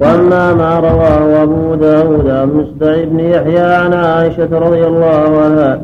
وأما 0.00 0.54
ما 0.54 0.80
رواه 0.80 1.42
أبو 1.42 1.74
داود 1.74 2.28
عن 2.28 2.48
مصدع 2.54 3.04
بن 3.04 3.20
يحيى 3.20 3.60
عن 3.60 3.92
عائشة 3.92 4.58
رضي 4.58 4.86
الله 4.86 5.40
عنها 5.44 5.80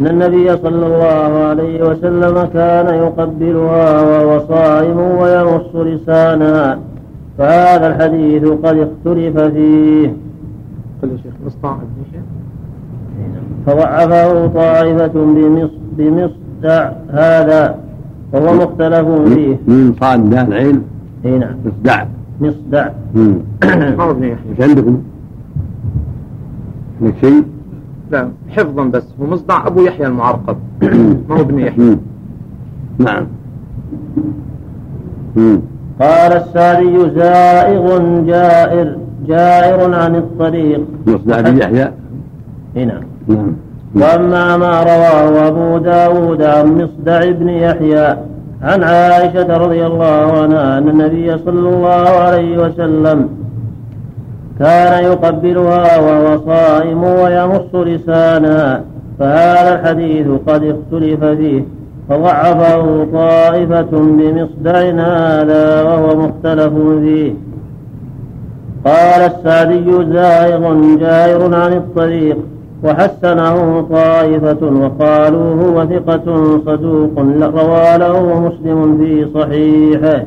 أن 0.00 0.06
النبي 0.06 0.56
صلى 0.56 0.86
الله 0.86 1.44
عليه 1.44 1.82
وسلم 1.90 2.48
كان 2.54 2.94
يقبلها 2.94 4.00
وهو 4.02 4.40
صائم 4.48 4.98
ويمص 4.98 5.76
لسانها 5.76 6.78
فهذا 7.38 7.86
الحديث 7.86 8.44
قد 8.44 8.76
اختلف 8.76 9.38
فيه. 9.40 10.16
قل 11.02 11.10
يا 11.10 11.16
شيخ 11.16 11.32
مصطع 11.46 11.76
فضعفه 13.66 14.46
طائفة 14.46 15.12
بمصدع 15.98 16.90
هذا 17.10 17.78
وهو 18.32 18.54
مختلف 18.54 19.08
فيه. 19.34 19.56
من 19.66 19.94
صاد 20.00 20.30
دال 20.30 20.52
عين 20.54 20.82
اي 21.24 21.38
نعم. 21.38 21.54
مصدع. 21.64 22.04
مصدع 22.42 22.88
ابن 23.14 24.22
إيش 24.22 24.60
عندكم؟ 24.60 25.02
عندك 27.02 27.14
شيء؟ 27.20 27.44
لا 28.10 28.28
حفظا 28.48 28.84
بس. 28.84 29.04
هو 29.20 29.26
مصدع 29.26 29.66
أبو 29.66 29.82
يحيى 29.82 30.06
المعرقب. 30.06 30.56
ما 31.28 31.36
هو 31.36 31.40
ابن 31.40 31.58
يحيى. 31.58 31.98
نعم. 32.98 33.26
قال 36.00 36.32
الساري 36.32 37.10
زائغ 37.14 37.98
جائر 38.26 38.98
جائر 39.26 39.94
عن 39.94 40.16
الطريق. 40.16 40.80
مصدع 41.06 41.40
بن 41.40 41.58
يحيى؟ 41.58 41.92
نعم. 42.74 43.02
نعم. 43.28 43.52
وأما 43.94 44.56
ما 44.56 44.82
رواه 44.82 45.48
أبو 45.48 45.78
داود 45.78 46.42
عن 46.42 46.66
مصدع 46.82 47.30
بن 47.30 47.48
يحيى. 47.48 48.16
عن 48.62 48.82
عائشة 48.82 49.56
رضي 49.56 49.86
الله 49.86 50.42
عنها 50.42 50.78
أن 50.78 50.88
النبي 50.88 51.38
صلى 51.38 51.68
الله 51.68 52.08
عليه 52.08 52.58
وسلم 52.58 53.28
كان 54.58 55.04
يقبلها 55.04 55.98
وهو 55.98 56.40
صائم 56.46 57.04
ويمص 57.04 57.74
لسانها 57.74 58.82
فهذا 59.18 59.74
الحديث 59.74 60.26
قد 60.46 60.64
اختلف 60.64 61.24
فيه 61.24 61.64
فضعفه 62.08 63.06
طائفة 63.12 63.90
بمصدع 63.92 64.78
هذا 64.80 65.82
وهو 65.82 66.16
مختلف 66.16 66.72
فيه. 66.74 67.32
قال 68.84 69.30
السعدي 69.32 70.12
زائغ 70.12 70.74
جائر 70.96 71.54
عن 71.54 71.72
الطريق 71.72 72.38
وحسنه 72.84 73.86
طائفة 73.90 74.62
وقالوا 74.62 75.54
هو 75.62 75.86
ثقة 75.86 76.58
صدوق 76.66 77.18
روى 77.42 77.98
له 77.98 78.40
مسلم 78.40 78.98
في 78.98 79.26
صحيحه. 79.34 80.22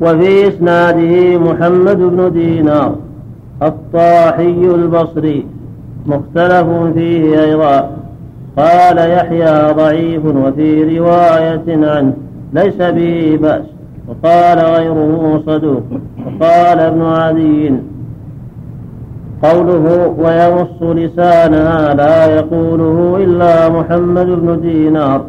وفي 0.00 0.48
إسناده 0.48 1.38
محمد 1.38 1.96
بن 1.96 2.32
دينار 2.32 2.94
الطاحي 3.62 4.70
البصري 4.74 5.46
مختلف 6.06 6.66
فيه 6.94 7.44
أيضا. 7.44 7.90
قال 8.58 8.98
يحيى 8.98 9.72
ضعيف 9.72 10.24
وفي 10.24 10.98
رواية 10.98 11.62
عنه 11.68 12.12
ليس 12.52 12.76
به 12.76 13.38
بأس 13.42 13.62
وقال 14.08 14.58
غيره 14.58 15.42
صدوق 15.46 15.82
وقال 16.26 16.78
ابن 16.78 17.02
عدي 17.02 17.74
قوله 19.42 20.14
ويمص 20.18 20.82
لسانها 20.82 21.94
لا 21.94 22.26
يقوله 22.36 23.24
إلا 23.24 23.68
محمد 23.68 24.26
بن 24.26 24.60
دينار. 24.60 25.24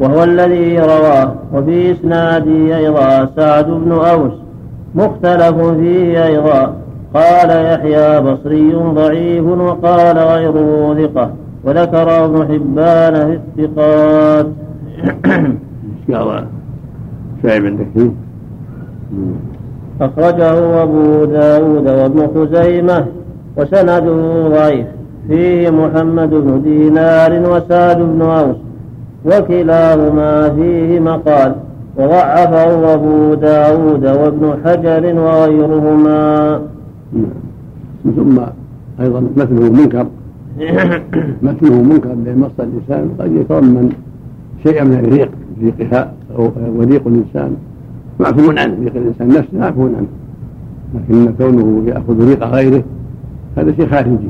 وهو 0.00 0.24
الذي 0.24 0.78
رواه 0.78 1.34
وفي 1.52 1.92
إسناده 1.92 2.76
أيضا 2.76 3.28
سعد 3.36 3.66
بن 3.66 3.92
أوس 3.92 4.32
مختلف 4.94 5.56
فيه 5.62 6.26
أيضا. 6.26 6.76
قال 7.14 7.50
يحيى 7.50 8.20
بصري 8.20 8.72
ضعيف 8.74 9.44
وقال 9.44 10.18
غيره 10.18 10.96
ثقة 11.02 11.30
وذكر 11.64 12.24
ابن 12.24 12.46
حبان 12.48 13.40
في 13.56 13.64
الثقات. 13.64 14.46
قال 16.12 16.44
شايب 17.42 17.64
عندك 17.66 17.86
أخرجه 20.00 20.82
أبو 20.82 21.24
داود 21.24 21.88
وابن 21.88 22.28
خزيمة 22.34 23.06
وسنده 23.56 24.48
ضعيف. 24.48 24.86
فيه 25.28 25.70
محمد 25.70 26.30
بن 26.30 26.62
دينار 26.62 27.32
وسعد 27.50 27.98
بن 27.98 28.22
أوس 28.22 28.56
وكلاهما 29.24 30.48
فيه 30.48 31.00
مقال. 31.00 31.54
وضعفه 31.96 32.94
أبو 32.94 33.34
داود 33.34 34.06
وابن 34.06 34.54
حجر 34.64 35.20
وغيرهما. 35.20 36.60
ثم 38.16 38.38
أيضا 39.00 39.20
مثله 39.36 39.70
منكر. 39.70 40.06
مثله 41.48 41.82
منكر 41.82 42.08
لأن 42.24 42.38
مص 42.38 42.60
اللسان 42.60 43.10
قد 43.18 43.32
يتضمن 43.32 43.92
شيئا 44.62 44.84
من 44.84 44.98
الريق. 45.04 45.30
ريقها 45.62 46.12
أو 46.36 46.50
وريق 46.76 47.02
الإنسان. 47.06 47.56
معفو 48.20 48.50
عنه 48.50 48.76
ريق 48.84 48.96
الإنسان 48.96 49.28
نفسه 49.28 49.58
معفو 49.58 49.86
عنه. 49.86 50.06
لكن 50.94 51.34
كونه 51.38 51.82
يأخذ 51.86 52.28
ريق 52.28 52.44
غيره 52.44 52.84
هذا 53.56 53.72
شيء 53.72 53.86
خارجي. 53.86 54.28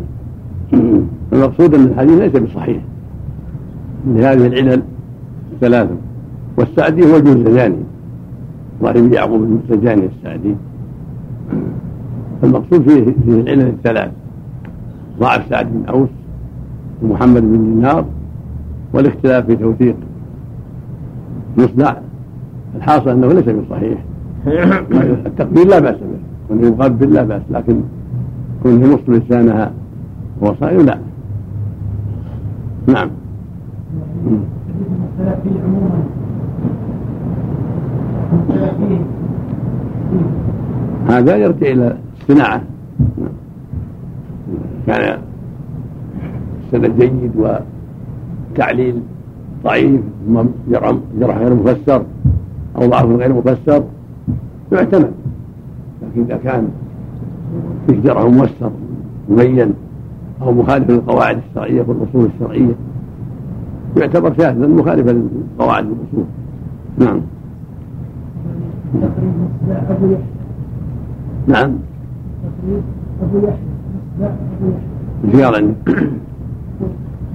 المقصود 1.33 1.75
أن 1.75 1.85
الحديث 1.85 2.19
ليس 2.19 2.43
بصحيح. 2.43 2.83
لهذه 4.07 4.47
العلل 4.47 4.83
الثلاثة 5.53 5.97
والسعدي 6.59 7.13
هو 7.13 7.17
الجوزجاني 7.17 7.77
ضارب 8.83 9.13
يعقوب 9.13 9.43
الجوزجاني 9.43 10.07
السعدي. 10.07 10.55
المقصود 12.45 12.83
فيه 12.89 13.05
فيه 13.05 13.41
العلل 13.41 13.69
الثلاث. 13.69 14.13
ضعف 15.21 15.49
سعد 15.51 15.67
بن 15.73 15.85
أوس 15.89 16.09
ومحمد 17.03 17.43
بن 17.43 17.75
دينار 17.75 18.05
والاختلاف 18.93 19.47
في 19.47 19.57
توثيق. 19.57 19.97
مصدع. 21.59 21.95
الحاصل 22.77 23.11
أنه 23.11 23.27
ليس 23.33 23.49
بصحيح. 23.49 23.99
التقبيل 25.27 25.69
لا 25.69 25.79
بأس 25.79 25.95
به. 25.97 26.19
كونه 26.49 26.67
يقبل 26.67 27.13
لا 27.13 27.23
بأس 27.23 27.43
لكن 27.51 27.81
كونه 28.63 28.87
يمص 28.87 29.01
لسانها 29.09 29.73
وهو 30.41 30.55
صائم 30.61 30.81
لا. 30.81 30.99
نعم. 32.87 33.11
هذا 41.09 41.37
يرجع 41.37 41.67
إلى 41.67 41.97
الصناعة. 42.21 42.63
كان 44.87 45.19
السند 46.73 47.01
جيد 47.01 47.61
وتعليل 48.57 49.01
ضعيف 49.65 50.01
ثم 50.27 50.43
جرح 51.21 51.37
غير 51.39 51.55
مفسر. 51.55 52.03
أو 52.77 52.87
ضعف 52.87 53.07
غير 53.07 53.33
مفسر 53.33 53.85
يعتمد 54.73 55.11
لكن 56.03 56.23
إذا 56.23 56.37
كان 56.37 56.69
فيه 57.87 58.01
جرح 58.01 58.23
موسر 58.23 58.71
مبين 59.29 59.73
أو 60.43 60.53
مخالف 60.53 60.91
للقواعد 60.91 61.41
الشرعية 61.49 61.85
والاصول 61.89 62.29
الشرعية 62.35 62.75
يعتبر 63.97 64.35
شاذا 64.35 64.67
مخالفا 64.67 65.29
لقواعد 65.59 65.85
الأصول. 65.85 66.25
نعم. 66.99 67.21
نعم. 71.49 71.73
أبو 73.23 73.37
يحيى 73.37 75.45
قال 75.45 75.55
عندك؟ 75.55 76.11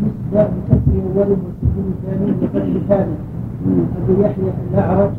بكسر 0.01 0.49
أول 1.15 1.31
وسكون 1.31 1.93
ثاني 2.05 2.31
وفتح 2.31 2.87
ثاني 2.87 3.13
أبو 4.03 4.21
يحيى 4.21 4.51
الأعرج 4.73 5.11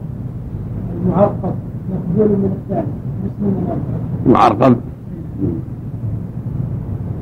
المعرقب 1.04 1.54
مقبول 1.90 2.28
من 2.28 2.56
الثاني 2.62 2.86
مسلم 3.24 3.54
معرقب؟ 4.26 4.76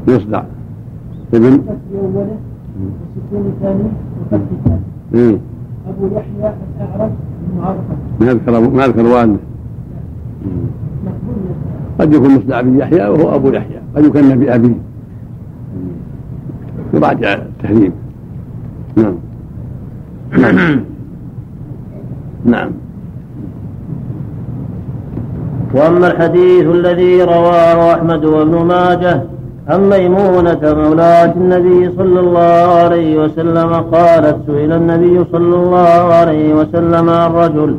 يصدع 0.09 0.43
ابن؟ 1.35 1.45
أوله 1.45 2.37
وسكون 3.17 3.53
ثاني 3.61 3.85
وفتح 4.21 4.79
ثاني 5.13 5.39
أبو 5.89 6.07
يحيى 6.07 6.55
الأعرج 6.77 7.11
المعرقب. 7.53 7.97
ما 8.21 8.27
يذكر 8.31 8.71
ما 8.71 8.85
يذكر 8.85 9.07
والده. 9.07 9.39
قد 11.99 12.13
يكون 12.15 12.35
مصدع 12.35 12.61
بن 12.61 12.79
يحيى 12.79 13.09
وهو 13.09 13.35
أبو 13.35 13.51
يحيى 13.51 13.81
قد 13.97 14.05
يكن 14.05 14.39
بابيه 14.39 14.75
يراجع 16.95 17.33
التهذيب 17.35 17.93
نعم. 18.97 19.15
نعم. 22.45 22.71
وأما 25.75 26.07
الحديث 26.07 26.67
الذي 26.67 27.23
رواه 27.23 27.95
أحمد 27.95 28.25
وابن 28.25 28.57
ماجه 28.65 29.23
عن 29.69 29.89
ميمونة 29.91 30.61
مولاة 30.65 31.33
النبي 31.33 31.91
صلى 31.99 32.21
الله 32.21 32.67
عليه 32.83 33.23
وسلم 33.23 33.73
قالت 33.73 34.37
سئل 34.47 34.73
النبي 34.73 35.25
صلى 35.33 35.57
الله 35.57 36.15
عليه 36.15 36.55
وسلم 36.55 37.11
عن 37.11 37.31
رجل 37.33 37.77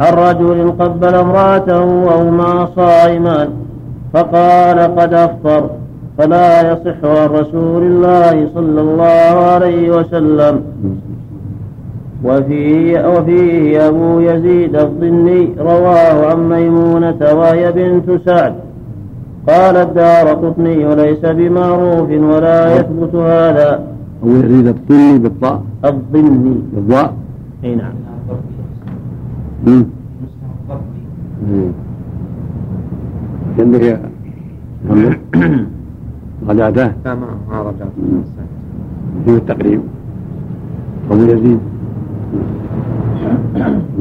عن 0.00 0.12
رجل 0.14 0.72
قبل 0.78 1.14
امرأته 1.14 1.84
وهما 1.84 2.68
صائمان 2.76 3.48
فقال 4.12 4.78
قد 4.78 5.14
أفطر 5.14 5.70
فلا 6.18 6.72
يصح 6.72 6.98
عن 7.04 7.28
رسول 7.28 7.82
الله 7.82 8.48
صلى 8.54 8.80
الله 8.80 9.34
عليه 9.52 9.90
وسلم. 9.90 10.62
وفيه, 12.24 13.08
وفيه 13.08 13.88
أبو 13.88 14.20
يزيد 14.20 14.76
الضني 14.76 15.54
رواه 15.58 16.26
عن 16.30 16.48
ميمونة 16.48 17.18
وهي 17.20 17.72
بنت 17.72 18.20
سعد. 18.26 18.54
قال 19.48 19.76
الدار 19.76 20.28
قطني 20.28 20.94
ليس 20.94 21.24
بمعروف 21.24 22.10
ولا 22.10 22.76
يثبت 22.76 23.14
هذا. 23.14 23.86
أبو 24.22 24.30
يزيد 24.30 24.66
الضني 24.66 25.18
بالطاء؟ 25.18 25.62
الضني. 25.84 26.62
بالضاء؟ 26.72 27.14
أي 27.64 27.74
نعم. 27.74 27.92
عندك 33.58 33.82
يا 33.82 34.00
محمد 34.88 35.18
رجعته؟ 36.48 36.92
لا 37.04 37.14
ما 37.14 37.26
ما 37.50 37.62
رجعت 37.62 37.92
في 39.24 39.30
التقريب؟ 39.30 39.80
أبو 41.10 41.22
يزيد. 41.22 41.58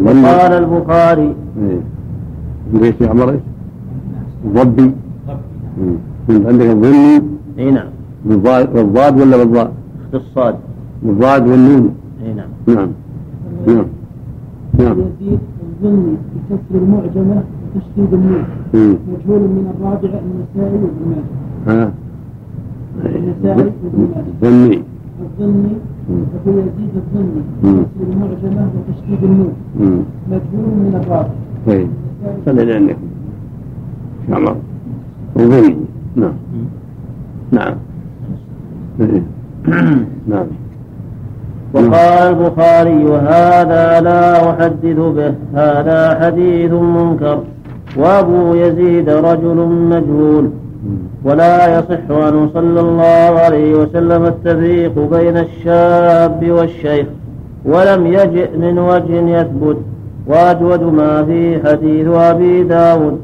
وقال 0.06 0.54
البخاري. 0.54 1.36
إيش 2.82 2.96
يا 3.02 3.10
عمر 3.10 3.30
إيش؟ 3.30 3.40
الضبي 4.46 4.92
انت 6.30 6.46
عندك 6.46 6.66
الظني 6.66 7.22
اي 7.60 7.72
نعم. 7.72 7.88
بالضاد 8.26 9.22
ولا 9.22 9.38
بالضاء؟ 9.38 9.72
بالصاد. 10.12 10.56
بالضاد 11.04 11.48
والنون. 11.48 11.96
اي 12.24 12.34
نعم. 12.34 12.50
نعم. 12.68 12.90
نعم. 13.68 13.86
نعم. 14.80 14.98
يزيد 15.00 15.40
الظني 15.70 16.16
بكسر 16.50 16.84
المعجمة 16.84 17.44
وتشديد 17.76 18.14
النون. 18.14 18.44
مجهول 18.74 19.40
من 19.40 19.74
الرابعة 19.76 20.20
النسائي 20.24 20.78
وابن 20.84 21.04
ماجه. 21.10 21.82
ها. 21.82 21.92
النسائي 23.06 23.72
وابن 23.84 24.08
ماجه. 24.16 24.26
ظني. 24.42 24.82
الظني 25.22 25.74
أبو 26.08 26.52
يزيد 26.60 26.94
الظني 26.96 27.42
بكسر 27.64 28.12
المعجمة 28.12 28.68
وتشديد 28.76 29.24
النون 29.24 29.54
مم. 29.80 30.00
مجهول 30.32 30.70
من 30.84 31.02
الرابعة 31.04 31.30
طيب. 31.68 31.88
صلي 32.46 32.74
عندك 32.74 32.98
يا 34.30 34.36
عمر 34.36 34.56
وظني 35.36 35.76
نعم. 36.16 36.34
نعم. 37.52 37.76
إيه. 39.02 39.24
نعم. 40.28 40.48
وقال 41.74 41.96
البخاري 42.34 43.04
هذا 43.08 44.02
لا 44.02 44.50
أحدث 44.50 45.00
به. 45.00 45.34
هذا 45.54 46.20
حديث 46.22 46.72
منكر. 46.72 47.44
وأبو 47.98 48.54
يزيد 48.56 49.10
رجل 49.10 49.56
مجهول. 49.92 50.50
ولا 51.24 51.80
يصح 51.80 52.06
عنه 52.10 52.50
صلى 52.54 52.80
الله 52.80 53.40
عليه 53.46 53.76
وسلم 53.76 54.26
التفريق 54.26 55.00
بين 55.00 55.38
الشاب 55.38 56.52
والشيخ 56.52 57.08
ولم 57.66 58.08
يجئ 58.08 58.58
من 58.58 58.80
وجه 58.80 59.40
يثبت. 59.40 59.78
وأجود 60.28 60.84
ما 60.84 61.24
في 61.24 61.60
حديث 61.66 62.08
أبي 62.08 62.64
داود. 62.64 63.20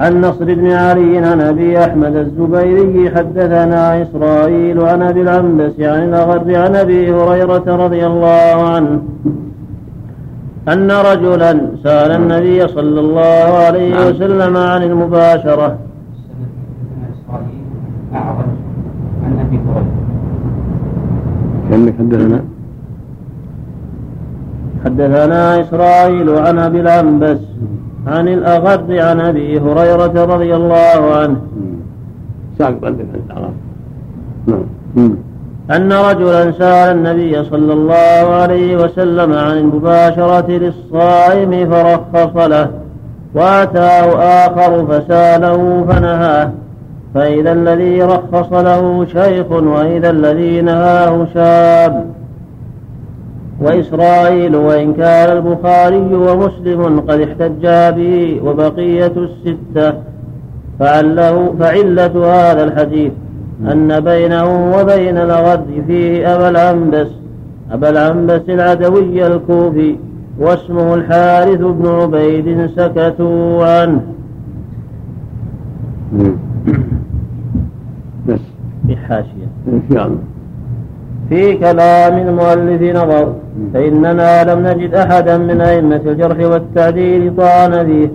عن 0.00 0.20
نصر 0.20 0.44
بن 0.44 0.70
علي 0.70 1.18
عن 1.18 1.40
أبي 1.40 1.78
أحمد 1.78 2.16
الزبيري 2.16 3.10
حدثنا 3.10 4.02
إسرائيل 4.02 4.80
عن 4.80 5.02
أبي 5.02 5.22
العنبس 5.22 5.80
عن 5.80 6.02
الأغر 6.08 6.56
عن 6.56 6.76
أبي 6.76 7.12
هريرة 7.12 7.66
رضي 7.84 8.06
الله 8.06 8.68
عنه. 8.68 9.02
أن 10.68 10.90
رجلا 10.90 11.60
سأل 11.84 12.10
النبي 12.10 12.68
صلى 12.68 13.00
الله 13.00 13.48
عليه 13.66 14.08
وسلم 14.08 14.56
عن 14.56 14.82
المباشرة. 14.82 15.76
أبي 19.46 19.58
هريرة 19.66 19.86
كأنك 21.70 21.94
حدثنا؟ 21.98 22.40
حدثنا 24.84 25.60
إسرائيل 25.60 26.30
عن 26.30 26.58
أبي 26.58 26.80
العنبس 26.80 27.38
عن 28.06 28.28
الأغر 28.28 29.00
عن 29.00 29.20
أبي 29.20 29.60
هريرة 29.60 30.24
رضي 30.34 30.56
الله 30.56 31.00
عنه. 31.16 31.36
ساق 32.58 32.84
عندك 32.84 33.06
عن 33.30 33.50
نعم. 34.46 34.64
مم. 34.96 35.14
أن 35.70 35.92
رجلا 35.92 36.52
سأل 36.52 36.96
النبي 36.96 37.44
صلى 37.44 37.72
الله 37.72 38.34
عليه 38.34 38.76
وسلم 38.76 39.32
عن 39.32 39.58
المباشرة 39.58 40.50
للصائم 40.50 41.70
فرخص 41.70 42.36
له 42.46 42.70
وأتاه 43.34 44.06
آخر 44.46 44.86
فسأله 44.86 45.84
فنهاه. 45.88 46.50
فإذا 47.16 47.52
الذي 47.52 48.02
رخص 48.02 48.52
له 48.52 49.06
شيخ 49.12 49.50
وإذا 49.50 50.10
الذي 50.10 50.60
نهاه 50.60 51.26
شاب. 51.34 52.16
وإسرائيل 53.60 54.56
وإن 54.56 54.94
كان 54.94 55.36
البخاري 55.36 56.14
ومسلم 56.14 57.00
قد 57.00 57.20
احتجا 57.20 57.90
به 57.90 58.40
وبقية 58.44 59.12
الستة 59.16 59.94
فعله 60.78 61.54
فعلة 61.60 62.24
هذا 62.26 62.64
الحديث 62.64 63.12
أن 63.72 64.00
بينه 64.00 64.76
وبين 64.78 65.18
الغد 65.18 65.66
فيه 65.86 66.34
أبا 66.34 66.48
العنبس 66.48 67.08
أبا 67.72 67.90
العنبس 67.90 68.42
العدوي 68.48 69.26
الكوفي 69.26 69.96
واسمه 70.38 70.94
الحارث 70.94 71.60
بن 71.60 71.86
عبيد 71.88 72.70
سكتوا 72.76 73.66
عنه. 73.66 74.02
بحاشية 78.88 79.48
إن 79.68 79.82
شاء 79.92 80.06
الله. 80.06 80.18
في 81.28 81.54
كلام 81.54 82.28
المؤلف 82.28 82.96
نظر 82.96 83.32
فإننا 83.74 84.54
لم 84.54 84.66
نجد 84.66 84.94
أحدا 84.94 85.38
من 85.38 85.60
أئمة 85.60 86.00
الجرح 86.06 86.50
والتعديل 86.50 87.36
طعن 87.36 87.86
فيه. 87.86 88.08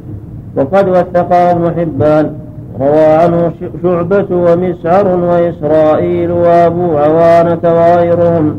وقد 0.56 0.90
وثقه 0.90 1.52
ابن 1.52 1.72
حبان. 1.80 2.34
روى 2.80 3.06
عنه 3.06 3.52
شعبة 3.84 4.28
ومسعر 4.32 5.08
وإسرائيل 5.08 6.32
وأبو 6.32 6.98
عوانة 6.98 7.60
وغيرهم. 7.64 8.56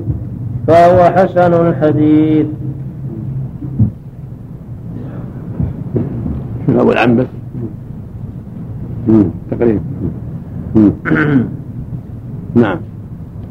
فهو 0.68 1.04
حسن 1.04 1.68
الحديث. 1.68 2.46
أبو 6.68 6.92
العنبس. 6.92 7.26
تقريبا. 9.50 9.80
نعم. 12.54 12.78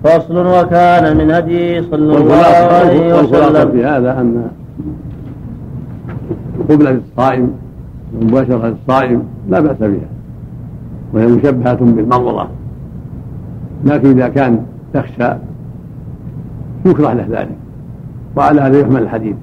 فصل 0.03 0.47
وكان 0.47 1.17
من 1.17 1.31
هدي 1.31 1.81
صلى 1.81 1.95
الله 1.95 2.15
والخلاصة 2.15 2.79
عليه 2.79 3.13
والخلاصة 3.13 3.49
وسلم. 3.49 3.71
في 3.71 3.85
هذا 3.85 4.21
أن 4.21 4.47
القبلة 6.59 6.91
للصائم 6.91 7.51
المباشرة 8.21 8.67
للصائم 8.67 9.23
لا 9.49 9.59
بأس 9.59 9.77
بها 9.77 10.09
وهي 11.13 11.27
مشبهة 11.27 11.73
بالمضغة 11.73 12.49
لكن 13.85 14.09
إذا 14.09 14.27
كان 14.27 14.65
تخشى 14.93 15.33
يكره 16.85 17.13
له 17.13 17.25
ذلك 17.29 17.55
وعلى 18.35 18.61
هذا 18.61 18.79
يحمل 18.79 19.01
الحديث. 19.01 19.35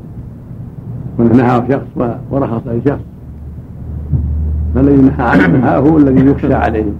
من 1.18 1.36
نهى 1.36 1.62
شخص 1.68 2.16
ورخص 2.30 2.62
لشخص 2.66 3.00
فالذي 4.74 5.02
نهى 5.02 5.14
عنه 5.18 5.68
هو 5.68 5.98
الذي 5.98 6.26
يخشى 6.26 6.54
عليه 6.54 6.92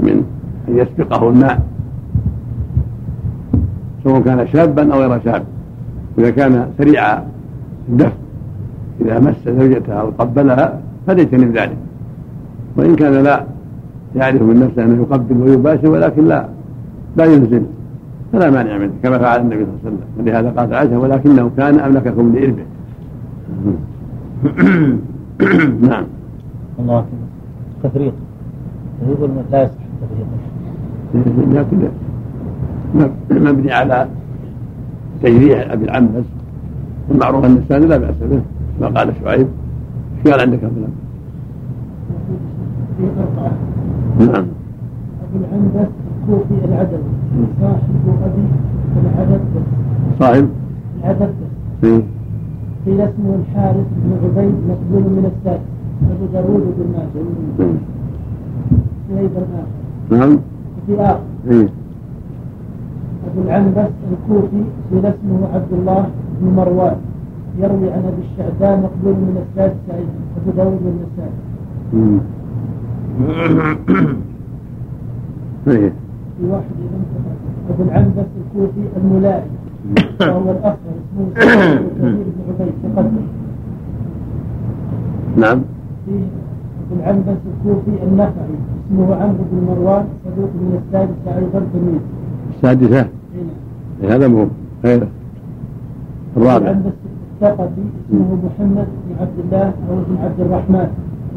من 0.00 0.24
أن 0.68 0.78
يسبقه 0.78 1.28
الماء 1.28 1.60
سواء 4.04 4.20
كان 4.20 4.46
شابا 4.46 4.94
أو 4.94 5.00
غير 5.00 5.20
شاب. 5.24 5.44
وإذا 6.18 6.30
كان 6.30 6.70
سريع 6.78 7.18
الدفع 7.88 8.12
إذا 9.00 9.18
مس 9.18 9.34
زوجته 9.46 9.92
أو 9.92 10.10
قبلها 10.18 10.80
فليجتنب 11.06 11.56
ذلك. 11.56 11.76
وإن 12.76 12.96
كان 12.96 13.12
لا 13.12 13.44
يعرف 14.16 14.42
من 14.42 14.60
نفسه 14.60 14.84
أنه 14.84 15.02
يقبل 15.02 15.36
ويباشر 15.36 15.90
ولكن 15.90 16.24
لا 16.24 16.48
لا 17.16 17.24
ينزل 17.24 17.62
فلا 18.32 18.50
مانع 18.50 18.78
منه 18.78 18.92
كما 19.02 19.18
فعل 19.18 19.40
النبي 19.40 19.64
صلى 19.64 19.72
الله 19.72 19.80
عليه 19.84 19.96
وسلم. 19.96 20.00
ولهذا 20.18 20.60
قال 20.60 20.74
عائشه 20.74 20.98
ولكنه 20.98 21.50
كان 21.56 21.80
أملككم 21.80 22.32
لإربه. 22.34 22.64
نعم. 25.88 26.04
الله 26.78 26.98
أكبر 26.98 27.32
تفريط 27.82 28.12
يقول 29.08 29.30
لا 29.50 29.62
التفريط 29.62 29.81
لكن 31.14 31.78
مب- 32.94 33.32
مبني 33.48 33.72
على 33.72 34.06
تجريح 35.22 35.70
أبي 35.70 35.84
العنبس 35.84 36.24
المعروف 37.10 37.44
أن 37.44 37.52
الثاني 37.56 37.86
لا 37.86 37.96
بأس 37.96 38.14
به 38.30 38.40
ما 38.80 38.86
قال 38.88 39.12
شعيب. 39.24 39.46
إيش 40.26 40.32
قال 40.32 40.40
عندك 40.40 40.58
أبو 40.64 40.74
العنبس؟ 40.76 41.02
نعم. 44.18 44.46
أبو 45.24 45.36
العنبس 45.44 45.90
الكوفي 46.22 46.64
العدوي 46.64 46.98
صاحب 47.60 47.80
أبي 48.24 48.42
العدد. 49.06 49.40
صاحب؟ 50.20 50.48
العدد. 51.04 51.34
إيه. 51.84 52.02
قيل 52.86 53.00
اسمه 53.00 53.34
الحارث 53.40 53.86
بن 54.04 54.12
عبيد 54.24 54.54
مقبول 54.68 55.02
من 55.12 55.30
السادس 55.36 55.62
أبو 56.10 56.26
داوود 56.32 56.62
بن 56.78 56.92
ماجه. 56.92 57.24
في 59.08 59.18
أيضا 59.20 59.40
آخر 59.40 60.16
نعم. 60.16 60.38
آخر 60.90 61.18
إيه. 61.50 61.68
أبو 63.32 63.42
العنبس 63.44 63.90
الكوفي 64.12 64.62
قيل 64.92 65.06
اسمه 65.06 65.48
عبد 65.54 65.72
الله 65.72 66.06
بن 66.40 66.48
مروان. 66.56 66.96
يروي 67.58 67.92
عن 67.92 67.98
أبي 68.04 68.22
الشعبان 68.32 68.82
مقبول 68.82 69.12
من 69.14 69.44
السادس 69.48 69.76
أيضا 69.90 70.10
أبو 70.42 70.50
داوود 70.56 70.72
من 70.82 71.04
السادس. 71.06 71.42
مم. 71.92 72.20
إيه. 75.68 75.92
في 76.38 76.46
واحد 76.50 76.64
أبو 77.70 77.82
العنبس 77.82 78.26
الكوفي 78.40 78.84
الملائي 78.96 79.42
وهو 80.20 80.50
الأخضر 80.50 80.92
اسمه 80.98 81.26
كثير 81.34 81.78
بن 81.96 82.54
عبيد 82.60 82.72
تقدم. 82.96 83.26
نعم. 85.36 85.62
العنبس 86.98 87.38
الكوفي 87.50 88.02
النخعي 88.02 88.54
اسمه 88.86 89.14
عمرو 89.14 89.44
بن 89.52 89.66
مروان 89.66 90.04
صدوق 90.24 90.50
من 90.54 90.80
السادسة 90.86 91.38
أيضا 91.38 91.66
تمييز 91.72 92.00
السادسة؟ 92.56 93.00
هنا 93.00 93.08
إيه، 94.02 94.16
هذا 94.16 94.28
مو 94.28 94.46
غيره 94.84 95.08
الرابع. 96.36 96.56
العنبس 96.56 96.92
الثقفي 97.34 97.82
اسمه 98.08 98.38
محمد 98.44 98.86
بن 99.06 99.14
عبد 99.20 99.38
الله 99.44 99.64
أو 99.64 99.96
بن 100.08 100.16
عبد 100.24 100.40
الرحمن. 100.40 100.88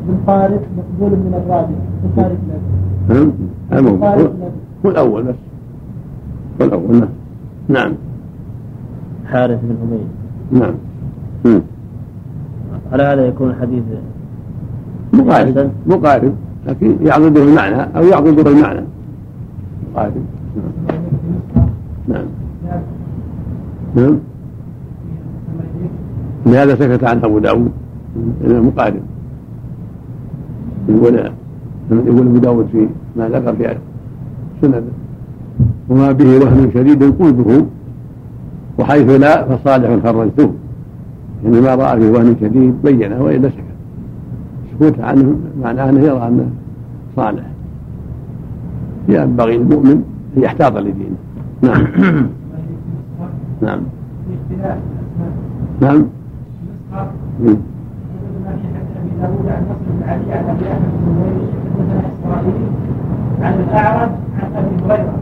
بن 0.07 0.17
طارق 0.27 0.61
مقبول 0.77 1.11
من 1.19 1.41
الرابع 1.43 1.75
بن 2.03 2.37
لا 3.71 3.81
نعم 3.81 3.99
طارق 3.99 4.33
هو 4.85 4.89
الأول 4.89 5.23
بس. 5.23 5.35
هو 6.61 6.65
الأول 6.65 6.95
نعم 6.99 7.09
نعم. 7.69 7.93
حارث 9.25 9.59
بن 9.63 9.75
عبيد 9.81 10.07
نعم. 10.51 10.75
على 12.91 13.03
هذا 13.03 13.27
يكون 13.27 13.49
الحديث 13.49 13.83
مقارب. 15.15 15.71
مقارب 15.87 16.33
لكن 16.67 16.95
يعضده 17.01 17.43
المعنى 17.43 17.97
أو 17.97 18.03
يعضده 18.03 18.51
المعنى. 18.51 18.81
مقارب. 19.93 20.13
نعم. 22.07 22.25
نعم. 22.65 22.81
نعم 23.95 24.17
لهذا 26.45 26.75
سكت 26.75 27.03
عن 27.03 27.23
أبو 27.23 27.39
داود؟ 27.39 27.71
لأنه 28.41 28.61
مقارب. 28.61 29.01
يقول 30.89 31.31
يقول 31.91 32.27
أبو 32.27 32.37
داود 32.37 32.67
في 32.71 32.87
ما 33.15 33.29
ذكر 33.29 33.55
في 33.55 33.77
سنده. 34.61 34.83
وما 35.89 36.11
به 36.11 36.39
وهن 36.39 36.71
شديد 36.73 37.03
قلبه 37.03 37.65
وحيث 38.79 39.09
لا 39.09 39.45
فصالح 39.45 40.03
خرجته. 40.03 40.51
يعني 41.43 41.61
ما 41.61 41.75
رأى 41.75 41.99
فيه 41.99 42.09
وهن 42.09 42.35
شديد 42.41 42.73
بينه 42.83 43.23
وإلا 43.23 43.49
سكت 43.49 43.74
سكوت 44.79 44.99
عنه 44.99 45.35
معناه 45.63 45.89
أنه 45.89 45.99
يرى 45.99 46.27
أنه 46.27 46.49
صالح. 47.15 47.43
ينبغي 49.09 49.55
المؤمن 49.55 50.03
أن 50.37 50.43
يحتاط 50.43 50.77
لدينه. 50.77 51.15
نعم. 51.61 51.87
نعم. 53.61 53.79
في 54.49 54.55
نعم. 55.81 56.05
في 57.37 57.55
داوود 59.21 59.47
عن 59.49 59.65
علي 60.07 60.33
عن 60.33 60.45
ابي 64.55 64.83
هريره 64.85 65.13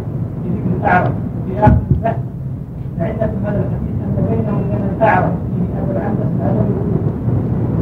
في 0.43 0.50
ذكر 0.50 0.77
الاعرج 0.79 1.12
في 1.48 1.60
اخر 1.60 1.77
البحث 1.91 2.17
فعلة 3.00 3.31
هذا 3.45 3.60
الحديث 3.60 3.98
ان 4.03 4.25
بينه 4.29 4.51
وبين 4.57 4.83
الاعرج 4.98 5.31
فيه 5.55 5.81
ابو 5.81 5.91
العنبس 5.91 6.29
الادبي 6.39 6.74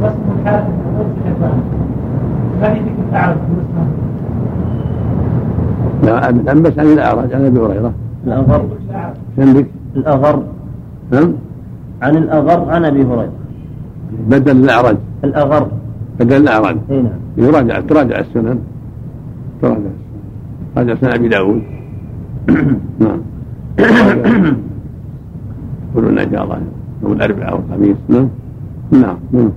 ما 0.00 0.08
في 0.08 0.31
الاعرج 3.12 3.36
لا 6.02 6.28
أبي 6.28 6.40
الأنبس 6.40 6.78
عن 6.78 6.86
الأعرج 6.86 7.32
عن 7.32 7.44
أبي 7.44 7.58
هريرة. 7.58 7.92
الأغر. 8.26 8.66
الاعرج 8.88 9.16
عندك 9.38 9.66
الأغر. 9.96 10.42
نعم. 11.12 11.32
عن 12.02 12.16
الأغر 12.16 12.70
عن 12.70 12.84
أبي 12.84 13.02
هريرة. 13.04 13.32
بدل 14.28 14.56
الأعرج 14.64 14.96
الأغر. 15.24 15.68
بدل 16.20 16.36
الأعرج 16.36 16.76
أي 16.90 17.02
نعم. 17.02 17.20
يراجع 17.36 17.80
تراجع 17.80 18.18
السنن. 18.18 18.58
تراجع 19.62 19.76
السنن. 19.76 19.94
راجع 20.76 20.94
سنن 20.94 21.12
أبي 21.12 21.28
داود. 21.28 21.62
نعم. 23.04 23.20
يقولون 25.92 26.18
إن 26.18 26.32
شاء 26.32 26.44
الله 26.44 26.58
يوم 27.02 27.12
الأربعاء 27.12 27.54
والخميس. 27.54 27.96
نعم 28.08 28.28
نعم. 28.90 29.16
نعم. 29.32 29.50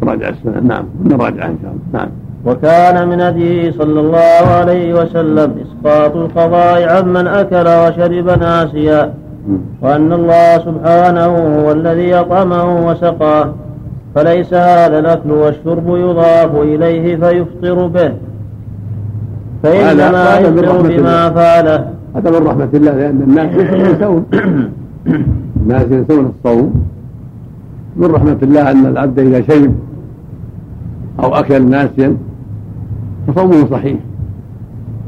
تراجع 0.00 0.28
السنن 0.28 0.66
نعم 0.66 0.84
نراجع 1.04 1.46
إن 1.46 1.58
شاء 1.62 1.72
الله. 1.72 1.82
نعم. 1.92 2.08
وكان 2.46 3.08
من 3.08 3.20
هديه 3.20 3.70
صلى 3.70 4.00
الله 4.00 4.44
عليه 4.60 4.94
وسلم 4.94 5.54
إسقاط 5.64 6.16
القضاء 6.16 6.88
عمن 6.88 7.26
أكل 7.26 7.66
وشرب 7.68 8.38
ناسيا. 8.40 9.14
وأن 9.82 10.12
الله 10.12 10.58
سبحانه 10.58 11.60
هو 11.60 11.72
الذي 11.72 12.14
أطعمه 12.14 12.86
وسقاه 12.86 13.54
فليس 14.14 14.54
هذا 14.54 14.98
الأكل 14.98 15.30
والشرب 15.30 15.88
يضاف 15.88 16.56
إليه 16.56 17.16
فيفطر 17.16 17.86
به. 17.86 18.12
فإنما 19.62 20.40
من 20.40 20.58
يفطر 20.58 20.82
بما. 20.82 21.30
فعله. 21.30 21.90
هذا 22.16 22.30
من 22.30 22.46
رحمة 22.46 22.68
الله 22.74 22.92
لأن 22.92 23.22
الناس 23.22 23.50
ينسون 23.54 24.24
الناس 25.56 25.86
ينسون 25.90 26.32
الصوم. 26.36 26.84
من 27.96 28.06
رحمة 28.06 28.38
الله 28.42 28.70
أن 28.70 28.86
العبد 28.86 29.18
إذا 29.18 29.42
شرب 29.42 29.74
أو 31.20 31.34
أكل 31.34 31.70
ناسيا 31.70 32.16
فصومه 33.26 33.66
صحيح. 33.70 33.98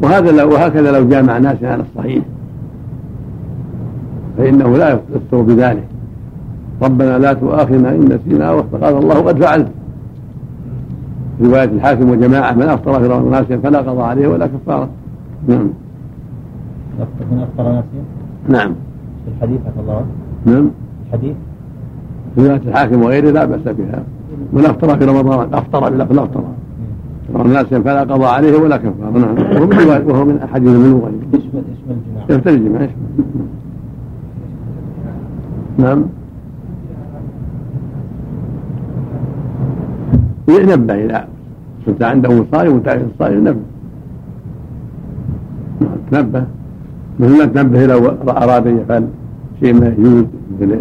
وهذا 0.03 0.31
لو 0.31 0.53
وهكذا 0.53 0.99
لو 0.99 1.09
جامع 1.09 1.39
ناسيا 1.39 1.69
على 1.69 1.83
الصحيح. 1.83 2.25
فإنه 4.39 4.77
لا 4.77 4.93
يفطر 4.93 5.41
بذلك. 5.43 5.85
ربنا 6.83 7.19
لا 7.19 7.33
تؤاخذنا 7.33 7.91
إن 7.91 8.05
نسينا 8.05 8.51
أو 8.51 8.61
قال 8.61 8.97
الله 8.97 9.15
قد 9.15 9.43
فعلت. 9.43 9.69
رواية 11.43 11.65
الحاكم 11.65 12.11
وجماعة 12.11 12.53
من 12.53 12.63
أفطر 12.63 13.01
في 13.01 13.07
رمضان 13.07 13.31
ناسيا 13.31 13.57
فلا 13.57 13.79
قضاء 13.79 14.05
عليه 14.05 14.29
ولا 14.29 14.47
كفارة. 14.47 14.89
نعم. 15.49 15.69
من 17.31 17.39
أفطر 17.43 17.73
ناسيا؟ 17.73 18.03
نعم. 18.49 18.75
في 19.25 19.31
الحديث 19.37 19.61
عفى 19.67 19.81
الله. 19.81 20.05
نعم. 20.47 20.71
الحديث؟ 21.07 21.35
رواية 22.39 22.61
الحاكم 22.67 23.03
وغيره 23.03 23.31
لا 23.31 23.45
بأس 23.45 23.61
بها. 23.63 24.03
من 24.53 24.65
أفطر 24.65 24.99
في 24.99 25.05
رمضان 25.05 25.55
أفطر 25.55 25.91
بلفظ 25.91 26.19
أفطر. 26.19 26.45
الناس 27.35 27.67
فلا 27.67 28.01
قضاء 28.01 28.29
عليه 28.29 28.59
ولا 28.59 28.77
كفارة 28.77 29.19
نعم 29.19 29.37
وهو 29.37 29.67
من 29.67 30.11
وهو 30.11 30.25
من 30.25 30.39
أحاديث 30.45 30.69
من 30.69 30.93
وغيره 30.93 31.27
يشمل 31.33 31.63
يشمل 32.29 32.55
الجماعة. 32.55 32.83
يشمل. 32.83 32.97
نعم. 35.79 36.05
ينبه 40.49 40.95
إذا 40.95 41.29
كنت 41.87 42.03
عنده 42.03 42.45
صائم 42.53 42.77
وتعرف 42.77 43.03
الصائم 43.15 43.41
نبه 43.49 43.61
نعم 45.81 45.97
تنبه. 46.11 46.45
مثل 47.21 47.39
ما 47.39 47.45
تنبه 47.45 47.87
لو 47.87 48.07
أراد 48.29 48.67
أن 48.67 48.79
يفعل 48.79 49.09
شيء 49.61 49.75
ما 49.75 49.87
يجوز 49.87 50.25
مثل 50.61 50.81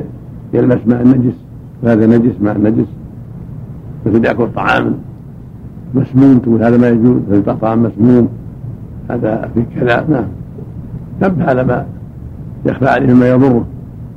يلمس 0.54 0.80
ماء 0.86 1.02
النجس 1.02 1.45
وهذا 1.84 2.06
نجس 2.06 2.34
ماء 2.42 2.56
النجس 2.56 2.88
مثل 4.06 4.26
يأكل 4.26 4.48
طعام 4.56 4.94
مسموم 5.94 6.38
تقول 6.38 6.64
هذا 6.64 6.78
ما 6.78 6.90
يجوز 6.90 7.22
مثل 7.30 7.58
طعام 7.60 7.84
مسموم. 7.84 8.30
هذا 9.10 9.50
في 9.54 9.64
كذا 9.76 10.06
نعم. 10.10 10.26
نبه 11.22 11.46
على 11.46 11.64
ما 11.64 11.86
يخفى 12.66 12.88
عليه 12.88 13.14
ما 13.14 13.30
يضره. 13.30 13.66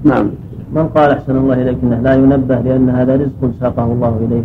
نعم. 0.05 0.27
من 0.75 0.87
قال 0.87 1.11
أحسن 1.11 1.37
الله 1.37 1.63
إليك 1.63 1.79
أنه 1.83 2.01
لا 2.01 2.15
ينبه 2.15 2.61
لأن 2.61 2.89
هذا 2.89 3.17
رزق 3.17 3.51
ساقه 3.61 3.85
الله 3.85 4.19
إليه. 4.27 4.43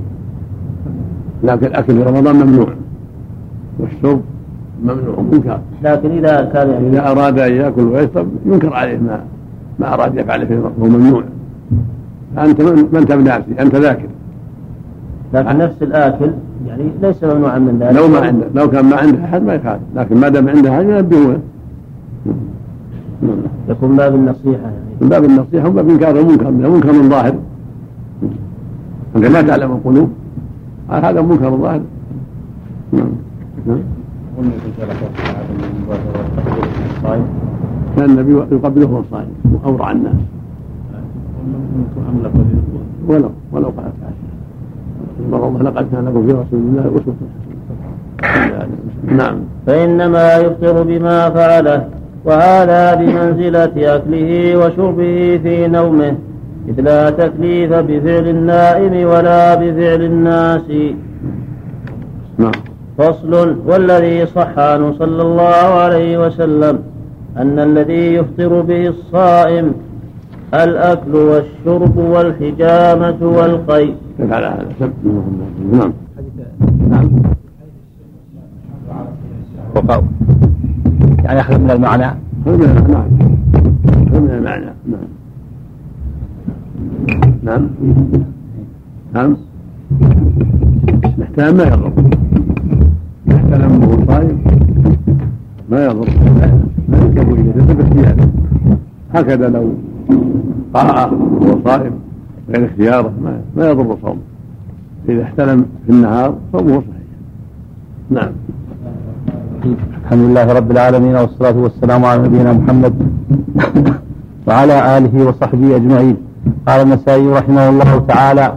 لكن 1.43 1.65
الأكل 1.65 1.93
في 1.93 2.03
رمضان 2.03 2.35
ممنوع. 2.35 2.69
والشرب 3.79 4.21
ممنوع 4.83 5.19
منكر. 5.31 5.59
لكن 5.83 6.11
إذا 6.11 6.41
كان 6.53 6.69
يعني 6.69 6.87
إذا 6.87 7.11
أراد 7.11 7.39
أن 7.39 7.53
يأكل 7.53 7.81
ويشرب 7.81 8.27
ينكر 8.45 8.73
عليه 8.73 8.97
ما 8.97 9.23
ما 9.79 9.93
أراد 9.93 10.17
يفعل 10.17 10.47
في 10.47 10.53
رمضان 10.53 10.73
هو 10.81 10.87
ممنوع. 10.87 11.23
أنت 12.37 12.61
من 12.61 12.89
ما 12.93 12.99
أنت 12.99 13.11
بناسي 13.11 13.51
أنت 13.59 13.75
ذاكر. 13.75 14.07
لكن 15.33 15.57
نفس 15.57 15.83
الآكل 15.83 16.31
يعني 16.67 16.83
ليس 17.01 17.23
ممنوعا 17.23 17.59
من 17.59 17.79
ذلك. 17.79 17.97
لو 17.97 18.07
ما 18.07 18.19
عنده 18.19 18.45
لو 18.55 18.69
كان 18.69 18.85
ما 18.85 18.95
عنده 18.95 19.25
أحد 19.25 19.43
ما 19.43 19.53
يخالف. 19.53 19.81
لكن 19.95 20.17
ما 20.17 20.29
دام 20.29 20.49
عنده 20.49 20.71
أحد 20.71 20.83
ينبهونه 20.83 21.39
نعم. 23.21 23.37
يكون 23.69 23.95
باب 23.95 24.15
النصيحة 24.15 24.63
يعني. 24.63 24.83
من 25.01 25.09
باب 25.09 25.23
النصيحة 25.23 25.67
ومن 25.67 25.75
باب 25.75 25.89
إنكار 25.89 26.19
المنكر 26.19 26.51
من 26.51 26.69
منكر 26.69 26.91
من 26.91 27.09
ظاهر. 27.09 27.35
أنت 29.15 29.25
لا 29.25 29.41
تعلم 29.41 29.71
القلوب. 29.71 30.09
هذا 30.89 31.21
منكر 31.21 31.57
ظاهر. 31.57 31.81
نعم. 32.93 33.09
نعم 33.67 33.79
كان 37.97 38.09
النبي 38.09 38.33
يقبله 38.55 38.85
وهو 38.85 39.03
صائم 39.11 39.27
وأورع 39.63 39.91
الناس. 39.91 40.13
أملك 42.09 42.31
ولو 43.07 43.29
ولو 43.51 43.71
قال 43.77 45.65
لقد 45.65 45.85
كان 45.91 46.05
لكم 46.05 46.27
في 46.27 46.31
رسول 46.31 46.59
الله 46.59 46.85
أسوة. 46.95 47.15
نعم. 49.19 49.35
فإنما 49.67 50.37
يفطر 50.37 50.83
بما 50.83 51.29
فعله 51.29 51.87
وهذا 52.25 52.95
بمنزلة 52.95 53.95
أكله 53.95 54.57
وشربه 54.57 55.39
في 55.43 55.67
نومه 55.67 56.15
إذ 56.67 56.81
لا 56.81 57.09
تكليف 57.09 57.73
بفعل 57.73 58.27
النائم 58.27 59.07
ولا 59.07 59.55
بفعل 59.55 60.01
الناس. 60.01 60.67
نعم. 62.37 62.51
فصل 62.97 63.55
والذي 63.65 64.25
صح 64.25 64.59
عنه 64.59 64.93
صلى 64.99 65.21
الله 65.21 65.65
عليه 65.83 66.27
وسلم 66.27 66.79
أن 67.37 67.59
الذي 67.59 68.13
يفطر 68.13 68.61
به 68.61 68.87
الصائم 68.87 69.73
الأكل 70.53 71.15
والشرب 71.15 71.97
والحجامة 71.97 73.17
والقيء 73.21 73.95
على 74.19 74.45
هذا 74.45 74.91
نعم. 75.71 75.93
نعم. 76.89 77.11
يعني 81.23 81.39
أخذ 81.39 81.59
من 81.59 81.71
المعنى؟ 81.71 82.05
هذا 82.45 82.57
من 82.57 82.85
المعنى. 82.85 83.23
هذا 84.11 84.19
من 84.19 84.29
المعنى. 84.29 84.65
نعم. 84.85 84.99
نعم. 87.43 87.69
نعم. 89.13 89.37
الاحتلام 91.17 91.55
ما 91.57 91.63
يضر. 91.63 91.91
وهو 93.81 94.05
صائم 94.07 94.43
ما 95.69 95.85
يضر. 95.85 96.07
لا 96.89 96.97
يركب 96.97 97.33
اليه 97.33 97.43
يلتفت 97.43 97.93
بهذا 97.93 98.29
هكذا 99.13 99.49
لو 99.49 99.73
قرأ 100.73 101.11
وهو 101.41 101.57
صائم 101.65 101.93
غير 102.49 102.65
اختياره 102.65 103.13
ما, 103.23 103.41
ما 103.55 103.69
يضر 103.69 103.97
صومه. 104.01 104.21
إذا 105.09 105.23
احتلم 105.23 105.65
في 105.85 105.91
النهار 105.91 106.35
صومه 106.53 106.71
صحيح. 106.71 107.09
نعم. 108.09 108.31
الحمد 110.03 110.29
لله 110.29 110.53
رب 110.53 110.71
العالمين 110.71 111.15
والصلاة 111.15 111.57
والسلام 111.57 112.05
على 112.05 112.21
نبينا 112.21 112.53
محمد 112.53 112.93
وعلى 114.47 114.97
آله 114.97 115.27
وصحبه 115.27 115.75
أجمعين. 115.75 116.17
قال 116.67 116.81
النسائي 116.81 117.27
رحمه 117.27 117.69
الله 117.69 117.99
تعالى 118.07 118.53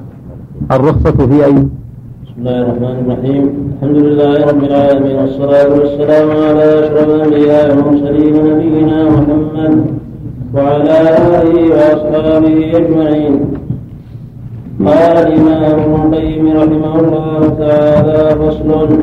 الرخصة 0.73 1.27
في 1.27 1.45
أي؟ 1.45 1.53
بسم 1.53 2.39
الله 2.39 2.63
الرحمن 2.63 2.97
الرحيم. 3.05 3.45
الحمد 3.77 3.97
لله 3.97 4.47
رب 4.51 4.63
العالمين 4.65 5.17
والصلاة 5.17 5.69
والسلام 5.79 6.29
على 6.31 6.65
أشرف 6.81 7.09
الأنبياء 7.09 7.77
والمرسلين 7.77 8.35
نبينا 8.51 8.99
محمد 9.11 10.06
وعلى 10.55 11.01
آله 11.01 11.55
وأصحابه 11.71 12.73
أجمعين. 12.77 13.41
قال 14.87 15.17
الإمام 15.27 15.81
ابن 15.81 16.15
القيم 16.15 16.57
رحمه 16.57 17.01
الله 17.01 17.57
تعالى 17.59 18.37
فصل. 18.41 18.99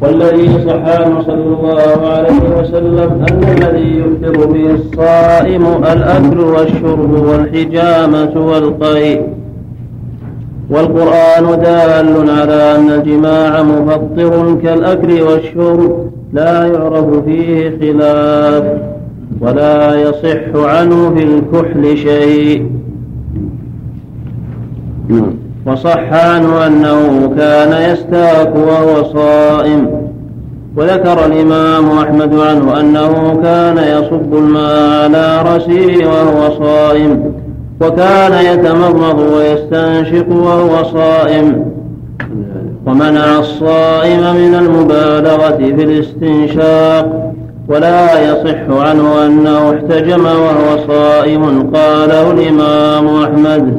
والذي 0.00 0.48
صح 0.66 1.00
عنه 1.00 1.22
صلى 1.22 1.44
الله 1.44 2.08
عليه 2.08 2.58
وسلم 2.58 3.24
أن 3.30 3.42
الذي 3.58 3.98
يفطر 3.98 4.46
به 4.46 4.70
الصائم 4.70 5.66
الأكل 5.92 6.40
والشرب 6.40 7.10
والحجامة 7.28 8.46
والقيء 8.46 9.22
والقرآن 10.70 11.60
دال 11.60 12.30
على 12.30 12.76
أن 12.76 12.90
الجماع 12.90 13.62
مفطر 13.62 14.54
كالأكل 14.62 15.22
والشرب 15.22 16.10
لا 16.32 16.66
يعرف 16.66 17.24
فيه 17.24 17.78
خلاف. 17.80 18.93
ولا 19.40 19.94
يصح 19.94 20.54
عنه 20.54 21.14
في 21.14 21.22
الكحل 21.22 21.96
شيء. 21.96 22.66
نعم. 25.08 25.34
وصح 25.66 26.12
عنه 26.12 26.66
أنه 26.66 27.34
كان 27.36 27.92
يستاك 27.92 28.56
وهو 28.56 29.04
صائم. 29.04 29.88
وذكر 30.76 31.26
الإمام 31.26 31.98
أحمد 31.98 32.34
عنه 32.34 32.80
أنه 32.80 33.40
كان 33.42 33.78
يصب 33.78 34.34
الماء 34.34 35.02
على 35.04 35.42
رأسه 35.42 36.06
وهو 36.06 36.64
صائم. 36.64 37.32
وكان 37.80 38.58
يتمضمض 38.58 39.18
ويستنشق 39.18 40.28
وهو 40.28 40.84
صائم. 40.84 41.73
ومنع 42.86 43.38
الصائم 43.38 44.20
من 44.20 44.54
المبالغة 44.54 45.56
في 45.56 45.84
الاستنشاق 45.84 47.34
ولا 47.68 48.30
يصح 48.30 48.88
عنه 48.88 49.26
أنه 49.26 49.70
احتجم 49.70 50.24
وهو 50.24 50.78
صائم 50.86 51.70
قاله 51.74 52.30
الإمام 52.30 53.06
أحمد. 53.06 53.76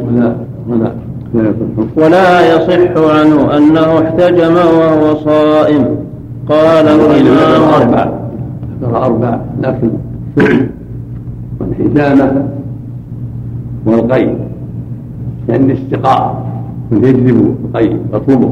ولا 0.69 0.91
ولا 1.33 1.53
ولا 1.95 2.55
يصح 2.55 3.15
عنه 3.15 3.57
أنه 3.57 3.99
احتجم 3.99 4.55
وهو 4.55 5.15
صائم 5.15 5.97
قاله 6.49 7.17
الإمام. 7.17 7.81
أربع. 7.81 8.09
ذكر 8.81 8.97
أربع. 8.97 9.39
لكن 9.61 9.89
والحجامة 11.59 12.45
والقي 13.85 14.35
يعني 15.49 15.73
الاستقاء 15.73 16.45
من 16.91 17.03
يجلب 17.03 17.55
القي 17.65 17.97
يطلبه. 18.13 18.49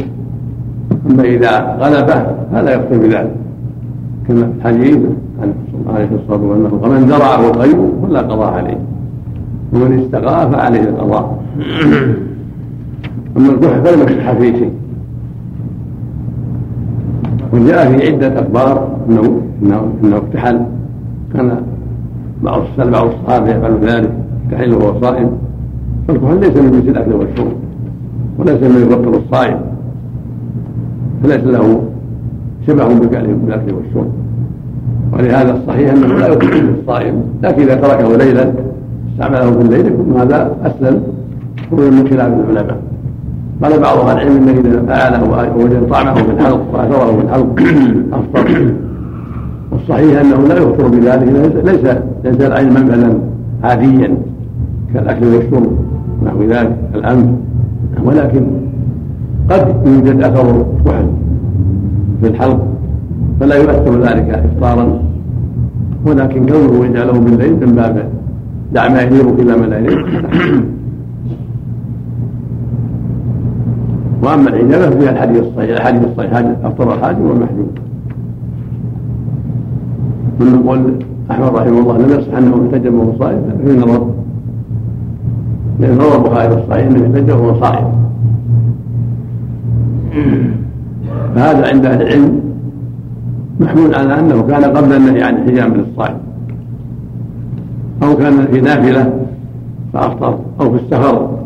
أما 1.10 1.24
إذا 1.24 1.78
غلبه 1.80 2.26
فلا 2.52 2.72
يقتل 2.72 3.00
بذلك. 3.00 3.36
كما 4.28 4.42
في 4.42 4.52
الحديث 4.58 5.00
عن 5.42 5.54
عليه 5.96 6.10
الصلاة 6.16 6.42
والسلام 6.44 6.80
ومن 6.84 7.08
زرعه 7.08 7.48
القي 7.48 7.70
فلا 8.08 8.20
قضاء 8.22 8.54
عليه؟ 8.54 8.78
ومن 9.74 10.00
استقاء 10.00 10.50
فعليه 10.50 10.82
القضاء 10.82 11.44
أما 13.38 13.50
الكحل 13.50 13.84
فلم 13.84 14.02
يصح 14.02 14.32
فيه 14.32 14.54
شيء. 14.54 14.72
وجاء 17.54 17.92
في 17.92 18.08
عدة 18.08 18.40
أخبار 18.40 18.98
أنه 19.10 19.42
أنه 19.64 19.94
أنه 20.04 20.18
اكتحل 20.18 20.62
كان 21.34 21.62
بعض 22.44 22.62
بعض 22.78 23.08
الصحابة 23.08 23.50
يفعل 23.50 23.78
ذلك 23.82 24.12
يكتحل 24.46 24.74
وهو 24.74 25.02
صائم 25.02 25.32
فالكحل 26.08 26.40
ليس 26.40 26.58
من 26.58 26.72
جنس 26.72 26.88
الأكل 26.88 27.14
والشرب 27.14 27.54
وليس 28.40 28.64
من 28.64 28.82
يفطر 28.82 29.18
الصائم. 29.18 29.73
فليس 31.24 31.44
له 31.44 31.82
شبه 32.68 32.88
بالأكل 32.88 33.74
والشرب. 33.74 34.12
ولهذا 35.14 35.52
الصحيح 35.52 35.94
أنه 35.94 36.08
لا 36.08 36.28
يفطر 36.28 36.64
الصائم. 36.80 37.16
لكن 37.44 37.62
إذا 37.62 37.76
تركه 37.76 38.18
ليلا 38.18 38.54
استعمله 39.14 39.52
في 39.52 39.62
الليل 39.62 39.88
يكون 39.88 40.18
هذا 40.20 40.56
أسلم 40.64 41.04
خروج 41.72 41.92
من 41.92 42.08
خلاف 42.10 42.28
العلماء. 42.28 42.78
قال 43.64 43.80
بعض 43.80 43.98
أهل 43.98 44.18
العلم 44.18 44.48
انه 44.48 44.52
إذا 44.52 44.84
فعله 44.88 45.54
ووجد 45.58 45.88
طعمه 45.90 46.14
في 46.14 46.32
الحلق 46.32 46.62
وأثره 46.74 47.16
في 47.16 47.22
الحلق 47.22 47.60
افطر 48.14 48.74
والصحيح 49.72 50.22
أنه 50.22 50.48
لا 50.48 50.58
يفطر 50.58 50.88
بذلك 50.88 51.56
ليس 51.66 51.96
ليس 52.24 52.48
العين 52.48 52.74
منبلا 52.74 53.14
عاديا 53.64 54.18
كالأكل 54.94 55.26
والشرب 55.26 55.72
ونحو 56.22 56.44
ذلك 56.44 56.78
الأمن. 56.96 57.36
ولكن 58.04 58.44
قد 59.50 59.76
يوجد 59.86 60.24
أثر 60.24 60.66
كحل 60.86 61.08
في 62.22 62.28
الحلق 62.28 62.68
فلا 63.40 63.56
يؤثر 63.56 64.02
ذلك 64.02 64.30
افطارا. 64.30 65.00
ولكن 66.06 66.46
كونه 66.46 66.86
يجعله 66.86 67.12
بالليل 67.12 67.52
من 67.52 67.76
باب 67.76 68.10
دع 68.74 68.90
ما 68.90 69.02
يليق 69.02 69.28
إلى 69.40 69.58
ما 69.58 69.66
لا 69.66 69.78
يليق 69.78 70.08
وأما 74.24 74.50
الحجامه 74.50 74.90
فيها 74.90 75.12
الحديث 75.12 75.44
الصحيح 75.44 75.70
الحديث 75.70 76.04
الصحيح 76.04 76.34
افطر 76.64 76.94
الحاجم 76.94 77.22
والمحجوم 77.22 77.68
من 80.40 80.64
قول 80.68 80.94
أحمد 81.32 81.56
رحمه 81.56 81.80
الله 81.80 81.98
لم 81.98 82.20
يصح 82.20 82.38
أنه 82.38 82.68
احتجم 82.68 83.00
وهو 83.00 83.20
صائم 83.20 83.42
في 83.66 83.78
نظر 83.78 84.08
لأن 85.80 85.98
روى 85.98 86.16
البخاري 86.16 86.50
في 86.50 86.64
الصحيح 86.64 86.88
إنه 86.88 87.06
احتجم 87.06 87.40
وهو 87.40 87.60
صائم. 87.60 88.03
فهذا 91.36 91.68
عند 91.68 91.86
أهل 91.86 92.02
العلم 92.02 92.42
محمول 93.60 93.96
على 93.96 94.20
أنه 94.20 94.42
كان 94.42 94.64
قبل 94.64 94.94
النهي 94.94 95.24
عن 95.24 95.36
الحجام 95.36 95.74
للصائم 95.74 96.18
أو 98.04 98.18
كان 98.18 98.48
في 98.52 98.62
نافلة 98.62 99.26
فأفطر 99.94 100.40
أو 100.60 100.78
في 100.78 100.84
السفر 100.84 101.40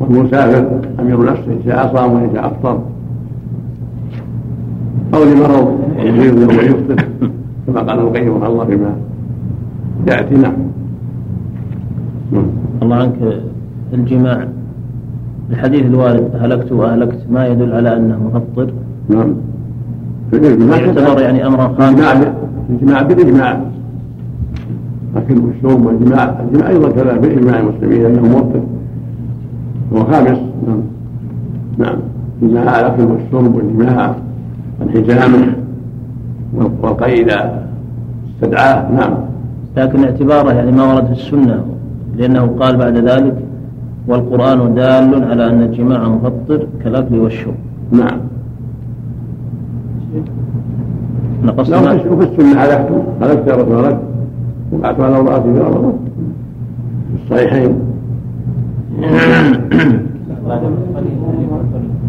والمسافر 0.00 0.80
أمير 1.00 1.24
نفسه 1.24 1.52
إن 1.52 1.60
شاء 1.64 1.94
صام 1.96 2.12
وإن 2.12 2.30
شاء 2.34 2.46
أفطر. 2.46 2.80
أو 5.14 5.24
لمرض 5.24 5.78
يجيب 5.98 6.38
له 6.38 6.46
ويفطر 6.46 7.04
كما 7.66 7.80
قال 7.80 7.98
القيم 7.98 8.44
الله 8.44 8.64
فيما 8.64 8.94
يأتي. 10.06 10.34
نعم. 10.34 10.54
الله 12.82 12.96
عنك 12.96 13.14
الجماع. 13.92 14.48
الحديث 15.50 15.86
الوارد 15.86 16.30
هلكت 16.40 16.72
وأهلكت 16.72 17.18
ما 17.30 17.46
يدل 17.46 17.72
على 17.72 17.96
أنه 17.96 18.30
مفطر. 18.34 18.72
نعم. 19.08 19.34
يعتبر 20.32 21.20
يعني 21.20 21.46
أمرا 21.46 21.68
خاصا 21.68 22.34
الجماع 22.70 23.02
بالإجماع. 23.02 23.60
لكن 25.16 25.50
الشوم 25.50 25.86
والجماع 25.86 26.40
الجماع 26.40 26.68
أيضا 26.68 26.90
كذا 26.90 27.16
بإجماع 27.16 27.60
المسلمين 27.60 28.06
أنه 28.06 28.22
مفطر 28.22 28.62
هو 29.92 30.04
خامس. 30.04 30.38
نعم. 30.66 30.80
نعم. 31.78 31.96
جماع 32.42 32.80
الاكل 32.80 33.02
والشرب 33.02 33.54
والجماع 33.54 34.14
والحجامه 34.80 35.46
والقي 36.82 37.22
اذا 37.22 37.66
استدعاه. 38.34 38.92
نعم. 38.92 39.14
لكن 39.76 40.04
اعتباره 40.04 40.52
يعني 40.52 40.72
ما 40.72 40.94
ورد 40.94 41.06
في 41.06 41.12
السنة 41.12 41.64
لأنه 42.16 42.46
قال 42.60 42.76
بعد 42.76 42.96
ذلك 42.96 43.43
والقرآن 44.08 44.74
دال 44.74 45.24
على 45.24 45.46
أن 45.50 45.62
الجماع 45.62 46.08
مفطر 46.08 46.66
كالأكل 46.84 47.18
والشرب. 47.18 47.54
نعم. 47.92 48.18
نقص 51.44 51.70
لو 51.70 51.78
وفي 52.12 52.24
السنة 52.28 52.60
حلفت 52.60 52.88
حلفت 53.20 53.46
يا 53.48 53.54
رسول 53.56 53.78
الله. 53.78 54.00
وقعت 54.72 55.00
على 55.00 55.18
امرأتي 55.18 55.52
في 55.52 55.58
رمضان 55.58 55.92
في 57.08 57.24
الصحيحين. 57.24 57.78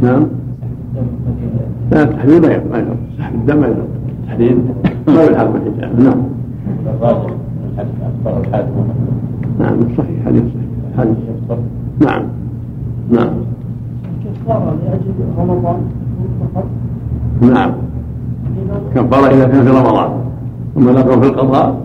نعم. 0.02 0.28
لا 1.92 2.04
التحليل 2.04 2.42
ما 2.42 2.48
يقطع 2.48 2.84
سحب 3.18 3.36
الدم 3.36 3.58
ما 3.58 3.68
يقطع 3.68 3.82
التحليل 4.24 4.58
ما 5.08 5.24
يلحق 5.24 5.52
بالحجاب 5.52 6.00
نعم. 6.00 6.22
نعم 9.60 9.78
صحيح. 9.98 10.26
حديث 10.26 10.44
صحيح. 10.44 10.98
حديث 10.98 11.16
نعم. 12.00 12.24
نعم. 13.12 13.30
كفارة 14.26 14.76
لأجل 14.86 15.14
رمضان 15.38 15.78
فقط؟ 16.54 16.66
نعم. 17.42 17.72
كفارة 18.96 19.28
إذا 19.28 19.48
كان 19.48 19.64
في 19.64 19.70
رمضان. 19.70 20.12
أما 20.78 20.92
لو 20.92 21.04
كان 21.04 21.22
في 21.22 21.28
القضاء 21.28 21.76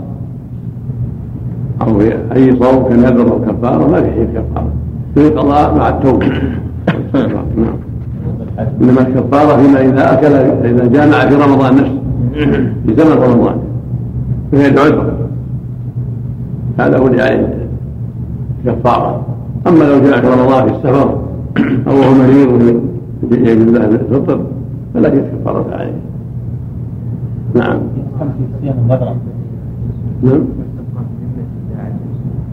أو 1.83 1.99
في 1.99 2.15
أي 2.33 2.57
صوم 2.57 2.85
كنذر 2.89 3.33
أو 3.33 3.41
كفارة 3.41 3.91
ما 3.91 4.03
في 4.03 4.11
شيء 4.15 4.25
كفارة 4.25 4.73
في 5.15 5.29
القضاء 5.29 5.75
مع 5.77 5.89
التوبة. 5.89 6.27
نعم. 7.57 7.77
إنما 8.81 9.01
الكفارة 9.01 9.63
فيما 9.63 9.81
إذا 9.81 10.13
أكل 10.13 10.33
إذا 10.67 10.87
جامع 10.87 11.29
في 11.29 11.35
رمضان 11.35 11.75
نفسه 11.75 12.01
في 12.87 12.95
زمن 12.97 13.23
رمضان 13.23 13.57
فهي 14.53 14.67
عذر 14.67 15.13
هذا 16.79 16.99
هو 16.99 17.07
اللي 17.07 17.23
عليه 17.23 17.69
كفارة 18.67 19.25
أما 19.67 19.85
لو 19.85 20.01
جاء 20.01 20.21
في 20.21 20.27
رمضان 20.27 20.69
في 20.69 20.77
السفر 20.77 21.21
أو 21.87 21.93
هو 21.93 22.15
مريض 22.15 22.81
يجوز 23.33 23.75
له 23.75 23.85
الفطر 23.85 24.41
فلا 24.95 25.09
كفارة 25.09 25.67
عليه 25.73 25.93
نعم. 27.55 27.79
نعم. 30.23 30.41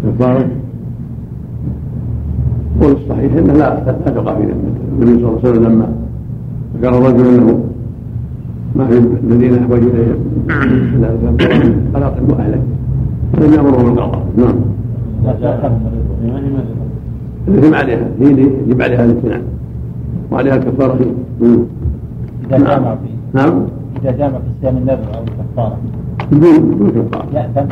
كفارة 0.03 0.47
قول 2.81 2.91
الصحيح 2.91 3.33
إنه 3.33 3.53
لا 3.53 3.83
لا 3.85 3.91
تقع 4.05 4.35
في 4.35 4.41
ذمته 4.43 4.81
النبي 5.01 5.21
صلى 5.21 5.29
الله 5.29 5.39
عليه 5.43 5.49
وسلم 5.49 5.63
لما 5.63 5.87
ذكر 6.77 6.97
الرجل 6.97 7.27
إنه 7.27 7.63
ما 8.75 8.87
في 8.87 8.97
الذين 9.23 9.53
أحوج 9.63 9.79
إليه 9.79 10.15
اقم 11.95 12.31
أهلك. 12.39 12.61
لم 13.41 13.53
يأمره 13.53 13.83
بالقضاء. 13.83 14.25
نعم. 14.37 14.55
التي 17.47 17.75
عليها 17.75 18.07
هي 18.19 18.27
اللي 18.27 18.41
يجب 18.41 18.81
عليها 18.81 19.05
الامتناع 19.05 19.41
وعليها 20.31 20.55
مم. 21.41 21.57
إذا 22.47 22.57
جامع 22.57 22.95
في 22.95 23.09
نعم. 23.33 23.61
إذا 24.01 24.11
جامع 24.11 24.37
في 24.37 24.45
صيام 24.61 24.77
النذر 24.77 25.07
أو 25.15 25.21
الكفارة. 25.23 25.77
بدون 26.31 26.71
بدون 26.71 26.89
كفارة. 26.89 27.25
يأثم. 27.33 27.67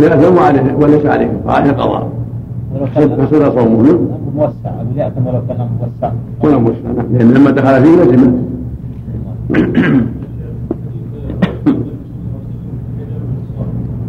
يأثم 0.00 0.36
وعليه 0.36 0.74
وليس 0.74 1.06
عليه 1.06 1.26
كفارة 1.26 1.52
عليه 1.56 1.70
قضاء. 1.70 2.08
فصل 2.94 3.52
صومه. 3.52 3.82
نعم. 3.82 3.98
موسع. 4.36 4.70
أو 4.80 4.86
يأثم 4.96 5.26
ولو 5.26 5.40
كان 5.48 5.68
موسع؟ 5.80 6.12
ولا 6.44 6.58
مسلم 6.58 6.96
نعم. 6.96 7.06
لأن 7.12 7.30
لما 7.30 7.50
دخل 7.50 7.82
فيه 7.82 8.02
لزمه 8.02 8.42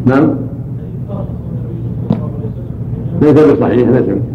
نعم. 0.06 0.30
ليس 3.22 3.34
بصحيح 3.34 3.90
ليس 3.90 4.02
بصحيح. 4.02 4.31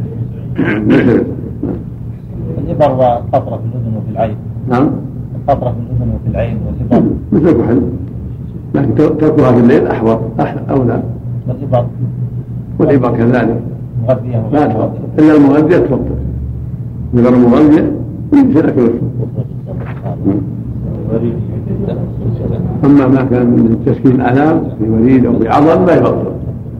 الإبر 2.59 2.91
والقطرة 2.91 3.57
في 3.57 3.63
الأذن 3.65 3.97
وفي 3.97 4.11
العين. 4.11 4.37
نعم. 4.69 4.91
القطرة 5.37 5.71
في 5.71 5.77
الأذن 5.79 6.15
وفي 6.15 6.31
العين 6.31 6.59
والإبر 6.67 7.07
مثل 7.33 7.49
الكحل 7.49 7.83
لكن 8.75 8.95
تركها 8.95 9.53
في 9.53 9.61
الليل 9.61 9.87
أحوط 9.87 10.19
أولى 10.71 11.03
والإبر 11.49 11.87
والعبر 12.79 13.17
كذلك. 13.17 13.61
مغذية 14.09 14.43
لا 14.53 14.69
مغذية. 14.69 14.99
إلا 15.19 15.37
المغذية 15.37 15.77
تفطر 15.79 16.17
من 17.15 17.23
غير 17.25 17.35
المغذية 17.35 17.93
يمكن 18.33 18.69
أكل 18.69 18.81
الشرب 18.81 19.01
أما 22.85 23.07
ما 23.09 23.23
كان 23.31 23.47
من 23.47 23.83
تسكين 23.87 24.13
الآلام 24.21 24.63
في 24.79 24.91
وريد 24.91 25.27
أو 25.27 25.39
في 25.39 25.49
عضل 25.49 25.87
لا 25.87 25.95
يفطر 25.95 26.33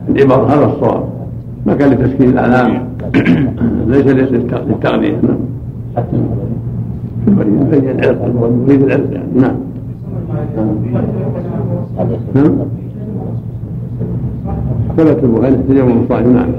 العبر 0.09 0.35
هذا 0.35 0.65
الصواب. 0.65 1.03
ما 1.67 1.73
كان 1.73 1.89
لتسكين 1.89 2.29
الآلام 2.29 2.87
ليس 3.91 4.05
للتغذية. 4.05 5.21
نعم. 5.23 5.37
في 7.25 7.31
في 7.71 7.91
العرق 7.91 8.25
المريد 8.25 8.81
العرق 8.81 9.13
يعني 9.13 9.27
نعم. 9.35 9.55
نعم. 12.35 12.55
ثبت 14.97 15.23
البخاري 15.23 15.55
احتجاب 15.55 15.89
المصائب 15.89 16.27
نعم. 16.27 16.49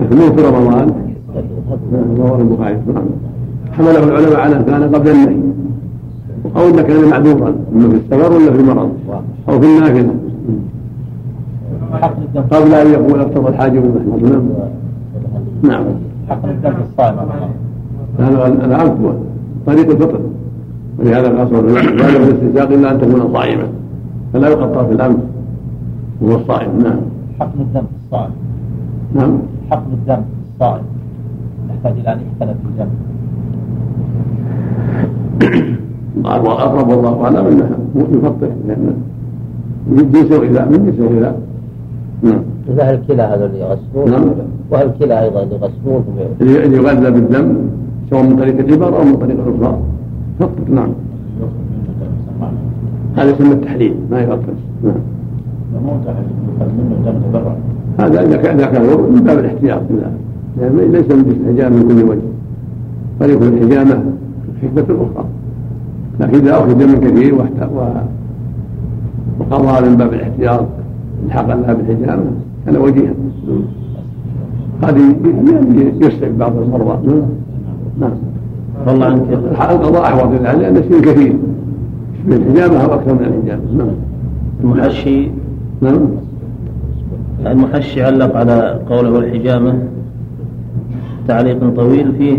لكن 0.00 0.36
في 0.36 0.42
رمضان. 0.42 0.92
رواه 2.18 2.40
البخاري. 2.40 2.76
نعم. 2.94 3.04
حمله 3.72 4.04
العلماء 4.04 4.40
على 4.40 4.56
ان 4.56 4.62
كان 4.62 4.94
قبل 4.94 5.10
النهي. 5.10 5.36
أو 6.56 6.68
ان 6.68 6.80
كان 6.80 7.10
معذورا 7.10 7.54
اما 7.74 7.88
في 7.88 7.96
السفر 7.96 8.32
ولا 8.32 8.52
في 8.52 8.60
المرض. 8.60 8.92
أو 9.48 9.60
في 9.60 9.66
النافله 9.66 10.14
قبل 12.50 12.74
أن 12.74 12.86
يقول 12.92 13.20
اقتضى 13.20 13.48
الحاجة 13.48 13.80
بالمحمود 13.80 14.22
نعم. 14.22 14.42
نعم. 15.62 15.84
حقن 16.28 16.48
الدم 16.48 16.74
الصائم 16.90 17.16
هذا 18.18 18.46
الان 18.46 18.80
هو 18.80 19.12
طريق 19.66 19.90
الفطر. 19.90 20.20
ولهذا 20.98 21.38
قال 21.38 21.48
صلى 21.48 21.58
الله 21.58 21.78
عليه 21.78 21.88
وسلم 21.88 21.96
لا 21.96 22.08
يجوز 22.08 22.28
الاستنشاق 22.28 22.72
إلا 22.72 22.90
أن 22.92 23.00
تكون 23.00 23.32
صائما 23.32 23.66
فلا 24.32 24.48
يقطع 24.48 24.84
في 24.84 24.92
الانف 24.92 25.16
وهو 26.20 26.36
الصائم. 26.36 26.70
نعم. 26.82 27.00
حقن 27.40 27.60
الدم 27.60 27.82
الصائم 28.04 28.32
نعم. 29.14 29.38
حقن 29.70 29.92
الدم 29.92 30.22
الصائم 30.54 30.84
يحتاج 31.70 31.92
إلى 31.98 32.12
أن 32.12 32.18
يحقن 32.18 32.54
في 32.54 32.68
الدم. 32.68 32.88
وأقرب 36.24 36.88
والله 36.88 37.24
أعلم 37.24 37.46
أنها 37.46 37.76
يفطر 37.94 38.50
لأن 38.66 38.94
جنس 39.90 40.32
الغذاء 40.32 40.68
من 40.68 40.86
جنس 40.86 41.00
الغذاء 41.00 41.40
نعم. 42.22 42.42
إذا 42.68 42.90
الكلى 42.90 43.22
هذا 43.22 43.46
اللي 43.46 43.60
يغسلون؟ 43.60 44.10
نعم. 44.10 44.30
والكلى 44.70 45.20
أيضا 45.20 45.42
اللي 45.42 45.54
يغسلون 45.54 46.04
اللي 46.40 46.76
يغذى 46.76 47.10
بالدم 47.10 47.54
سواء 48.10 48.22
من 48.22 48.36
طريق 48.36 48.58
الإبر 48.58 48.98
أو 48.98 49.04
من 49.04 49.16
طريق 49.16 49.36
الأخرى. 49.46 49.78
يفطر 50.40 50.70
نعم. 50.74 50.88
هذا 53.16 53.30
يسمى 53.30 53.52
التحليل 53.52 53.94
ما 54.10 54.20
يفطر 54.20 54.54
نعم. 54.84 54.94
منه 56.78 56.96
دم 57.04 57.18
تبرع 57.28 57.54
هذا 57.98 58.22
إذا 58.22 58.36
كان 58.36 58.60
من 59.12 59.22
باب 59.26 59.38
الاحتياط 59.38 59.82
لا 59.90 60.10
لأن 60.56 60.92
ليس 60.92 61.10
من 61.10 61.24
جنس 61.24 61.36
الحجامة 61.40 61.76
من 61.76 61.88
كل 61.88 62.02
وجه. 62.10 62.20
قد 63.20 63.30
يكون 63.30 63.48
الحجامة 63.48 64.02
حكمة 64.62 64.82
أخرى. 64.82 65.24
لكن 66.20 66.34
إذا 66.34 66.56
أخذ 66.56 66.78
دم 66.78 67.00
كثير 67.00 67.34
وقضى 67.34 68.00
من 69.88 69.96
باب 69.96 70.12
الاحتياط 70.12 70.66
الحق 71.26 71.46
لها 71.46 71.72
بالحجامة 71.72 72.24
كان 72.66 72.76
وجيها 72.76 73.12
قد 74.82 74.96
ي- 74.98 76.06
يسعف 76.06 76.32
بعض 76.38 76.56
المرضى. 76.56 77.08
نعم. 78.00 78.10
والله 78.86 79.06
عنك 79.06 79.22
القضاء 79.70 80.02
أحوط 80.02 80.40
لله 80.40 80.52
لأن 80.52 80.76
الشيء 80.76 81.00
كثير. 81.00 81.32
من 82.26 82.32
الحجامة 82.32 82.84
أو 82.84 82.94
أكثر 82.94 83.14
من 83.14 83.20
الحجامة 83.20 83.62
نعم. 83.78 83.88
المحشي. 84.64 85.28
نعم. 85.80 85.98
المحشي 87.46 88.02
علق 88.02 88.36
على 88.36 88.78
قوله 88.90 89.10
والحجامة. 89.10 89.74
تعليق 91.28 91.68
طويل 91.76 92.12
فيه. 92.18 92.38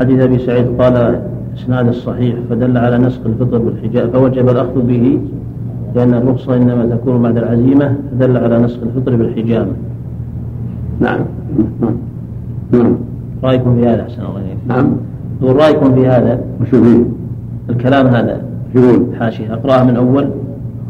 حديث 0.00 0.20
أبي 0.20 0.38
سعيد 0.38 0.66
قال 0.80 1.20
إسناد 1.58 1.88
الصحيح 1.88 2.34
فدل 2.50 2.78
على 2.78 2.98
نسخ 2.98 3.20
الفطر 3.26 3.58
بالحجامة 3.58 4.10
فوجب 4.12 4.48
الأخذ 4.48 4.80
به. 4.86 5.18
لأن 5.94 6.14
الرخصة 6.14 6.56
إنما 6.56 6.86
تكون 6.86 7.22
بعد 7.22 7.36
العزيمة 7.36 7.96
فدل 8.12 8.36
على 8.36 8.58
نسخ 8.58 8.78
الفطر 8.82 9.16
بالحجامة 9.16 9.72
نعم. 11.00 11.20
نعم. 12.72 12.96
رأيكم 13.44 13.76
في 13.76 13.86
هذا 13.86 14.02
أحسن 14.02 14.22
الله 14.22 14.40
إليك. 14.40 14.58
نعم. 14.68 14.96
يقول 15.42 15.56
رأيكم 15.56 15.94
في 15.94 16.06
هذا؟ 16.06 16.40
وشو 16.60 16.84
فيه؟ 16.84 17.04
الكلام 17.70 18.06
هذا. 18.06 18.42
شو 18.72 18.78
يقول؟ 18.78 19.06
حاشية. 19.20 19.54
أقرأها 19.54 19.84
من 19.84 19.96
أول. 19.96 20.28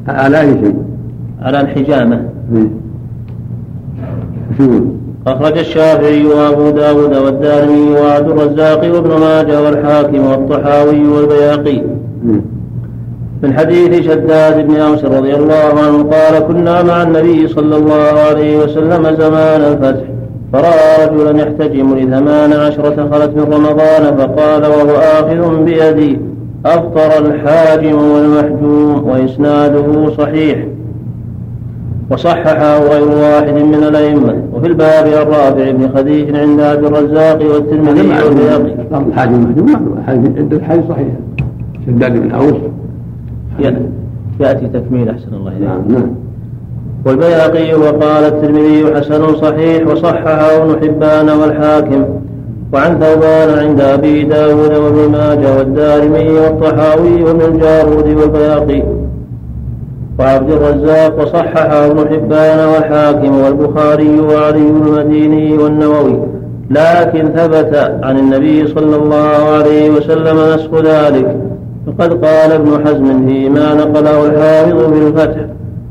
على 0.09 0.41
أي 0.41 0.61
شيء؟ 0.61 0.77
على 1.43 1.61
الحجامة. 1.61 2.29
يقول؟ 4.61 4.83
أخرج 5.27 5.59
الشافعي 5.59 6.27
وأبو 6.27 6.71
داود 6.71 7.17
والدارمي 7.17 7.91
وعبد 7.91 8.29
الرزاق 8.29 8.95
وابن 8.95 9.21
ماجه 9.21 9.63
والحاكم 9.63 10.27
والطحاوي 10.27 11.07
والبياقي. 11.09 11.83
من 13.43 13.53
حديث 13.53 14.07
شداد 14.07 14.69
بن 14.69 14.77
أوس 14.77 15.05
رضي 15.05 15.35
الله 15.35 15.75
عنه 15.87 16.03
قال 16.03 16.39
كنا 16.49 16.83
مع 16.83 17.03
النبي 17.03 17.49
صلى 17.49 17.77
الله 17.77 18.13
عليه 18.29 18.59
وسلم 18.59 19.17
زمان 19.21 19.61
الفتح. 19.61 20.05
فرأى 20.53 21.07
رجلا 21.07 21.43
يحتجم 21.43 21.95
لثمان 21.95 22.53
عشرة 22.53 23.09
خلت 23.13 23.37
من 23.37 23.43
رمضان 23.43 24.17
فقال 24.19 24.63
وهو 24.67 24.97
آخذ 24.97 25.65
بيدي. 25.65 26.19
أفطر 26.67 27.27
الحاجم 27.27 27.99
والمحجوم 28.11 29.09
وإسناده 29.09 30.11
صحيح. 30.19 30.59
وصححه 32.11 32.79
غير 32.79 33.09
واحد 33.09 33.55
من 33.55 33.85
الأئمة. 33.89 34.43
وفي 34.53 34.67
الباب 34.67 35.07
الرابع 35.07 35.71
بن 35.71 35.89
خديج 35.97 36.37
عند 36.37 36.61
أبي 36.61 36.87
الرزاق 36.87 37.43
والترمذي 37.55 38.09
والبيهقي. 38.25 38.75
الحاجم 39.09 39.33
والمحجوم. 39.33 40.05
عدة 40.09 40.65
حديث 40.65 40.85
صحيحة 40.89 41.17
شداد 41.87 42.23
بن 42.23 42.31
أوس. 42.31 42.55
يأتي 44.41 44.69
تكميل 44.69 45.09
أحسن 45.09 45.35
الله 45.35 45.51
إليك. 45.51 45.69
نعم 45.69 45.83
نعم. 45.89 46.11
والبيهقي 47.07 47.75
وقال 47.75 48.25
الترمذي 48.25 48.95
حسن 48.95 49.35
صحيح 49.35 49.87
وصححه 49.87 50.57
ابن 50.63 50.77
حبان 50.83 51.29
والحاكم. 51.29 52.05
وعن 52.73 53.01
ثوبان 53.01 53.59
عند 53.59 53.81
أبي 53.81 54.23
داود 54.23 54.75
وابن 54.77 55.13
ماجه 55.13 55.59
والدارمي 55.59 56.31
والطحاوي 56.31 57.23
وابن 57.23 57.55
الجارود 57.55 58.09
والبيهقي. 58.09 58.83
وعبد 60.19 60.51
الرزاق 60.51 61.23
وصححه 61.23 61.87
ابن 61.87 62.09
حبان 62.09 62.69
والحاكم 62.69 63.41
والبخاري 63.41 64.21
وعلي 64.21 64.69
المديني 64.69 65.59
والنووي. 65.59 66.19
لكن 66.71 67.29
ثبت 67.29 67.99
عن 68.03 68.19
النبي 68.19 68.67
صلى 68.67 68.97
الله 68.97 69.37
عليه 69.59 69.91
وسلم 69.91 70.55
نسخ 70.55 70.75
ذلك. 70.75 71.52
فقد 71.87 72.25
قال 72.25 72.53
ابن 72.53 72.87
حزم 72.87 73.27
فيما 73.27 73.75
نقله 73.75 74.27
الحافظ 74.27 74.93
في 74.93 75.07
الفتح. 75.07 75.41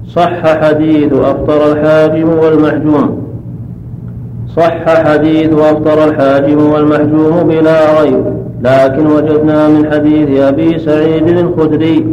صح 0.07 0.57
حديث 0.63 1.13
أفطر 1.13 1.71
الحاجم 1.71 2.29
والمحجوم. 2.29 3.21
صح 4.55 4.85
حديث 4.85 5.53
أفطر 5.53 6.03
الحاجم 6.03 6.71
والمحجوم 6.71 7.47
بلا 7.47 8.01
ريب. 8.01 8.23
لكن 8.63 9.07
وجدنا 9.07 9.67
من 9.67 9.91
حديث 9.91 10.39
أبي 10.41 10.79
سعيد 10.79 11.27
الخدري 11.27 12.05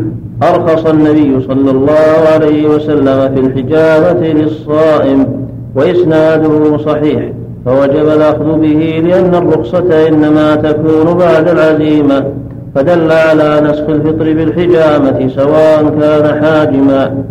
أرخص 0.43 0.87
النبي 0.87 1.41
صلى 1.49 1.71
الله 1.71 2.35
عليه 2.35 2.69
وسلم 2.69 3.35
في 3.35 3.41
الحجامة 3.41 4.27
للصائم 4.27 5.27
وإسناده 5.75 6.77
صحيح. 6.77 7.33
فوجب 7.65 8.09
الأخذ 8.09 8.59
به 8.59 9.03
لأن 9.07 9.35
الرخصة 9.35 10.09
إنما 10.09 10.55
تكون 10.55 11.19
بعد 11.19 11.49
العزيمة. 11.49 12.25
فدل 12.79 13.13
على 13.13 13.61
نسخ 13.71 13.89
الفطر 13.89 14.33
بالحجامة 14.33 15.29
سواء 15.29 15.95
كان 16.01 16.43
حاجما 16.43 17.25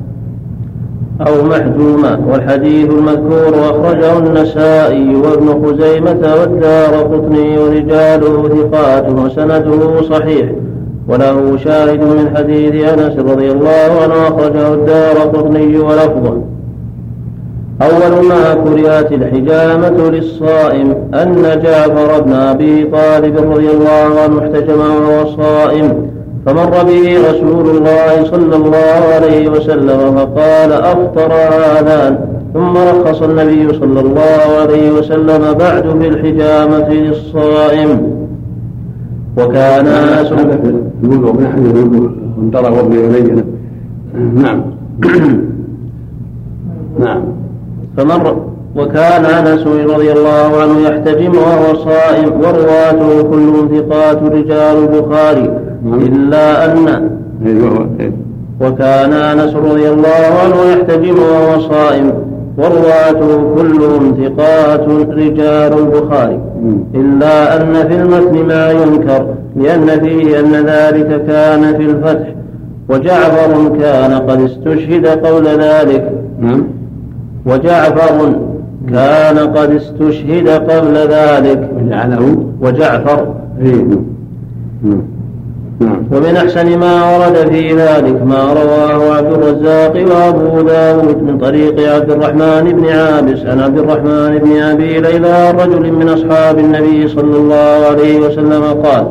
أو 1.27 1.43
محجوما. 1.43 2.19
والحديث 2.27 2.89
المذكور 2.89 3.69
أخرجه 3.69 4.17
النسائي 4.17 5.15
وابن 5.15 5.65
خزيمة 5.65 6.35
والدار 6.39 6.95
قطني 6.95 7.57
ورجاله 7.57 8.49
ثقات 8.49 9.09
وسنده 9.09 10.01
صحيح. 10.01 10.49
وله 11.09 11.57
شاهد 11.57 12.01
من 12.01 12.31
حديث 12.37 12.89
أنس 12.93 13.19
رضي 13.31 13.51
الله 13.51 13.89
عنه 14.03 14.27
أخرجه 14.27 14.73
الدار 14.73 15.17
قطني 15.17 15.77
ولفظه. 15.77 16.41
أول 17.81 18.25
ما 18.25 18.53
كرهت 18.53 19.11
الحجامة 19.11 20.09
للصائم 20.09 20.95
أن 21.13 21.61
جعفر 21.63 22.21
بن 22.21 22.33
أبي 22.33 22.83
طالب 22.83 23.37
رضي 23.37 23.69
الله 23.69 24.19
عنه 24.23 24.39
احتجم 24.39 24.79
وهو 24.79 25.25
صائم 25.25 26.11
فمر 26.45 26.83
به 26.83 27.17
رسول 27.29 27.69
الله 27.69 28.23
صلى 28.23 28.55
الله 28.55 29.13
عليه 29.15 29.49
وسلم 29.49 30.15
فقال 30.15 30.71
أفطر 30.71 31.31
هذان 31.33 32.17
ثم 32.53 32.77
رخص 32.77 33.21
النبي 33.21 33.73
صلى 33.73 33.99
الله 33.99 34.59
عليه 34.61 34.91
وسلم 34.91 35.53
بعد 35.53 35.83
في 36.01 36.07
الحجامة 36.07 36.89
للصائم. 36.89 38.17
وكان 39.37 39.87
أنس 39.87 40.31
الوضوء 40.31 41.33
من 41.33 41.47
حديث 41.47 41.75
الوضوء 41.75 42.09
انطلق 42.37 42.69
وابن 42.69 42.93
يبين 42.93 43.43
نعم. 44.35 44.61
نعم. 46.99 47.21
فمر 47.97 48.37
وكان 48.75 49.25
أنس 49.25 49.67
رضي 49.67 50.11
الله 50.11 50.61
عنه 50.61 50.79
يحتجم 50.79 51.31
وهو 51.35 51.75
صائم 51.75 52.31
ورواته 52.41 53.21
كلهم 53.23 53.69
ثقات 53.77 54.23
رجال 54.23 54.77
البخاري 54.77 55.51
إلا 55.85 56.65
أن 56.65 57.09
وكان 58.61 59.13
أنس 59.13 59.55
رضي 59.55 59.89
الله 59.89 60.23
عنه 60.43 60.55
يحتجم 60.73 61.15
وهو 61.19 61.59
صائم 61.59 62.13
ورواته 62.57 63.55
كلهم 63.55 64.17
ثقات 64.23 64.85
رجال 65.11 65.73
البخاري. 65.79 66.39
إلا 66.95 67.61
أن 67.61 67.73
في 67.73 67.95
المتن 67.95 68.47
ما 68.47 68.71
ينكر 68.71 69.25
لأن 69.55 69.85
فيه 69.99 70.39
أن 70.39 70.51
ذلك 70.51 71.25
كان 71.27 71.77
في 71.77 71.83
الفتح 71.83 72.27
وجعفر 72.89 73.77
كان 73.79 74.13
قد 74.13 74.41
استشهد 74.41 75.05
قول 75.07 75.43
ذلك. 75.47 76.11
نعم. 76.41 76.76
وجعفر 77.47 78.35
كان 78.89 79.37
قد 79.37 79.71
استشهد 79.71 80.49
قبل 80.49 80.93
ذلك. 80.95 81.69
وجعله 81.77 82.43
وجعفر. 82.61 83.33
إيه. 83.61 83.85
نعم. 84.83 85.17
نعم. 85.79 86.03
ومن 86.11 86.35
أحسن 86.35 86.77
ما 86.79 87.17
ورد 87.17 87.49
في 87.49 87.75
ذلك 87.75 88.21
ما 88.25 88.53
رواه 88.53 89.15
عبد 89.15 89.33
الرزاق 89.33 89.93
وأبو 89.95 90.61
داود 90.61 91.23
من 91.23 91.37
طريق 91.37 91.93
عبد 91.95 92.11
الرحمن 92.11 92.73
بن 92.73 92.85
عابس 92.89 93.45
عن 93.45 93.59
عبد 93.59 93.77
الرحمن 93.77 94.37
بن 94.37 94.61
أبي 94.61 94.99
ليلى 94.99 95.51
رجل 95.51 95.91
من 95.91 96.09
أصحاب 96.09 96.59
النبي 96.59 97.07
صلى 97.07 97.37
الله 97.37 97.87
عليه 97.91 98.19
وسلم 98.19 98.63
قال 98.63 99.07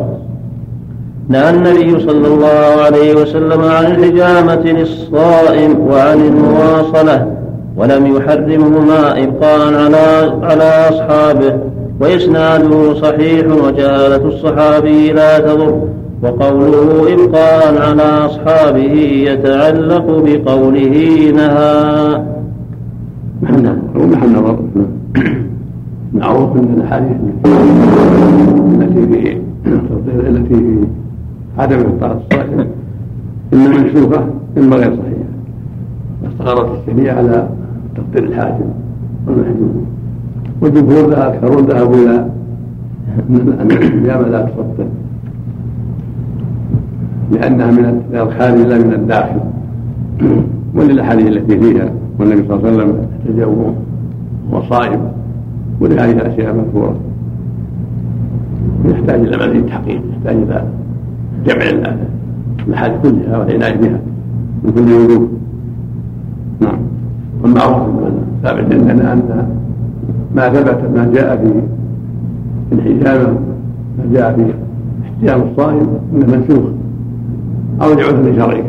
نهى 1.28 1.50
النبي 1.50 2.00
صلى 2.00 2.26
الله 2.26 2.82
عليه 2.84 3.14
وسلم 3.14 3.64
عن 3.64 3.86
الحجامة 3.86 4.62
للصائم 4.64 5.80
وعن 5.80 6.20
المواصلة 6.20 7.35
ولم 7.76 8.06
يحرمهما 8.16 9.24
إبقاء 9.24 9.74
على 9.74 10.32
على 10.42 10.88
أصحابه 10.88 11.58
وإسناده 12.00 12.94
صحيح 12.94 13.46
وجهالة 13.46 14.28
الصحابي 14.28 15.12
لا 15.12 15.38
تضر 15.38 15.80
وقوله 16.22 17.14
إبقاء 17.14 17.82
على 17.88 18.02
أصحابه 18.02 18.92
يتعلق 19.28 20.06
بقوله 20.26 21.32
نهى. 21.36 22.22
محل 23.42 23.66
هو 23.96 24.06
محل 24.06 24.32
نظر 24.32 24.58
معروف 26.14 26.56
ان 26.56 26.74
الاحاديث 26.76 27.16
التي 28.82 29.06
في 29.06 29.40
التي 30.28 30.54
في 30.54 30.84
عدم 31.58 31.76
افطار 31.78 32.16
الصائم 32.32 32.66
اما 33.54 33.68
منسوخه 33.68 34.26
اما 34.58 34.76
غير 34.76 34.92
صحيحه 34.96 35.26
واستقرت 36.24 36.68
الشريعه 36.88 37.14
على 37.18 37.48
تقدير 37.96 38.28
الحاكم 38.28 38.64
والمحجوب. 39.26 39.84
والجمهور 40.62 41.12
اكثرون 41.12 41.64
ذهبوا 41.64 41.94
إلى 41.94 42.26
ان 43.30 43.70
الصيام 43.70 44.22
لا 44.32 44.42
تفطر 44.42 44.86
لأنها 47.32 47.70
من 47.70 48.02
الخارج 48.14 48.60
لا 48.60 48.78
من 48.78 48.92
الداخل. 48.92 49.40
وللأحاديث 50.74 51.26
التي 51.26 51.58
فيها 51.58 51.90
والنبي 52.18 52.48
صلى 52.48 52.56
الله 52.56 52.68
عليه 52.68 52.76
وسلم 52.76 53.06
احتجى 53.20 53.44
وهو 53.44 54.62
صائم 54.62 55.00
ولهذه 55.80 56.32
أشياء 56.32 56.54
مذكورة. 56.54 56.96
يحتاج 58.84 59.20
إلى 59.20 59.48
مزيد 59.48 59.66
تحقيق 59.66 60.00
يحتاج 60.10 60.36
إلى 60.36 60.64
جمع 61.46 61.64
الأحاديث 62.66 63.00
كلها 63.02 63.38
والعناية 63.38 63.76
بها 63.76 64.00
من 64.64 64.72
كل 64.72 64.92
وجوه. 64.92 65.28
نعم. 66.60 66.78
والمعروف 67.46 67.88
ثابت 68.42 68.72
عندنا 68.72 69.12
أن 69.12 69.48
ما 70.34 70.48
ثبت 70.48 70.90
ما 70.94 71.10
جاء 71.14 71.36
في 72.70 72.74
الحجامة 72.74 73.28
ما 73.98 74.12
جاء 74.12 74.34
في 74.36 74.54
احتجام 75.04 75.48
الصائم 75.50 75.88
انه 76.14 76.26
منسوخ 76.26 76.64
أو 77.82 77.92
لعذر 77.94 78.34
شرعي 78.36 78.62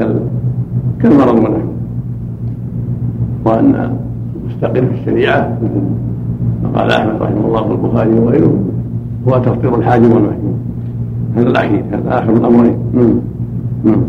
كالمرض 1.01 1.35
ونحوه 1.35 1.73
وأن 3.45 3.97
مستقر 4.47 4.85
في 4.85 4.93
الشريعة 5.01 5.57
مثل 5.61 5.81
ما 6.63 6.79
قال 6.79 6.91
أحمد 6.91 7.21
رحمه 7.21 7.47
الله 7.47 7.61
والبخاري 7.61 8.19
وغيره 8.19 8.59
هو 9.27 9.37
تفطير 9.37 9.75
الحاجم 9.75 10.11
والمحجوم 10.11 10.59
هذا 11.35 11.47
الأخير 11.47 11.83
هذا 11.91 12.19
آخر 12.19 12.33
الأمرين 12.33 12.77
نعم. 12.93 13.21
نعم. 13.83 14.07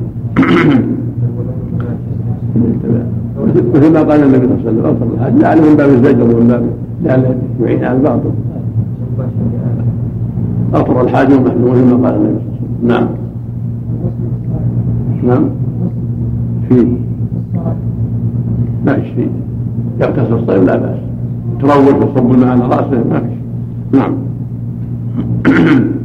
مثل 3.75 3.93
ما 3.93 4.03
قال 4.03 4.23
النبي 4.23 4.47
صلى 4.47 4.71
الله 4.71 4.71
عليه 4.71 4.71
وسلم 4.71 4.87
أفطر 4.87 5.15
الحاج 5.15 5.33
لعله 5.43 5.71
من 5.71 5.77
باب 5.77 5.89
الزجر 5.89 6.23
ومن 6.23 6.47
باب 6.49 6.63
لأن 7.05 7.39
يعين 7.63 7.85
على 7.85 7.97
الباطل 7.97 8.31
أطر 10.75 11.01
الحاج 11.03 11.33
محلول 11.33 11.73
كما 11.73 12.09
قال 12.09 12.17
النبي 12.17 12.39
صلى 12.39 12.57
الله 12.83 12.89
عليه 12.89 12.89
وسلم. 12.89 12.89
نعم. 12.89 13.09
نعم. 15.23 15.45
فيه 16.69 16.87
ما 18.87 18.95
فيش 18.95 19.09
فيه 19.11 19.29
يغتسل 20.01 20.33
الصيف 20.35 20.63
لا 20.65 20.77
بأس. 20.77 20.99
تروج 21.61 22.03
وصب 22.03 22.33
الماء 22.33 22.49
على 22.49 22.65
رأسه 22.65 23.05
ما 23.11 23.21
فيش 23.21 23.39
نعم. 24.01 24.15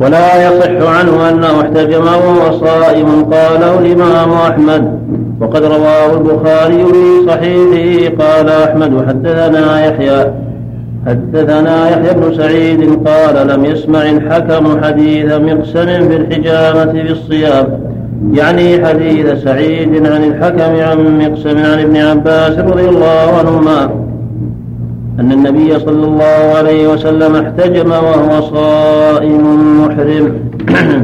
ولا 0.00 0.48
يصح 0.48 0.98
عنه 0.98 1.28
أنه 1.28 1.60
احتجم 1.60 2.02
وهو 2.02 2.52
صائم 2.52 3.06
قاله 3.06 3.78
الإمام 3.78 4.30
أحمد. 4.30 4.98
وقد 5.40 5.64
رواه 5.64 6.12
البخاري 6.12 6.84
في 6.84 7.26
صحيحه 7.26 8.24
قال 8.24 8.48
أحمد 8.48 9.06
حدثنا 9.08 9.86
يحيى. 9.86 10.32
حدثنا 11.06 11.90
يحيى 11.90 12.14
بن 12.14 12.34
سعيد 12.34 13.08
قال 13.08 13.48
لم 13.48 13.64
يسمع 13.64 14.02
الحكم 14.02 14.84
حديث 14.84 15.32
مقسم 15.32 16.08
في 16.08 16.16
الحجامة 16.16 16.92
في 16.92 17.12
الصيام. 17.12 17.66
يعني 18.32 18.86
حديث 18.86 19.42
سعيد 19.44 20.06
عن 20.06 20.24
الحكم 20.24 20.76
عن 20.82 21.18
مقسم 21.18 21.58
عن 21.58 21.78
ابن 21.80 21.96
عباس 21.96 22.58
رضي 22.58 22.88
الله 22.88 23.38
عنهما 23.38 23.84
أن 25.20 25.32
النبي 25.32 25.78
صلى 25.78 26.06
الله 26.06 26.54
عليه 26.56 26.88
وسلم 26.88 27.36
احتجم 27.36 27.90
وهو 27.90 28.40
صائم 28.40 29.42
محرم. 29.84 30.34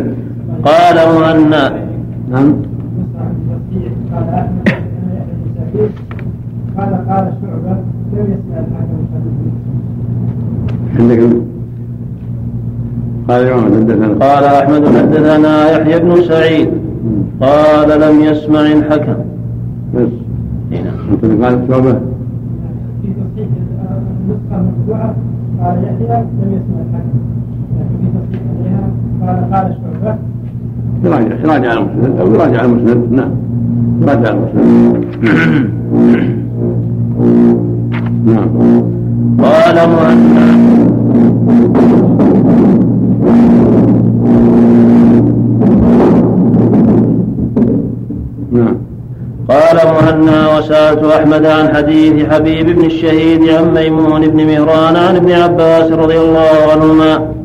قال 0.68 0.96
مهنا 0.96 1.72
نعم. 2.30 2.69
قال 6.78 6.92
قال 7.08 7.32
شعبة 7.42 7.76
لم 8.12 8.26
يسمع 8.26 8.58
الحكم 8.58 9.00
عندك 10.98 11.20
قال 13.28 13.46
يوم 13.46 13.64
حدثنا. 13.64 14.06
قال 14.08 14.44
أحمد 14.44 14.86
حدثنا 14.86 15.70
يحيى 15.70 16.00
بن 16.00 16.22
سعيد. 16.22 16.68
قال 17.40 18.00
لم 18.00 18.20
يسمع 18.20 18.60
الحكم. 18.60 19.14
بس. 19.94 20.08
هنا. 20.72 20.92
أنت 21.12 21.24
قال 21.44 21.68
شعبه 21.68 21.92
في 23.02 23.08
تصحيح 23.08 23.48
النسخة 24.20 24.60
المطبوعة 24.60 25.14
قال 25.60 25.84
يحيى 25.84 26.22
لم 26.22 26.50
يسمع 26.52 26.80
الحكم. 26.86 27.18
لكن 27.76 27.96
في 28.00 28.06
تصحيح 28.18 28.42
عليها 28.58 28.84
قال 29.22 29.54
قال 29.54 29.76
شعبة. 29.82 30.29
يراجع 31.04 31.36
يراجع 31.44 31.72
المسند. 31.72 32.20
أو 32.20 32.34
يراجع 32.34 32.64
المسند. 32.64 33.12
نعم. 33.12 33.30
يراجع 34.02 34.30
المسند. 34.30 35.74
نعم. 38.26 38.48
قال 39.42 39.88
مهنا 39.88 40.60
نعم. 48.52 48.76
قال 49.48 49.76
مهنا 49.76 50.58
وسألت 50.58 51.04
أحمد 51.04 51.46
عن 51.46 51.74
حديث 51.76 52.28
حبيب 52.28 52.66
بن 52.66 52.84
الشهيد 52.84 53.48
عن 53.48 53.74
ميمون 53.74 54.28
بن 54.28 54.46
مهران 54.46 54.96
عن 54.96 55.16
ابن 55.16 55.32
عباس 55.32 55.92
رضي 55.92 56.18
الله 56.18 56.72
عنهما 56.72 57.39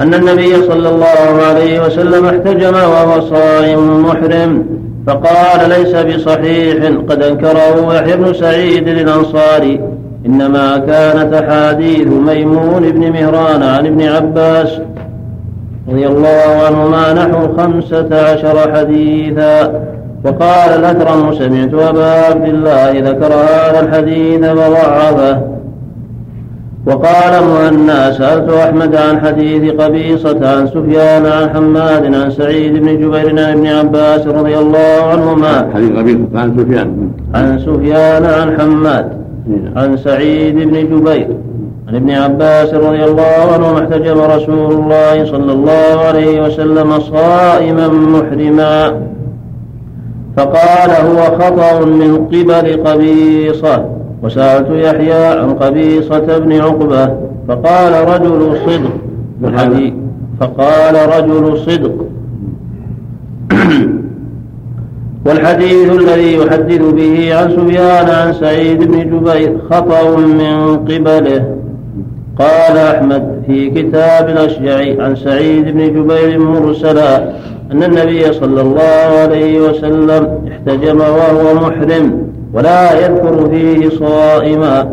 أن 0.00 0.14
النبي 0.14 0.54
صلى 0.54 0.88
الله 0.88 1.42
عليه 1.48 1.86
وسلم 1.86 2.26
احتجم 2.26 2.74
وهو 2.74 3.20
صائم 3.20 4.02
محرم 4.06 4.66
فقال 5.06 5.68
ليس 5.68 5.94
بصحيح 5.94 6.86
قد 7.08 7.22
أنكره 7.22 7.94
يحيى 7.94 8.16
بن 8.16 8.34
سعيد 8.34 8.88
الأنصاري 8.88 9.80
إنما 10.26 10.78
كانت 10.78 11.34
أحاديث 11.34 12.06
ميمون 12.06 12.90
بن 12.90 13.12
مهران 13.12 13.62
عن 13.62 13.86
ابن 13.86 14.02
عباس 14.02 14.68
رضي 15.88 16.06
الله 16.06 16.62
عنهما 16.66 17.12
نحو 17.12 17.56
خمسة 17.56 18.30
عشر 18.32 18.72
حديثا 18.76 19.84
وقال 20.24 20.70
الأكرم 20.78 21.34
سمعت 21.34 21.88
أبا 21.88 22.10
عبد 22.10 22.48
الله 22.48 22.90
ذكر 22.90 23.32
هذا 23.32 23.80
الحديث 23.80 24.40
وضعفه 24.50 25.53
وقال 26.86 27.44
مهنا 27.44 28.12
سألت 28.12 28.50
أحمد 28.50 28.96
عن 28.96 29.20
حديث 29.20 29.72
قبيصة 29.72 30.56
عن 30.56 30.66
سفيان 30.66 31.26
عن 31.26 31.50
حماد 31.50 32.14
عن 32.14 32.30
سعيد 32.30 32.72
بن 32.72 32.86
جبير 32.86 33.28
عن 33.30 33.38
ابن 33.38 33.66
عباس 33.66 34.26
رضي 34.26 34.58
الله 34.58 35.02
عنهما. 35.12 35.70
حديث 35.74 35.90
قبيصة 35.90 36.26
عن 36.34 36.58
سفيان. 36.58 37.10
عن 37.34 37.58
سفيان 37.58 38.24
عن 38.24 38.60
حماد 38.60 39.12
عن 39.76 39.96
سعيد 39.96 40.54
بن 40.54 40.72
جبير 40.72 41.28
عن 41.88 41.94
ابن 41.94 42.10
عباس 42.10 42.74
رضي 42.74 43.04
الله 43.04 43.52
عنهما 43.54 43.78
احتجم 43.84 44.20
رسول 44.20 44.72
الله 44.72 45.24
صلى 45.24 45.52
الله 45.52 46.00
عليه 46.08 46.46
وسلم 46.46 47.00
صائما 47.00 47.88
محرما. 47.88 48.92
فقال 50.36 50.90
هو 50.90 51.22
خطأ 51.38 51.84
من 51.84 52.26
قبل 52.26 52.86
قبيصة. 52.86 53.93
وسألت 54.24 54.66
يحيى 54.70 55.24
عن 55.26 55.54
قبيصة 55.54 56.38
بن 56.38 56.52
عقبة 56.52 57.14
فقال 57.48 58.08
رجل 58.08 58.56
صدق. 58.66 58.90
الحديث. 59.44 59.92
فقال 60.40 60.94
رجل 61.18 61.58
صدق. 61.58 61.94
والحديث 65.26 65.90
الذي 65.90 66.36
يحدث 66.36 66.82
به 66.92 67.34
عن 67.34 67.50
سفيان 67.50 68.08
عن 68.08 68.32
سعيد 68.32 68.82
بن 68.82 68.98
جبير 68.98 69.58
خطأ 69.70 70.16
من 70.16 70.76
قبله. 70.76 71.56
قال 72.38 72.76
أحمد 72.76 73.42
في 73.46 73.70
كتاب 73.70 74.28
الأشجعي 74.28 75.00
عن 75.00 75.16
سعيد 75.16 75.64
بن 75.64 75.80
جبير 75.80 76.38
مرسلا 76.38 77.16
أن 77.72 77.82
النبي 77.82 78.32
صلى 78.32 78.60
الله 78.60 79.18
عليه 79.22 79.60
وسلم 79.60 80.28
احتجم 80.48 81.00
وهو 81.00 81.54
محرم. 81.54 82.23
ولا 82.54 83.06
يذكر 83.06 83.48
فيه 83.50 83.88
صائما. 83.88 84.88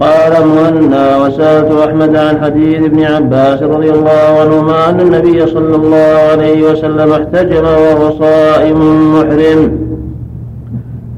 قال 0.00 0.46
مهنا 0.46 1.16
وسألت 1.16 1.72
أحمد 1.88 2.16
عن 2.16 2.44
حديث 2.44 2.76
ابن 2.76 3.02
عباس 3.02 3.62
رضي 3.62 3.90
الله 3.90 4.40
عنهما 4.40 4.90
أن 4.90 5.00
النبي 5.00 5.46
صلى 5.46 5.76
الله 5.76 6.16
عليه 6.32 6.70
وسلم 6.70 7.12
احتجم 7.12 7.64
وهو 7.64 8.10
صائم 8.18 8.78
محرم. 9.14 9.78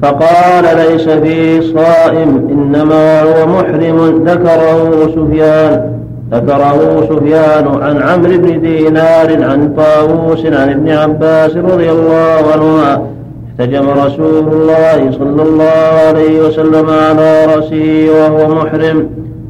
فقال 0.03 0.65
ليس 0.77 1.09
فيه 1.09 1.61
صائم 1.61 2.49
إنما 2.51 3.23
هو 3.23 3.47
محرم. 3.47 4.25
ذكره 4.27 5.07
سفيان 5.15 5.99
ذكره 6.33 7.07
سفيان 7.11 7.83
عن 7.83 8.03
عمرو 8.03 8.39
بن 8.39 8.61
دينار 8.61 9.45
عن 9.45 9.75
طاووس 9.77 10.47
عن 10.47 10.71
ابن 10.71 10.89
عباس 10.89 11.57
رضي 11.57 11.91
الله 11.91 12.43
عنهما. 12.53 13.18
احتجم 13.61 13.91
رسول 13.91 14.53
الله 14.53 15.11
صلى 15.11 15.43
الله 15.43 15.91
عليه 16.09 16.47
وسلم 16.47 16.87
على 16.91 17.47
رأسه 17.47 18.09
وهو 18.11 18.55
محرم. 18.55 19.09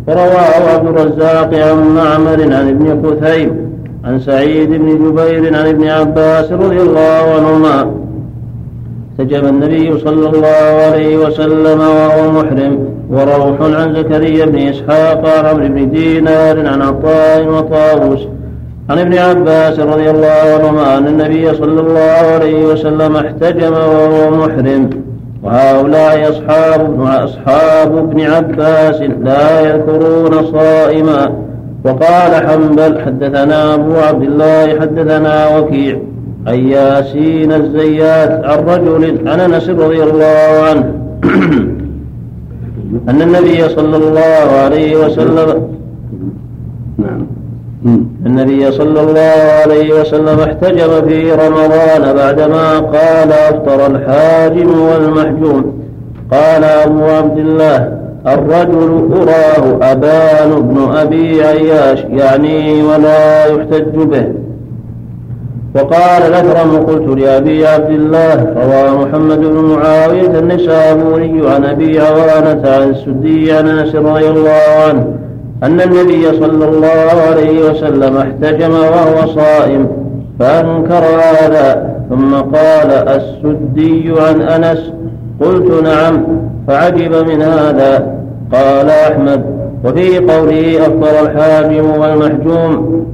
ورواه 0.09 0.75
عبد 0.75 0.99
الرزاق 0.99 1.55
عن 1.55 1.95
معمر 1.95 2.43
عن 2.43 2.69
ابن 2.69 2.87
خثيم 3.03 3.51
عن 4.05 4.21
سعيد 4.21 4.71
بن 4.71 4.89
جبير 5.03 5.57
عن 5.57 5.67
ابن 5.67 5.89
عباس 5.89 6.53
رضي 6.53 6.81
الله 6.81 7.23
عنهما. 7.37 7.91
احتجم 9.13 9.47
النبي 9.47 9.99
صلى 9.99 10.27
الله 10.29 10.65
عليه 10.87 11.17
وسلم 11.17 11.81
وهو 11.81 12.33
محرم 12.33 12.79
وروح 13.11 13.61
عن 13.61 13.95
زكريا 13.95 14.47
بن 14.47 14.59
إسحاق 14.59 15.29
عن 15.39 15.47
عمرو 15.47 15.69
بن 15.69 15.91
دينار 15.91 16.67
عن 16.67 16.83
عطاء 16.83 17.49
وطاووس. 17.49 18.21
عن 18.91 18.99
ابن 18.99 19.19
عباس 19.19 19.81
رضي 19.81 20.11
الله 20.11 20.59
عنهما 20.59 20.99
أن 20.99 21.07
النبي 21.07 21.55
صلى 21.55 21.81
الله 21.81 22.35
عليه 22.35 22.67
وسلم 22.67 23.17
احتجم 23.17 23.73
وهو 23.73 24.31
محرم. 24.31 24.91
وهؤلاء 25.43 26.31
اصحاب 26.31 27.01
أصحاب 27.01 27.99
ابن 27.99 28.21
عباس 28.21 29.01
لا 29.01 29.61
يذكرون 29.61 30.53
صائما. 30.53 31.49
وقال 31.85 32.35
حنبل 32.35 33.01
حدثنا 33.01 33.75
أبو 33.75 33.95
عبد 33.95 34.23
الله 34.23 34.81
حدثنا 34.81 35.59
وكيع 35.59 35.99
عن 36.47 36.55
ياسين 36.55 37.53
الزيات 37.53 38.45
عن 38.45 38.59
رجل 38.59 39.29
عن 39.29 39.41
أنس 39.41 39.69
رضي 39.69 40.03
الله 40.03 40.63
عنه 40.69 40.95
أن 43.09 43.23
النبي 43.23 43.69
صلى 43.69 43.97
الله 43.97 44.59
عليه 44.65 45.07
وسلم 45.07 45.69
نعم. 46.99 47.38
النبي 48.27 48.73
صلى 48.73 49.01
الله 49.01 49.43
عليه 49.63 50.01
وسلم 50.01 50.41
احتجم 50.41 51.09
في 51.09 51.33
رمضان 51.33 52.15
بعدما 52.17 52.79
قال 52.79 53.33
أفطر 53.33 53.87
الحاجم 53.87 54.81
والمحجوم. 54.81 55.79
قال 56.33 56.65
أبو 56.65 57.05
عبد 57.05 57.39
الله 57.39 57.99
الرجل 58.27 59.09
أراه 59.13 59.93
أبان 59.93 60.63
بن 60.63 60.97
أبي 60.97 61.45
عياش 61.45 61.99
يعني 62.11 62.83
ولا 62.83 63.47
يحتج 63.47 63.95
به. 63.95 64.27
وقال 65.75 66.23
الأكرم 66.23 66.77
قلت 66.87 67.19
لأبي 67.19 67.67
عبد 67.67 67.91
الله 67.91 68.55
روى 68.57 69.05
محمد 69.05 69.41
بن 69.41 69.65
معاوية 69.65 70.39
النسابوري 70.39 71.43
عن 71.45 71.65
أبي 71.65 72.01
عوانة 72.01 72.63
عن 72.71 72.91
السدي 72.91 73.53
عن 73.53 73.69
أنس 73.69 73.95
رضي 73.95 74.29
الله 74.29 74.63
عنه. 74.89 75.18
أن 75.63 75.81
النبي 75.81 76.33
صلى 76.33 76.69
الله 76.69 77.13
عليه 77.31 77.71
وسلم 77.71 78.17
احتجم 78.17 78.71
وهو 78.73 79.27
صائم 79.35 79.89
فأنكر 80.39 81.03
هذا 81.05 81.95
ثم 82.11 82.35
قال 82.35 82.91
السدي 82.91 84.13
عن 84.21 84.43
أنس. 84.43 84.93
قلت 85.41 85.83
نعم 85.83 86.27
فعجب 86.69 87.29
من 87.29 87.43
هذا. 87.43 88.19
قال 88.53 88.91
أحمد 88.91 89.45
وفي 89.85 90.19
قوله 90.19 90.87
أفضل 90.87 91.27
الحاجم 91.27 91.91
والمحجوم. 92.01 93.07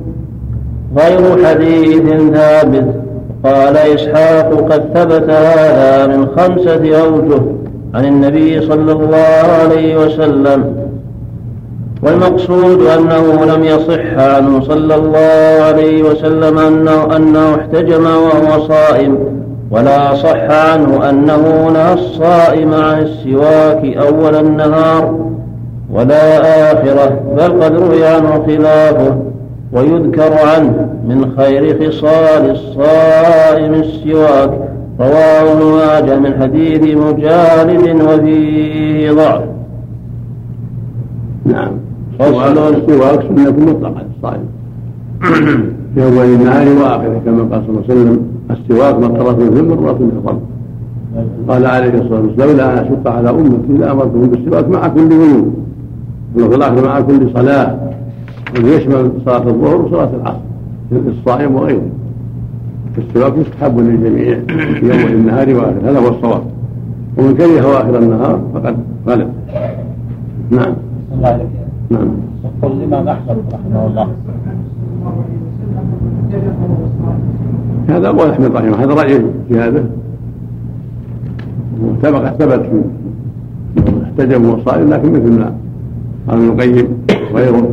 غير 0.98 1.46
حديث 1.46 2.02
ثابت. 2.34 2.94
قال 3.44 3.76
إسحاق 3.76 4.72
قد 4.72 4.82
ثبت 4.94 5.30
هذا 5.30 6.06
من 6.06 6.26
خمسة 6.36 7.02
أوجه 7.02 7.42
عن 7.94 8.04
النبي 8.04 8.60
صلى 8.60 8.92
الله 8.92 9.44
عليه 9.62 10.06
وسلم. 10.06 10.83
والمقصود 12.04 12.86
أنه 12.86 13.44
لم 13.44 13.64
يصح 13.64 14.04
عنه 14.16 14.60
صلى 14.60 14.94
الله 14.94 15.64
عليه 15.64 16.02
وسلم 16.02 16.58
أنه, 16.58 17.16
أنه 17.16 17.54
احتجم 17.54 18.04
وهو 18.04 18.68
صائم 18.68 19.18
ولا 19.70 20.14
صح 20.14 20.40
عنه 20.50 21.10
أنه 21.10 21.68
نهى 21.72 21.94
الصائم 21.94 22.74
عن 22.74 22.98
السواك 22.98 23.96
أول 23.96 24.34
النهار 24.34 25.18
ولا 25.92 26.40
آخرة 26.72 27.20
بل 27.36 27.62
قد 27.62 27.76
روي 27.76 28.06
عنه 28.06 28.46
خلافه 28.46 29.16
ويذكر 29.72 30.32
عنه 30.32 30.88
من 31.08 31.32
خير 31.36 31.88
خصال 31.88 32.50
الصائم 32.50 33.74
السواك 33.74 34.50
رواه 35.00 35.52
ابن 35.52 35.64
ماجه 35.64 36.18
من 36.18 36.42
حديث 36.42 36.96
مجالد 36.96 38.02
وفيه 38.02 39.12
ضعف. 39.12 39.42
نعم. 41.44 41.83
السواك 42.20 43.22
سنة 43.22 43.50
مطلقة 43.50 44.02
للصائم 44.02 44.44
في 45.94 46.04
أول 46.04 46.24
النهار 46.24 46.68
وآخره 46.68 47.20
كما 47.24 47.42
قال 47.42 47.62
صلى 47.66 47.70
الله 47.70 47.84
عليه 47.88 47.94
وسلم 47.94 48.20
السواك 48.50 48.94
مرة 48.94 49.34
في 49.34 49.62
مرة 49.62 49.94
في 49.94 50.02
الفم 50.02 50.38
قال 51.48 51.66
عليه 51.66 51.88
الصلاة 51.88 52.20
والسلام 52.20 52.48
لولا 52.48 52.72
أن 52.72 52.78
أشق 52.78 53.10
على 53.10 53.30
أمتي 53.30 53.72
لأمرتهم 53.78 54.28
بالسواك 54.28 54.68
مع 54.68 54.88
كل 54.88 55.00
وضوء 55.00 55.52
وفي 56.36 56.56
الآخر 56.56 56.84
مع 56.84 57.00
كل 57.00 57.30
صلاة. 57.34 57.76
ويشمل 58.64 59.10
صلاة 59.24 59.48
الظهر 59.48 59.80
وصلاة 59.80 60.10
العصر 60.14 60.38
للصائم 60.92 61.54
وغيره. 61.54 61.88
فالسواك 62.96 63.32
يستحب 63.36 63.78
للجميع 63.78 64.38
في 64.80 64.92
أول 64.92 65.12
النهار 65.12 65.54
وآخره 65.54 65.90
هذا 65.90 65.98
هو 65.98 66.08
الصواب. 66.08 66.42
ومن 67.18 67.34
كرهه 67.34 67.80
آخر 67.80 67.98
النهار 67.98 68.40
فقد 68.54 68.76
غلب. 69.06 69.28
نعم. 70.50 70.74
الله 71.14 71.28
عليك. 71.28 71.63
نعم. 71.90 72.08
الإمام 72.64 73.08
أحمد 73.08 73.36
رحمه 73.52 73.86
الله. 73.86 74.08
هذا 77.88 78.08
قول 78.08 78.30
أحمد 78.30 78.56
رحمه 78.56 78.84
هذا 78.84 78.94
رأي 78.94 79.20
في 79.48 79.58
هذا 79.58 79.84
سبق 82.02 82.28
ثبت 82.28 82.66
وهو 84.18 84.58
صائم 84.64 84.90
لكن 84.90 85.12
مثل 85.12 85.38
ما 85.38 85.52
قال 86.28 86.38
ابن 86.38 86.48
القيم 86.48 86.88
وغيره. 87.32 87.68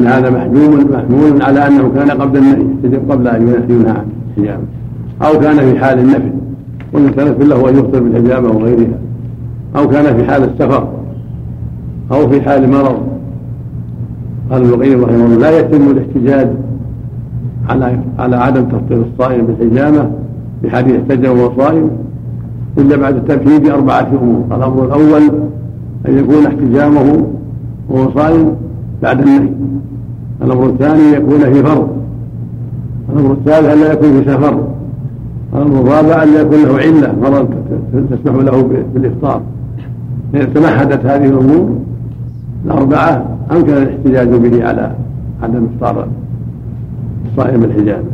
إن 0.00 0.06
هذا 0.06 0.30
محجوم 0.30 0.90
محمول 0.92 1.42
على 1.42 1.66
أنه 1.66 1.92
كان 1.94 2.10
قبل 2.10 2.38
النهي 2.38 2.66
يحتجم 2.84 3.12
قبل 3.12 3.28
أن 3.28 3.42
ينهى 3.68 3.90
عن 3.90 4.06
الحجامه 4.36 4.64
أو 5.22 5.40
كان 5.40 5.56
في 5.56 5.78
حال 5.78 5.98
النفل 5.98 6.32
والمتنفل 6.92 7.48
له 7.48 7.68
أن 7.68 7.74
يفطر 7.78 8.00
بالحجامه 8.00 8.48
وغيرها 8.48 8.98
أو 9.76 9.88
كان 9.88 10.16
في 10.16 10.24
حال 10.24 10.44
السفر. 10.44 10.88
أو 12.12 12.28
في 12.28 12.42
حال 12.42 12.70
مرض. 12.70 12.96
قال 14.50 14.72
ابن 14.72 15.02
رحمه 15.02 15.26
الله 15.26 15.38
لا 15.38 15.58
يتم 15.58 15.90
الاحتجاج 15.90 16.48
على 17.68 17.98
على 18.18 18.36
عدم 18.36 18.64
تفطير 18.64 19.02
الصائم 19.12 19.46
بالحجامة 19.46 20.10
بحديث 20.62 21.00
احتجم 21.00 21.38
وهو 21.38 21.56
صائم 21.56 21.90
إلا 22.78 22.96
بعد 22.96 23.16
التمهيد 23.16 23.62
بأربعة 23.62 24.08
أمور. 24.22 24.44
الأمر 24.56 24.84
الأول 24.84 25.22
أن 26.08 26.18
يكون 26.18 26.46
احتجامه 26.46 27.26
وهو 27.88 28.10
صائم 28.10 28.56
بعد 29.02 29.20
النهي. 29.20 29.48
الأمر 30.42 30.66
الثاني 30.66 31.12
يكون 31.12 31.38
في 31.38 31.62
فرض. 31.62 31.88
الأمر 33.12 33.32
الثالث 33.32 33.68
أن 33.68 33.80
لا 33.80 33.92
يكون 33.92 34.22
في 34.22 34.30
سفر. 34.30 34.64
الأمر 35.54 35.80
الرابع 35.80 36.22
أن 36.22 36.28
يكون 36.40 36.62
له 36.62 36.76
علة 36.76 37.14
مرض 37.22 37.48
تسمح 38.10 38.34
له 38.34 38.84
بالإفطار. 38.94 39.40
فاذا 40.32 40.44
تمهدت 40.44 41.06
هذه 41.06 41.26
الأمور 41.26 41.70
الاربعه 42.64 43.26
امكن 43.52 43.72
الاحتجاج 43.72 44.28
به 44.28 44.68
على 44.68 44.92
عدم 45.42 45.66
افطار 45.74 46.08
الصائم 47.26 47.64
الحجامه 47.64 48.04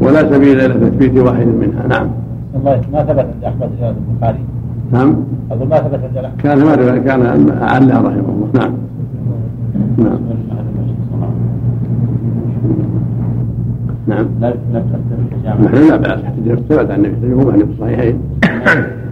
ولا 0.00 0.32
سبيل 0.32 0.60
إلى 0.60 0.74
تثبيت 0.74 1.18
واحد 1.18 1.46
منها. 1.46 1.86
نعم. 1.88 2.08
الله 2.56 2.80
ما 2.92 3.02
ثبت 3.02 3.18
عند 3.18 3.44
أحمد 3.44 3.70
رواية 3.80 3.94
البخاري. 4.10 4.38
نعم. 4.92 5.16
أقول 5.50 5.68
ما 5.68 5.76
ثبت 5.76 6.00
عند 6.04 6.16
أحمد. 6.16 6.40
كان 6.42 6.58
ما 6.58 6.98
كان 6.98 7.50
أعلى 7.62 7.92
رحمه 7.92 8.08
الله. 8.08 8.48
نعم. 8.54 8.72
نعم. 9.98 10.18
نعم. 14.06 14.26
لا 14.40 14.54
لا 14.72 14.80
تفطر 14.80 15.16
الحجامة 15.32 15.64
نحن 15.64 15.88
لا 15.88 15.96
بأس. 15.96 16.20
ثبت 16.68 16.90
عن 16.90 17.04
النبي 17.04 17.16
صلى 17.20 17.32
الله 17.32 17.52
عليه 17.52 17.64
وسلم. 17.64 17.66
في 17.66 17.72
الصحيحين. 17.72 18.18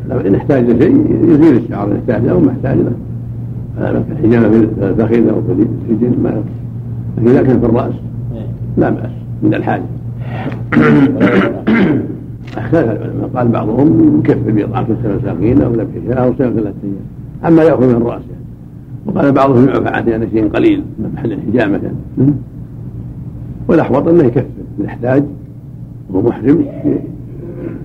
لكن 0.09 0.27
إن 0.27 0.35
احتاج 0.35 0.64
لشيء 0.70 1.18
يزيل 1.25 1.57
الشعر 1.57 1.87
إن 1.87 1.97
احتاج 1.97 2.25
له 2.25 2.41
ما 2.41 2.51
احتاج 2.51 2.79
له. 2.79 2.93
الحجامة 3.79 4.49
في 4.49 4.57
الفخذ 4.57 5.29
أو 5.29 5.43
في 5.43 5.53
الرجل 5.53 6.22
ما 6.22 6.43
لكن 7.18 7.29
إذا 7.29 7.43
كان 7.43 7.61
في 7.61 7.66
الرأس 7.66 7.95
إيه. 8.35 8.47
لا 8.77 8.91
بأس 8.91 9.11
عند 9.45 9.55
الحاجة. 9.55 9.83
أختلف 12.57 12.91
العلماء 12.91 13.31
قال 13.35 13.49
بعضهم 13.49 14.20
يكفر 14.20 14.51
بإطعام 14.51 14.85
ستة 14.85 15.16
مساكين 15.16 15.62
أو 15.62 15.72
ذبح 15.72 16.18
أو 16.18 16.35
صيام 16.39 16.53
ثلاثة 16.53 16.75
أيام 16.85 16.97
أما 17.45 17.62
يأخذ 17.62 17.87
من 17.87 18.03
الرأس 18.03 18.22
يعني. 18.31 18.45
وقال 19.07 19.33
بعضهم 19.33 19.68
يعفى 19.68 20.11
يعني 20.11 20.31
شيء 20.31 20.49
قليل 20.49 20.85
من 20.99 21.12
محل 21.14 21.33
الحجامة 21.33 21.81
والأحوط 23.68 24.09
أنه 24.09 24.25
يكفر 24.25 24.45
إذا 24.81 24.87
احتاج 24.87 25.25
وهو 26.11 26.22
محرم 26.22 26.64
في 26.83 26.99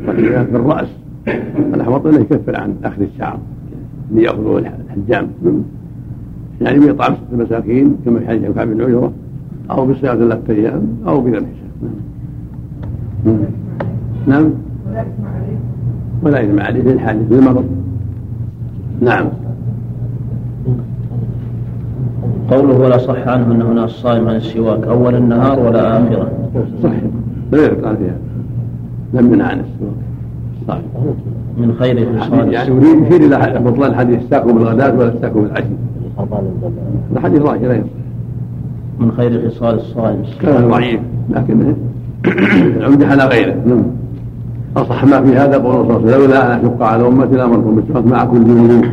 في 0.05 0.55
الرأس. 0.55 0.87
الأحوط 1.73 2.07
أنه 2.07 2.19
يكفر 2.19 2.55
عن 2.55 2.75
أخذ 2.83 3.01
الشعر 3.01 3.39
ليأخذه 4.11 4.57
الحجام 4.57 5.27
يعني 6.61 6.79
بإطعام 6.79 7.15
ستة 7.15 7.37
مساكين 7.37 7.95
كما 8.05 8.19
في 8.19 8.27
حديث 8.27 8.51
كعب 8.51 8.67
بن 8.67 8.81
عجرة 8.81 9.11
أو 9.71 9.85
بصيام 9.85 10.17
ثلاثة 10.17 10.53
أيام 10.53 10.81
أو 11.07 11.21
بذبح 11.21 11.39
شاة 11.39 11.89
نعم. 13.25 13.37
نعم. 14.27 14.49
ولا 16.23 16.43
إثم 16.43 16.59
عليه 16.59 16.81
في 16.81 16.91
الحادث 16.91 17.31
للمرض 17.31 17.65
نعم. 19.01 19.25
قوله 22.51 22.79
ولا 22.79 22.97
صح 22.97 23.27
عنه 23.27 23.51
انه 23.51 23.73
نهى 23.73 23.83
الصائم 23.83 24.27
عن 24.27 24.35
السواك 24.35 24.87
أول 24.87 25.15
النهار 25.15 25.59
ولا 25.59 25.97
آخرة. 25.97 26.31
صحيح 26.83 27.03
لا 27.51 27.67
قال 27.67 27.97
فيها. 27.97 28.17
لم 29.13 29.33
ينع 29.33 29.45
عن 29.45 29.59
السواك. 29.59 29.93
صحيح 30.67 30.83
من 31.57 31.75
خير 31.79 31.97
يعني 31.97 32.67
يريد 32.67 33.05
يشير 33.05 33.25
إلى 33.25 33.59
بطلان 33.59 33.95
حديث 33.95 34.19
استاكوا 34.19 34.51
بالغداة 34.51 34.97
ولا 34.97 35.15
استاكوا 35.15 35.41
بالعشي. 35.41 35.67
هذا 37.11 37.21
حديث 37.21 37.41
ضعيف 37.41 37.63
لا 37.63 37.73
يصح 37.73 37.85
من 38.99 39.11
خير 39.11 39.49
خصال 39.49 39.75
الصائم. 39.75 40.23
كان 40.41 40.69
ضعيف. 40.69 40.99
لكن 41.29 41.75
العمدة 42.77 43.07
على 43.07 43.25
غيره 43.25 43.55
نعم. 43.65 43.83
أصح 44.77 45.05
ما 45.05 45.21
في 45.21 45.37
هذا 45.37 45.57
قول 45.57 45.81
الله 45.81 45.99
صلى 45.99 46.11
لولا 46.11 46.55
أن 46.55 46.59
أشق 46.59 46.83
على 46.83 47.07
أمتي 47.07 47.35
لأمركم 47.35 47.75
بالسواك 47.75 48.05
مع 48.05 48.25
كل 48.25 48.37
وضوء 48.37 48.85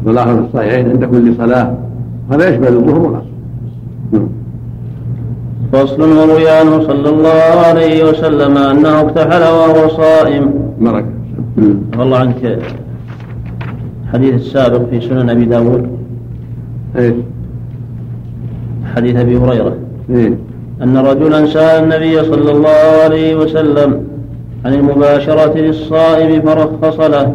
الصلاة 0.00 0.24
في 0.24 0.40
الصحيحين 0.40 0.90
عند 0.90 1.04
كل 1.04 1.34
صلاة. 1.36 1.74
هذا 2.30 2.48
يشمل 2.48 2.66
الظهر 2.66 2.98
والعصر. 2.98 3.26
نعم. 4.12 4.28
فصل 5.72 6.00
وروي 6.00 6.48
عنه 6.48 6.80
صلى 6.80 7.08
الله 7.08 7.66
عليه 7.68 8.04
وسلم 8.04 8.58
أنه 8.58 9.00
اكتحل 9.00 9.42
وهو 9.42 9.88
صائم. 9.88 10.50
بركة 10.80 11.06
والله 11.98 12.18
عنك. 12.18 12.58
حديث 14.14 14.34
السابق 14.34 14.88
في 14.90 15.00
سنن 15.00 15.30
أبي 15.30 15.44
داود. 15.44 15.88
إيش؟ 16.98 17.14
حديث 18.96 19.16
أبي 19.16 19.36
هريرة. 19.36 19.76
إيه. 20.10 20.34
أن 20.82 20.96
رجلا 20.96 21.46
سأل 21.46 21.82
النبي 21.84 22.22
صلى 22.22 22.50
الله 22.50 23.02
عليه 23.04 23.34
وسلم 23.36 24.04
عن 24.64 24.74
المباشرة 24.74 25.58
للصائم 25.58 26.42
فرخص 26.42 27.00
له 27.00 27.34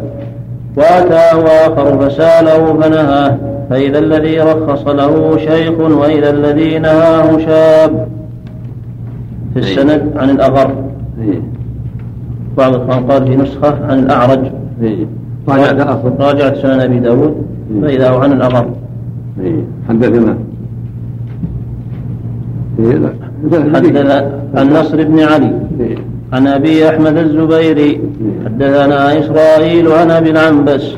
وأتاه 0.76 1.44
آخر 1.44 2.08
فسأله 2.08 2.80
فنهاه 2.80 3.38
فإذا 3.70 3.98
الذي 3.98 4.40
رخص 4.40 4.86
له 4.86 5.36
شيخ 5.36 5.78
وإذا 5.80 6.30
الذي 6.30 6.78
نهاه 6.78 7.38
شاب. 7.38 8.08
في 9.54 9.58
السند 9.58 10.12
عن 10.16 10.30
الأغر. 10.30 10.74
إيه. 11.22 11.42
بعض 12.58 12.74
الإخوان 12.74 13.10
قال 13.10 13.26
في 13.26 13.36
نسخة 13.36 13.86
عن 13.86 13.98
الأعرج. 13.98 14.40
إيه. 15.48 16.02
راجعت 16.20 16.56
سنن 16.56 16.80
أبي 16.80 16.98
داود 16.98 17.34
فإذا 17.82 18.10
هو 18.10 18.18
عن 18.18 18.32
الأغر 18.32 18.70
إيه. 19.40 19.64
حدثنا 19.88 20.36
إيه. 22.78 22.94
لا. 22.94 23.12
حدث 23.74 24.24
عن 24.54 24.68
نصر 24.68 25.04
بن 25.04 25.20
علي 25.20 25.52
إيه. 25.80 25.96
عن 26.32 26.46
أبي 26.46 26.88
أحمد 26.88 27.16
الزبيري 27.16 28.00
حدثنا 28.44 29.18
إسرائيل 29.18 29.88
عن 29.92 30.10
أبي 30.10 30.30
العنبس 30.30 30.92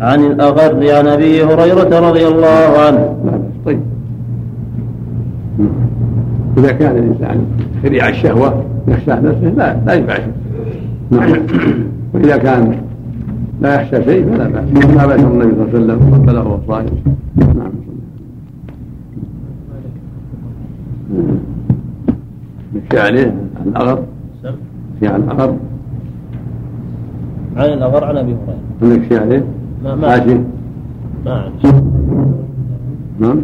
عن 0.00 0.24
الأغر 0.24 0.94
عن 0.96 1.06
أبي 1.06 1.44
هريرة 1.44 2.08
رضي 2.08 2.26
الله 2.26 2.78
عنه 2.86 3.16
بأس. 3.24 3.40
طيب 3.66 3.80
إذا 6.58 6.72
كان 6.72 6.96
الإنسان 6.96 7.46
سريع 7.82 8.08
الشهوة 8.08 8.64
يخشى 8.88 9.10
نفسه 9.10 9.52
لا 9.56 9.76
لا 9.86 9.94
ينفع 9.94 10.14
شيء 10.14 10.32
نعم 11.10 11.32
وإذا 12.14 12.36
كان 12.36 12.76
لا 13.60 13.82
يخشى 13.82 14.04
شيء 14.04 14.26
فلا 14.30 14.48
بأس 14.48 14.64
ما 14.96 15.06
بشر 15.06 15.26
النبي 15.30 15.54
صلى 15.54 15.78
الله 15.78 15.94
عليه 15.94 16.04
وسلم 16.04 16.14
قبله 16.14 16.42
وهو 16.42 16.58
صائم 16.68 16.86
نعم. 17.36 17.72
يخشى 22.74 23.00
عليه 23.00 23.34
عن 23.60 23.66
الأغر. 23.68 24.04
في 25.00 25.06
عن 25.06 25.22
الأغر. 25.22 25.56
عن 27.56 27.64
الأغر 27.64 28.04
عن 28.04 28.16
أبي 28.16 28.32
هريرة. 28.32 28.58
من 28.82 29.02
يخشى 29.02 29.18
عليه 29.18 29.44
ما 29.84 29.94
ما 29.94 30.10
حاجة 30.10 30.40
ما. 31.24 31.50
نعم. 33.20 33.42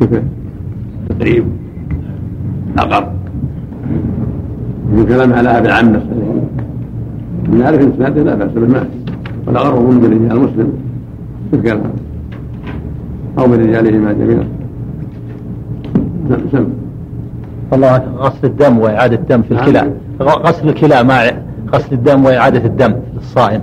كيف 0.00 0.22
تقريب 1.08 1.44
أقر 2.78 3.15
من 4.92 5.06
كلام 5.08 5.32
على 5.32 5.58
أبي 5.58 5.68
العمس 5.68 6.02
نعرف 7.52 7.80
إن 7.80 7.92
سناده 7.96 8.22
لا 8.22 8.34
بأس 8.34 8.50
به 8.50 8.68
معه 8.68 8.86
والأغر 9.46 9.80
من 9.80 10.04
رجال 10.04 10.40
مسلم 10.40 10.72
الكلام. 11.54 11.80
أو 13.38 13.46
من 13.46 13.54
رجالهما 13.54 14.12
جميعا. 14.12 14.44
نعم 16.30 16.40
سم. 16.52 16.66
والله 17.72 17.96
غسل 17.96 18.46
الدم 18.46 18.78
وإعادة 18.78 19.16
الدم 19.16 19.42
في 19.42 19.54
نعم. 19.54 19.64
الكلى. 19.64 19.92
غسل 20.20 20.68
الكلى 20.68 21.04
مع 21.04 21.24
غسل 21.74 21.94
الدم 21.94 22.24
وإعادة 22.24 22.64
الدم 22.64 22.94
للصائم 23.14 23.62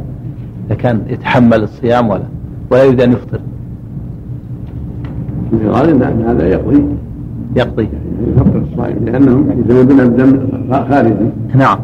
إذا 0.67 0.76
كان 0.76 1.01
يتحمل 1.07 1.63
الصيام 1.63 2.09
ولا 2.09 2.24
ولا 2.71 2.84
يريد 2.84 3.01
أن 3.01 3.11
يفطر. 3.11 3.39
في 5.49 5.65
الغالب 5.65 6.03
أن 6.03 6.24
هذا 6.28 6.47
يقضي. 6.47 6.84
يقضي. 7.55 7.89
يفطر 8.28 8.61
الصائم 8.71 9.05
لأنهم 9.05 9.63
يزودون 9.69 9.99
الدم 9.99 10.47
خارجي. 10.89 11.30
نعم. 11.55 11.78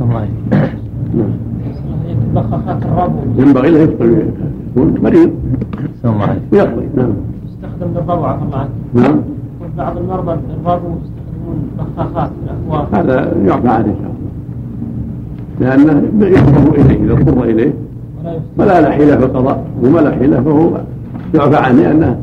الله 0.00 0.28
نعم. 1.14 1.30
بخاخات 2.34 2.82
الربو 2.82 3.18
ينبغي 3.38 3.70
له 3.70 3.78
يفطر 3.78 4.06
يكون 4.70 4.94
مريض. 5.02 5.30
نعم. 6.04 7.12
يستخدم 7.46 7.98
الله 8.02 8.26
عنك. 8.26 8.68
نعم. 8.94 9.20
بعض 9.78 9.96
المرضى 9.96 10.32
الربو 10.32 10.88
يستخدمون 10.88 11.58
بخاخات 11.78 12.30
في 12.90 12.96
هذا 12.96 13.36
يعفى 13.46 13.68
عنه 13.68 13.86
ان 13.86 13.96
شاء 14.02 14.12
الله 15.76 15.76
لأنه 15.76 16.26
يضطر 16.26 16.74
إليه 16.80 17.04
إذا 17.04 17.12
اضطر 17.12 17.44
إليه. 17.44 17.72
ولا 18.24 18.40
فلا 18.58 18.80
لا 18.80 18.90
حيلة 18.90 19.16
في 19.16 19.24
القضاء 19.24 19.64
وما 19.82 20.00
لا 20.00 20.10
حيلة 20.10 20.40
فهو 20.40 20.70
يعفى 21.34 21.56
عنه 21.56 21.82
لأنه 21.82 22.16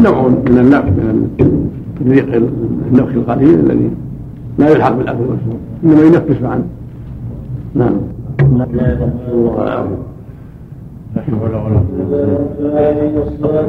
نوع 0.00 0.28
من 0.28 0.58
النفخ 0.58 0.84
من 0.84 1.30
الريق 2.00 2.42
النفخ 2.92 3.12
القليل 3.14 3.58
الذي 3.58 3.90
لا 4.58 4.68
يلحق 4.68 4.92
بالأكل 4.92 5.20
والشرب 5.20 5.58
إنما 5.84 6.02
ينفس 6.02 6.42
عنه. 6.42 6.64
نعم. 7.74 7.94
الله 8.42 9.86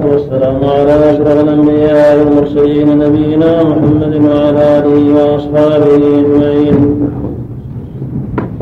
والسلام 0.06 0.56
على 0.64 1.12
أشرف 1.12 1.44
الأنبياء 1.44 2.20
والمرسلين 2.20 3.00
نبينا 3.00 3.64
محمد 3.64 4.16
وعلى 4.16 4.80
آله 4.80 5.14
وأصحابه 5.14 5.96
أجمعين 5.96 7.10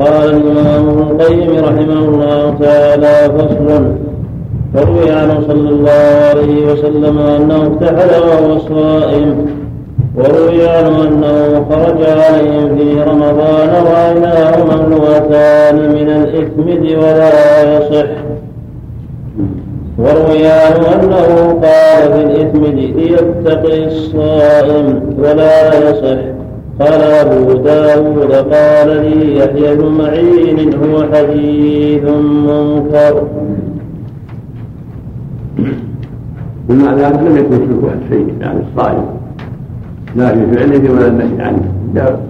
قال 0.00 0.34
الإمام 0.34 0.88
ابن 0.88 1.02
القيم 1.02 1.50
رحمه 1.64 2.04
الله 2.08 2.54
تعالى 2.60 3.32
فصل 3.38 3.84
وروي 4.74 5.10
عنه 5.10 5.40
صلى 5.48 5.68
الله 5.68 6.06
عليه 6.30 6.72
وسلم 6.72 7.18
أنه 7.18 7.66
اكتحل 7.66 8.22
وهو 8.22 8.58
صائم 8.58 9.57
وروي 10.18 10.68
عنه 10.68 11.08
أنه 11.08 11.66
خرج 11.70 12.02
عليهم 12.02 12.76
في 12.76 13.02
رمضان 13.02 13.70
وعيناه 13.86 14.64
مملوءتان 14.64 15.76
من 15.76 16.08
الإثمد 16.10 16.84
ولا 16.96 17.78
يصح. 17.78 18.10
وروي 19.98 20.46
عنه 20.46 20.94
أنه 20.94 21.60
قال 21.62 22.12
في 22.12 22.22
الإثمد 22.22 22.74
ليتقي 22.74 23.86
الصائم 23.86 25.02
ولا 25.18 25.90
يصح. 25.90 26.20
قال 26.80 27.02
أبو 27.02 27.52
داود 27.52 28.32
قال 28.32 28.88
لي 28.88 29.38
يحيى 29.38 29.76
بن 29.76 29.86
معين 29.86 30.74
هو 30.74 31.02
حديث 31.12 32.04
منكر. 32.48 33.22
ومع 36.70 36.94
ذلك 36.94 37.20
لم 37.20 37.36
يكن 37.36 37.56
شبه 37.68 37.90
شيء 38.08 38.34
يعني 38.40 38.60
الصائم. 38.60 39.17
لا 40.16 40.34
في 40.34 40.46
فعله 40.46 40.92
ولا 40.92 41.06
النهي 41.06 41.42
عنه 41.46 41.62
جاء 41.94 42.20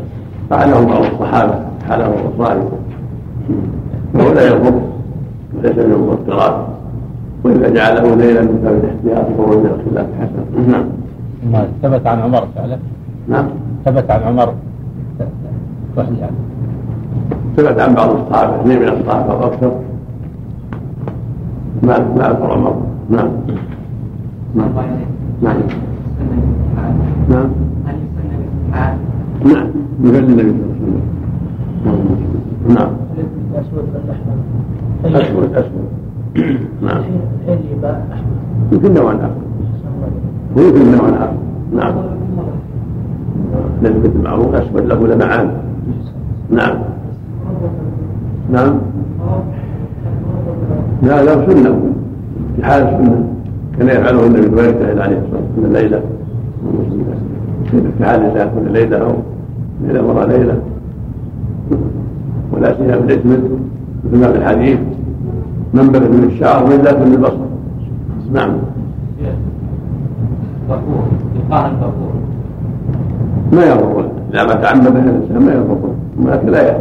فعله 0.51 0.87
بعض 0.87 1.03
الصحابة 1.05 1.55
حاله 1.89 2.09
وهو 2.09 2.45
صائم 2.45 2.64
فهو 4.14 4.33
لا 4.33 4.47
يضر 4.47 4.81
وليس 5.59 5.76
من 5.76 5.93
المفطرات 5.93 6.66
وإذا 7.45 7.68
جعله 7.68 8.14
ليلا 8.14 8.41
من 8.41 8.61
باب 8.64 8.74
الاحتياط 8.85 9.26
فهو 9.37 9.47
من 9.47 9.66
الخلاف 9.66 10.07
حسن. 10.20 10.74
نعم. 11.53 11.66
ثبت 11.83 12.07
عن 12.07 12.20
عمر 12.20 12.49
فعلا؟ 12.55 12.79
نعم. 13.29 13.47
ثبت 13.85 14.11
عن 14.11 14.22
عمر. 14.22 14.55
يعني 15.97 16.37
ثبت 17.57 17.81
عن 17.81 17.95
بعض 17.95 18.11
الصحابة 18.11 18.61
اثنين 18.61 18.79
من 18.83 18.89
الصحابة 18.89 19.33
أو 19.33 19.47
أكثر. 19.47 19.72
ما 21.83 21.99
ما 21.99 22.31
اذكر 22.31 22.53
عمر. 22.53 22.76
نعم. 23.11 23.29
نعم. 24.55 24.68
نعم. 25.43 25.57
نعم. 27.30 27.49
نعم. 29.45 29.66
مثل 30.01 30.18
النبي 30.18 30.43
صلى 30.43 30.64
الله 31.84 31.93
عليه 31.93 32.03
وسلم. 32.03 32.74
نعم. 32.74 32.91
الاسود 33.55 33.84
والاحمر 35.05 35.45
أسود. 35.45 35.55
اسود 35.55 36.59
نعم. 36.82 36.97
الحين 36.97 37.59
يبقى 37.78 37.99
احمر 38.12 38.26
يمكن 38.72 38.95
نوع 38.95 39.12
آخر. 39.12 39.30
ويمكن 40.57 40.93
نوع 40.93 41.09
آخر. 41.09 41.32
نعم. 41.74 41.95
الذي 43.82 43.99
مثل 43.99 44.22
معروف 44.24 44.55
أسود 44.55 44.86
له 44.86 45.07
لمعان. 45.07 45.51
نعم. 46.51 46.78
نعم. 48.53 48.78
لا 51.03 51.24
لا 51.24 51.47
سنة. 51.47 51.80
في 52.57 52.64
حال 52.64 52.82
السنة 52.82 53.24
كان 53.78 53.89
يفعله 53.89 54.26
النبي 54.26 54.47
ويجتهد 54.57 54.99
عليه 54.99 55.18
الصلاة 55.18 55.43
والسلام 55.57 55.91
كل 55.91 56.17
في 57.70 58.04
حال 58.04 58.20
الإنسان 58.20 58.50
كل 58.54 58.72
ليلة 58.72 58.96
أو 58.96 59.12
ليلة 59.86 60.02
وراء 60.06 60.28
ليلة. 60.28 60.60
ولا 62.52 62.76
سيما 62.76 62.96
بالإثم 62.96 63.28
مثل 63.28 64.20
ما 64.20 64.32
في 64.32 64.38
الحديث 64.38 64.78
منبت 65.74 66.02
من 66.02 66.30
الشعر 66.32 66.64
وإلا 66.64 66.98
من 66.98 67.12
البصر 67.14 67.48
نعم. 68.32 68.50
غفور 70.70 71.04
يقال 71.36 71.72
غفور 71.76 72.12
ما 73.52 73.64
يضر 73.64 74.08
إذا 74.32 74.44
ما 74.44 74.54
تعمد 74.54 74.86
الإنسان 74.86 75.42
ما 75.46 75.52
يضر 75.52 75.78
ولكن 76.22 76.48
لا 76.48 76.76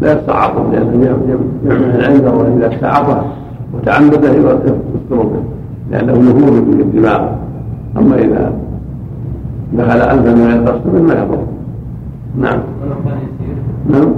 لا 0.00 0.12
يستعرض 0.12 0.72
لأنه 0.72 1.04
يعمل 1.66 2.04
عنده 2.04 2.32
وإذا 2.32 2.74
استعرضه 2.74 3.22
وتعمده 3.74 4.28
يذكر 4.28 4.70
به 5.10 5.42
لأنه 5.90 6.12
نفوذ 6.12 6.76
في 6.76 6.82
الدماغ. 6.82 7.28
أما 7.96 8.16
إذا 8.18 8.52
دخل 9.72 10.00
أنفا 10.00 10.34
من 10.34 10.46
غير 10.46 10.68
قصد 10.68 11.02
ما 11.02 11.14
يضر 11.14 11.38
نعم. 12.38 12.60
نعم. 13.90 14.12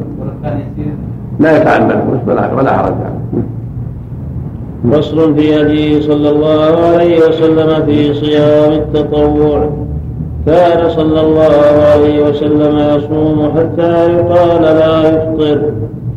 لا 1.40 1.56
يتعمد 1.56 2.20
ولا 2.26 2.54
ولا 2.54 2.72
حرج 2.72 2.92
عليه. 2.92 3.42
فصل 4.92 5.34
في 5.34 5.60
هديه 5.60 6.00
صلى 6.00 6.30
الله 6.30 6.86
عليه 6.86 7.18
وسلم 7.28 7.86
في 7.86 8.14
صيام 8.14 8.72
التطوع. 8.72 9.70
كان 10.46 10.90
صلى 10.90 11.20
الله 11.20 11.52
عليه 11.92 12.28
وسلم 12.28 12.78
يصوم 12.78 13.52
حتى 13.56 14.12
يقال 14.12 14.62
لا 14.62 15.08
يفطر 15.08 15.62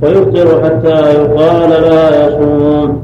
ويفطر 0.01 0.63
حتى 0.63 1.13
يقال 1.13 1.69
لا 1.69 2.27
يصوم. 2.27 2.99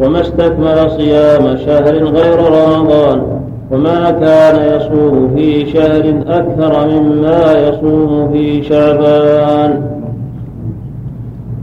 وما 0.00 0.20
استكمل 0.20 0.90
صيام 0.90 1.56
شهر 1.56 2.04
غير 2.04 2.38
رمضان. 2.38 3.39
وما 3.72 4.10
كان 4.10 4.76
يصوم 4.76 5.34
في 5.36 5.66
شهر 5.66 6.22
أكثر 6.28 6.88
مما 6.88 7.68
يصوم 7.68 8.30
في 8.32 8.62
شعبان. 8.62 9.82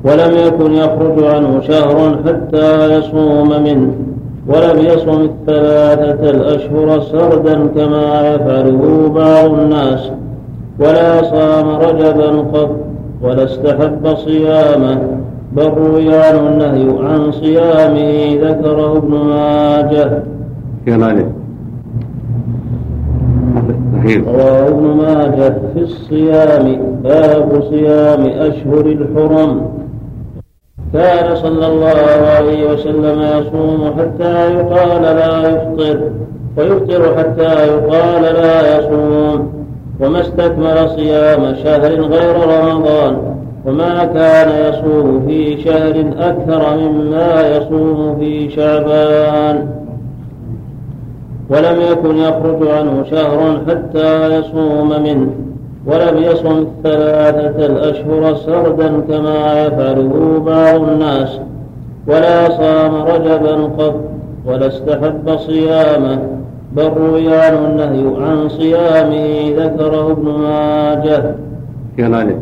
ولم 0.04 0.38
يكن 0.48 0.74
يخرج 0.74 1.24
عنه 1.24 1.62
شهر 1.62 2.20
حتى 2.26 2.98
يصوم 2.98 3.64
منه. 3.64 3.92
ولم 4.48 4.80
يصم 4.80 5.22
الثلاثة 5.22 6.30
الأشهر 6.30 7.00
سردا 7.00 7.68
كما 7.76 8.36
يفعله 8.36 9.12
بعض 9.16 9.60
الناس. 9.60 10.12
ولا 10.80 11.24
صام 11.24 11.70
رجبا 11.70 12.30
قط 12.54 12.70
ولا 13.22 13.44
استحب 13.44 14.16
صيامه. 14.16 14.98
بل 15.52 15.70
روي 15.70 16.16
عنه 16.16 16.40
النهي 16.40 17.08
عن 17.08 17.32
صيامه 17.32 18.38
ذكره 18.42 18.98
ابن 18.98 19.18
ماجه. 19.18 20.24
رواه 24.06 24.68
ابن 24.68 24.84
ماجه 24.84 25.58
في 25.74 25.80
الصيام 25.80 26.82
باب 27.04 27.64
صيام 27.70 28.26
أشهر 28.26 28.86
الحرم. 28.86 29.62
كان 30.94 31.36
صلى 31.36 31.68
الله 31.68 31.98
عليه 32.38 32.72
وسلم 32.72 33.22
يصوم 33.22 33.94
حتى 34.00 34.54
يقال 34.54 35.02
لا 35.02 35.50
يفطر 35.50 36.00
ويفطر 36.58 37.18
حتى 37.18 37.68
يقال 37.68 38.22
لا 38.22 38.80
يصوم. 38.80 39.54
وما 40.00 40.22
استكمل 40.22 40.90
صيام 40.90 41.56
شهر 41.64 42.02
غير 42.02 42.36
رمضان 42.36 43.18
وما 43.66 44.06
كان 44.06 44.74
يصوم 44.74 45.24
في 45.28 45.62
شهر 45.62 46.06
أكثر 46.20 46.78
مما 46.78 47.58
يصوم 47.58 48.18
في 48.20 48.50
شعبان. 48.50 49.77
ولم 51.50 51.82
يكن 51.92 52.18
يخرج 52.18 52.68
عنه 52.68 53.04
شهر 53.04 53.62
حتى 53.68 54.40
يصوم 54.40 54.90
منه 55.04 55.28
ولم 55.86 56.18
يصم 56.18 56.58
الثلاثة 56.68 57.66
الأشهر 57.66 58.36
سردا 58.36 59.02
كما 59.10 59.66
يفعله 59.66 60.44
بعض 60.46 60.90
الناس 60.90 61.40
ولا 62.08 62.50
صام 62.50 62.96
رجبا 62.96 63.56
قط 63.78 63.96
ولا 64.46 64.68
استحب 64.68 65.38
صيامه 65.38 66.20
بل 66.76 66.88
روي 66.98 67.36
عنه 67.36 67.68
النهي 67.68 68.26
عن 68.26 68.50
صيامه 68.50 69.54
ذكره 69.58 70.12
ابن 70.12 70.32
ماجه. 70.32 71.36
عليه 72.00 72.40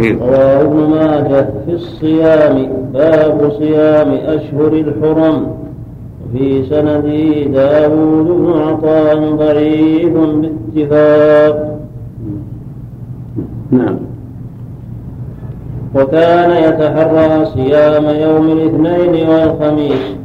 رواه 0.00 0.62
ابن 0.62 0.76
ماجه 0.76 1.48
في 1.66 1.72
الصيام 1.72 2.68
باب 2.92 3.52
صيام 3.58 4.10
أشهر 4.26 4.72
الحرم. 4.72 5.46
وفي 6.26 6.64
سنده 6.64 7.44
داود 7.44 8.26
بن 8.26 8.52
عطاء 8.52 9.36
ضعيف 9.36 10.14
باتفاق 10.16 11.78
نعم. 13.70 13.96
وكان 15.94 16.50
يتحرى 16.50 17.46
صيام 17.46 18.04
يوم 18.04 18.46
الاثنين 18.58 19.28
والخميس. 19.28 20.16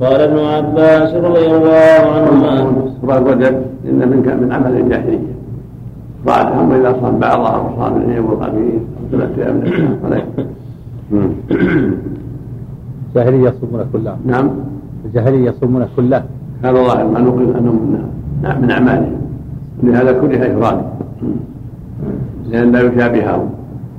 قال 0.00 0.20
ابن 0.20 0.38
عباس 0.38 1.14
رضي 1.14 1.46
الله 1.46 2.00
عنهما. 2.14 2.72
صلاة 3.02 3.18
رجب 3.18 3.62
إن 3.88 4.08
من 4.08 4.22
كان 4.26 4.42
من 4.42 4.52
عمل 4.52 4.76
الجاهلية. 4.76 5.32
بعدهم 6.26 6.72
إذا 6.72 6.96
صام 7.00 7.18
بعضها 7.18 7.50
أو 7.50 7.62
صام 7.78 7.96
الاثنين 7.96 8.24
والخميس 8.24 8.82
أو 8.96 9.02
ثلاثة 9.12 9.42
أيام 9.42 9.56
من 9.56 9.62
الشهر 9.62 10.22
الجاهلية 13.08 13.48
يصومون 13.48 13.86
كلها. 13.92 14.18
نعم. 14.26 14.50
الجاهلية 15.04 15.50
يصومون 15.50 15.86
كلها 15.96 16.24
هذا 16.62 16.72
ظاهر 16.72 17.06
ما 17.06 17.20
نقل 17.20 17.56
أنه 17.56 17.72
من 17.72 18.04
من 18.62 18.70
أعمالهم. 18.70 19.22
لهذا 19.82 20.12
كلها 20.20 20.52
إفراد 20.52 20.82
لأن 22.48 22.72
لا 22.72 22.80
يشابههم 22.80 23.50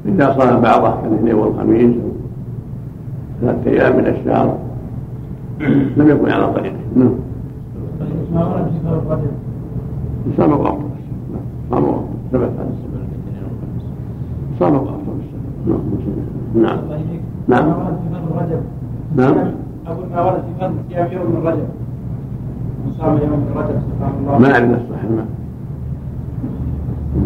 إذا 0.06 0.36
صام 0.40 0.62
بعضه 0.62 1.02
كالاثنين 1.02 1.36
والخميس 1.36 1.96
ثلاثة 3.42 3.72
أيام 3.72 3.98
من 3.98 4.08
الشهر 4.08 4.58
لم 5.98 6.10
يكن 6.10 6.30
على 6.30 6.54
طريقه. 6.54 6.76
نعم. 6.96 7.14
ما 8.34 8.46
ورد 8.46 8.72
صام 10.38 10.52
وقت. 10.52 10.78
صام 11.72 11.84
وقت. 11.84 12.04
ثبت 12.32 12.42
هذا. 12.42 12.74
صام 14.60 14.86
نعم. 16.56 16.78
نعم. 17.48 17.74
نعم. 19.16 19.63
أقول 19.88 20.06
ما 20.16 20.22
ورد 20.22 20.36
في 20.44 20.60
فرق 20.60 20.72
صيام 20.90 21.12
يوم 21.12 21.26
من 21.32 21.48
رجب 21.48 21.68
صام 22.98 23.18
يوم 23.18 23.40
من 23.40 23.52
رجب 23.56 23.82
سبحان 23.90 24.14
الله 24.20 24.38
ما 24.40 24.54
أعرف 24.54 24.64
الصح 24.70 25.04
ما 25.04 25.26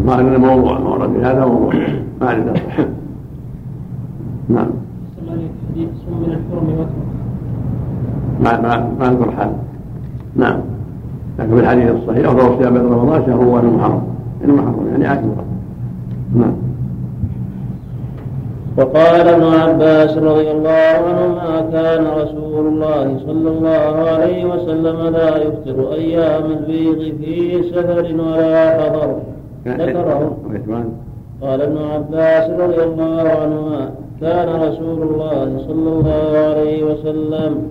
ما 0.06 0.12
أعرف 0.12 0.38
موضوع 0.40 0.78
ما 0.78 0.88
ورد 0.90 1.12
في 1.12 1.18
هذا 1.24 1.46
موضوع. 1.46 1.74
ما 2.20 2.26
أعرف 2.28 2.46
الصح 2.48 2.78
نعم. 4.48 4.66
حديث 5.70 5.88
من 6.08 6.24
الحرم 6.24 6.68
واترك 6.78 7.08
ما 8.42 8.60
ما 8.60 8.90
ما 9.00 9.08
أذكر 9.08 9.30
حال. 9.30 9.52
نعم. 10.36 10.60
لكن 11.38 11.54
في 11.54 11.60
الحديث 11.60 11.90
الصحيح 11.90 12.28
افضل 12.28 12.58
صيام 12.58 12.74
بدر 12.74 12.90
رمضان 12.90 13.22
شهر 13.26 13.44
هو 13.44 13.58
المحرم 13.58 14.02
المحرم 14.44 14.86
يعني 14.90 15.06
عاشوراء. 15.06 15.44
نعم. 16.34 16.52
وقال 18.78 19.28
ابن 19.28 19.44
عباس 19.44 20.18
رضي 20.18 20.50
الله 20.50 20.92
عنهما 21.08 21.68
كان 21.72 22.06
رسول 22.06 22.66
الله 22.66 23.20
صلى 23.26 23.48
الله 23.50 24.10
عليه 24.10 24.44
وسلم 24.44 25.14
لا 25.16 25.36
يفطر 25.36 25.92
أيام 25.92 26.44
البيض 26.44 26.98
في 26.98 27.62
سفر 27.62 28.14
ولا 28.14 28.82
حضر. 28.82 29.16
ذكره. 29.66 30.32
قال 31.42 31.62
ابن 31.62 31.78
عباس 31.78 32.50
رضي 32.50 32.82
الله 32.82 33.22
عنهما 33.42 33.90
كان 34.20 34.48
رسول 34.48 35.02
الله 35.02 35.58
صلى 35.66 35.88
الله 35.92 36.38
عليه 36.48 36.84
وسلم 36.84 37.62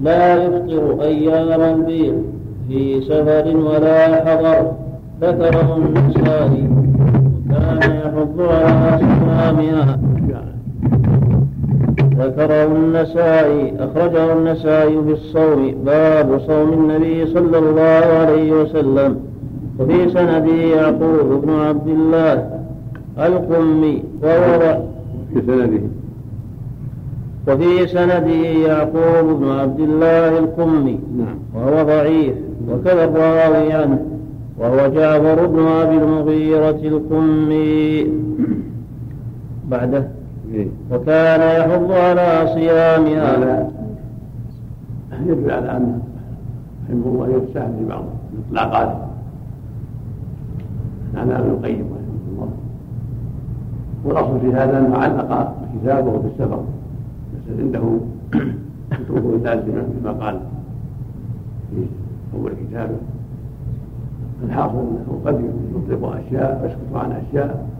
لا 0.00 0.44
يفطر 0.44 1.02
أيام 1.02 1.60
البيض 1.60 2.22
في 2.68 3.00
سفر 3.00 3.56
ولا 3.56 4.24
حضر. 4.24 4.72
ذكره 5.20 5.76
النسائي. 5.76 6.68
وكان 7.50 7.80
يحض 7.82 8.40
على 8.40 9.21
صيامها 9.32 9.98
ذكره 12.18 12.64
النسائي 12.64 13.74
أخرجه 13.78 14.32
النسائي 14.32 15.02
في 15.04 15.12
الصوم 15.12 15.74
باب 15.84 16.40
صوم 16.46 16.72
النبي 16.72 17.26
صلى 17.26 17.58
الله 17.58 18.04
عليه 18.20 18.52
وسلم. 18.52 19.16
وفي 19.78 20.10
سنده 20.10 20.52
يعقوب 20.52 21.42
بن 21.44 21.50
عبد 21.50 21.88
الله 21.88 22.60
القمي 23.18 24.02
وهو 24.22 24.78
في 25.34 25.40
سنده. 25.46 25.80
وفي 27.48 27.86
سنده 27.86 28.42
يعقوب 28.68 29.40
بن 29.40 29.50
عبد 29.50 29.80
الله 29.80 30.38
القمي 30.38 30.98
نعم. 31.18 31.36
وهو 31.54 31.82
ضعيف 31.82 32.34
وكذا 32.70 33.04
الراوي 33.04 33.72
عنه 33.72 34.06
وهو 34.58 34.88
جعفر 34.88 35.46
بن 35.46 35.66
أبي 35.66 35.96
المغيرة 35.96 36.80
القمي. 36.84 38.06
بعده. 39.72 40.08
إيه. 40.52 40.66
وكان 40.92 41.40
يحض 41.60 41.92
على 41.92 42.46
صيامها 42.54 43.36
هذا 43.36 43.70
يدل 45.26 45.50
على 45.50 45.76
أن 45.76 46.00
رحمه 46.84 47.06
الله 47.06 47.28
يتساهل 47.28 47.72
في 47.78 47.84
بعض 47.88 48.04
الإطلاقات. 48.32 48.96
على 51.16 51.38
ابن 51.38 51.50
القيم 51.50 51.84
رحمه 51.84 52.24
الله. 52.32 52.48
والأصل 54.04 54.40
في 54.40 54.52
هذا 54.52 54.78
أنه 54.78 54.96
علق 54.96 55.54
كتابه 55.74 56.18
بالسفر 56.18 56.64
ليس 57.48 57.60
عنده 57.60 57.82
كتبه 58.90 59.38
لازمه 59.44 59.82
كما 60.02 60.12
قال 60.12 60.40
في 61.70 61.86
أول 62.36 62.52
كتابه. 62.68 62.96
الحاصل 64.44 64.78
أنه 64.78 65.20
قد 65.26 65.44
يطلق 65.74 66.16
أشياء 66.16 66.60
ويسكت 66.62 66.94
عن 66.94 67.12
أشياء. 67.12 67.71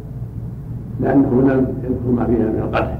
لأنه 1.01 1.43
لم 1.43 1.75
يذكر 1.85 2.11
ما 2.11 2.25
فيها 2.27 2.47
من 2.47 2.59
القدح 2.59 2.99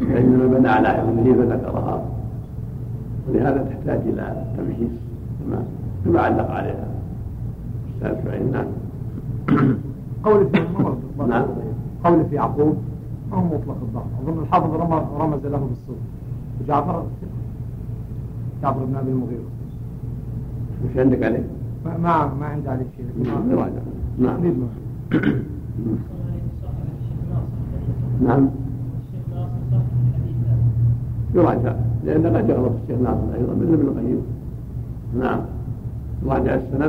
فانما 0.00 0.58
بنى 0.58 0.68
على 0.68 0.88
حفظه 0.88 1.34
فذكرها 1.34 2.04
ولهذا 3.28 3.64
تحتاج 3.64 4.00
إلى 4.06 4.44
تمحيص 4.56 4.90
كما 5.40 5.62
كما 6.04 6.20
علق 6.20 6.50
عليها 6.50 6.88
الاستاذ 8.02 8.24
شعيب 8.24 8.52
نعم 8.52 8.66
قول 10.24 10.46
في 10.50 10.60
نعم. 11.28 11.46
قول 12.04 12.24
في 12.24 12.34
يعقوب 12.34 12.76
ما 13.30 13.36
هو 13.36 13.44
مطلق 13.44 13.76
الضعف 13.82 14.06
اظن 14.22 14.42
الحافظ 14.42 14.74
رمز, 14.74 15.02
رمز 15.20 15.46
له 15.46 15.58
بالصوت 15.58 15.98
وجعفر 16.60 17.04
جعفر 18.62 18.84
بن 18.84 18.96
ابي 18.96 19.10
المغيرة 19.10 19.48
وش 20.84 20.98
عندك 20.98 21.22
عليه؟ 21.22 21.44
ما 21.84 21.98
ما, 22.40 22.46
عندي 22.46 22.68
عليه 22.68 22.86
شيء 22.96 23.06
نعم. 24.18 24.42
نعم. 28.22 28.48
يراجع 31.34 31.74
لأن 32.04 32.26
قد 32.36 32.48
يغلط 32.48 32.72
الشيخ 32.82 33.00
ناصر 33.00 33.34
أيضا 33.34 33.54
مثل 33.54 33.74
ابن 33.74 33.88
القيم. 33.88 34.22
نعم. 35.18 35.40
يراجع 36.24 36.54
السند 36.54 36.82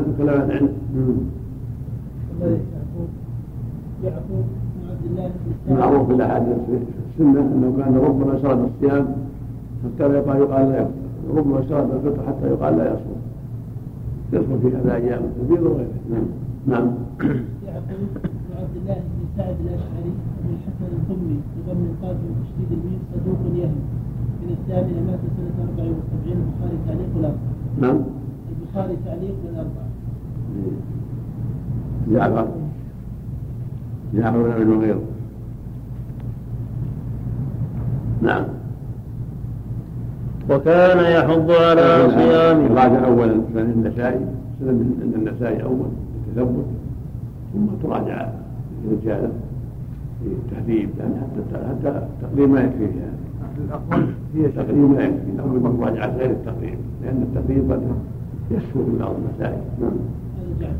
يعقوب 4.04 4.46
بن 4.76 4.90
عبد 4.90 5.06
الله 5.06 5.32
بن 5.68 5.76
معروف 5.76 6.08
في 6.08 6.14
الأحاديث 6.14 6.56
في 6.68 6.78
السنة 7.10 7.40
أنه 7.40 7.84
كان 7.84 7.96
ربما 7.98 8.40
شرب 8.42 8.70
الصيام 8.70 9.08
حتى 9.84 10.08
لا 10.08 10.18
يقال 10.18 10.38
يقال 10.38 10.70
لا 10.70 10.82
يفطر 10.82 11.38
ربما 11.38 11.62
شرب 11.70 11.92
الفطر 11.92 12.28
حتى 12.28 12.48
يقال 12.48 12.78
لا 12.78 12.86
يصوم. 12.86 13.22
يصوم 14.34 14.60
في 14.60 14.78
هذا 14.78 14.96
أيام 14.96 15.20
التبيض 15.24 15.62
وغيره 15.62 15.88
نعم. 16.12 16.26
نعم. 16.68 16.92
يعقوب. 17.68 18.29
الله 18.90 19.02
بن 19.02 19.26
سعد 19.38 19.56
الأشعري 19.66 20.12
بن 20.42 20.50
الحسن 20.56 20.90
القمي 20.98 21.38
بضم 21.56 21.82
القاف 21.90 22.18
وتشديد 22.26 22.70
الميم 22.72 23.00
صدوق 23.14 23.40
يهم 23.56 23.82
من 24.42 24.56
الثامنه 24.58 25.02
مات 25.08 25.20
سنة 25.38 25.58
74 25.64 26.00
البخاري 26.42 26.78
تعليق 26.86 27.10
والاربعه 27.16 27.38
نعم. 27.82 28.00
البخاري 28.52 28.98
تعليق 29.06 29.36
والاربعه 29.46 29.90
جعفر 32.12 32.48
جعفر 34.14 34.44
بن 34.44 34.52
ابي 34.52 34.64
المغيرة 34.64 35.02
نعم. 38.22 38.44
وكان 40.50 40.98
يحض 40.98 41.52
على 41.52 42.10
صيام 42.10 42.66
يراجع 42.66 43.08
اولا 43.08 43.42
سنن 43.54 43.72
النسائي 43.72 44.26
سنن 44.60 45.00
عند 45.02 45.14
النسائي 45.14 45.64
أول 45.64 45.90
التثبت 46.28 46.66
ثم 47.54 47.66
تراجع. 47.88 48.39
الرجاله 48.86 49.32
في 50.20 50.28
التهذيب 50.28 50.90
لأن 50.98 51.22
حتى 51.22 51.58
حتى 51.58 51.90
التقريب 51.98 52.50
ما 52.50 52.62
يكفي 52.62 52.88
هي 54.36 54.46
التقريب 54.46 54.78
ما 54.78 55.04
يكفي 55.04 55.32
من 55.32 55.78
مراجعه 55.80 56.18
غير 56.18 56.32
التقريب 56.32 56.78
لأن 57.04 57.22
التقريب 57.22 57.72
قد 57.72 57.82
يسهو 58.52 58.86
في 58.86 58.98
بعض 59.00 59.16
المسائل. 59.16 59.62
نعم. 59.82 59.92
هذا 60.38 60.54
جعفر 60.60 60.76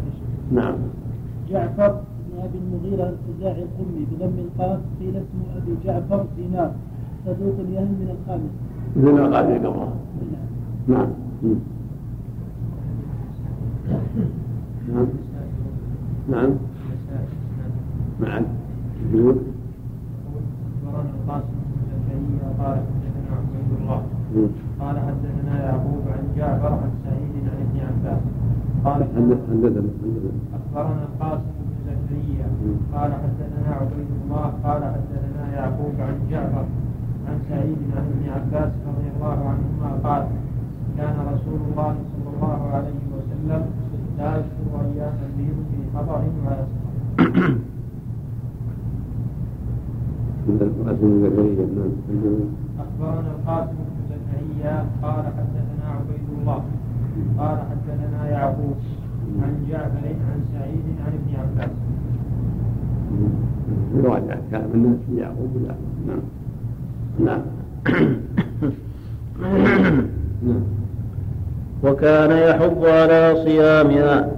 نعم. 0.52 0.76
جعفر 1.50 2.02
بن 2.32 2.40
أبي 2.44 2.58
المغيرة 2.58 3.14
الخزاعي 3.14 3.64
القمي 3.64 4.06
بضم 4.12 4.40
القاف 4.40 4.80
قيل 5.00 5.10
اسمه 5.10 5.58
أبي 5.58 5.76
جعفر 5.86 6.26
دينار 6.38 6.72
صدوق 7.26 7.56
يهم 7.74 7.84
من 7.84 8.16
الخامس 8.22 8.52
مثل 8.96 9.12
ما 9.12 9.38
قال 9.38 9.48
في 9.48 9.68
قبره 9.68 9.94
نعم. 10.88 11.08
مم. 11.44 11.56
نعم. 14.94 15.08
نعم. 16.30 16.50
معا 18.22 18.46
يقول 19.14 19.36
أخبرنا 20.86 21.10
القاسم 21.20 21.58
بن 21.70 21.80
زكريا 21.90 22.48
قال 22.60 22.78
حدثنا 22.78 23.30
عبيد 23.38 23.70
الله. 23.82 24.02
قال 24.80 24.96
حدثنا 25.00 25.54
يعقوب 25.66 26.04
عن 26.14 26.24
جعفر 26.38 26.74
عن 26.74 26.92
سعيد 27.06 27.34
عن 27.52 27.58
ابن 27.66 27.78
عباس. 27.88 28.22
قال 28.86 29.00
حدث- 29.04 29.44
حدثنا 29.50 29.90
أخبرنا 30.58 31.04
القاسم 31.10 31.52
بن 31.60 31.76
زكريا. 31.88 32.46
قال 32.94 33.12
حدثنا 33.14 33.70
عبيد 33.80 34.10
الله. 34.24 34.46
قال 34.64 34.82
حدثنا 34.84 35.44
يعقوب 35.56 35.96
عن 36.00 36.16
جعفر 36.32 36.66
عن 37.28 37.38
سعيد 37.50 37.78
عن 37.98 38.04
ابن 38.14 38.24
عباس 38.36 38.72
رضي 38.90 39.08
الله 39.16 39.38
عنهما 39.52 39.90
قال 40.10 40.24
كان 40.98 41.16
رسول 41.34 41.60
الله 41.72 41.96
صلى 42.12 42.30
الله 42.36 42.60
عليه 42.74 43.00
وسلم 43.16 43.62
لا 44.18 44.36
يذكر 44.36 44.74
أيام 44.94 45.14
البيض 45.30 45.58
في 45.72 45.80
خبر 45.98 46.22
ولا 46.46 46.66
سفر 46.70 47.56
القاسم 50.62 51.02
بن 51.02 51.22
زكريا 51.24 51.66
حدثنا. 51.66 52.46
أخبرنا 52.80 53.32
القاسم 53.40 53.78
بن 53.90 54.00
زكريا 54.12 54.76
قال 55.04 55.24
حدثنا 55.38 55.86
عبيد 55.96 56.28
الله 56.42 56.64
قال 57.38 57.58
حدثنا 57.70 58.30
يعقوب 58.30 58.76
عن 59.44 59.54
جعفر 59.70 60.06
عن 60.08 60.40
سعيد 60.54 60.86
عن 61.06 61.12
ابن 61.20 61.32
عباس. 61.42 61.72
يراجع 63.96 64.38
كلام 64.52 64.70
الناس 64.74 64.98
في 65.10 65.16
يعقوب 65.22 65.50
نعم 66.08 66.22
نعم 67.20 67.42
نعم 70.44 70.62
وكان 71.84 72.32
يحض 72.32 72.86
على 72.86 73.36
صيامها 73.46 74.32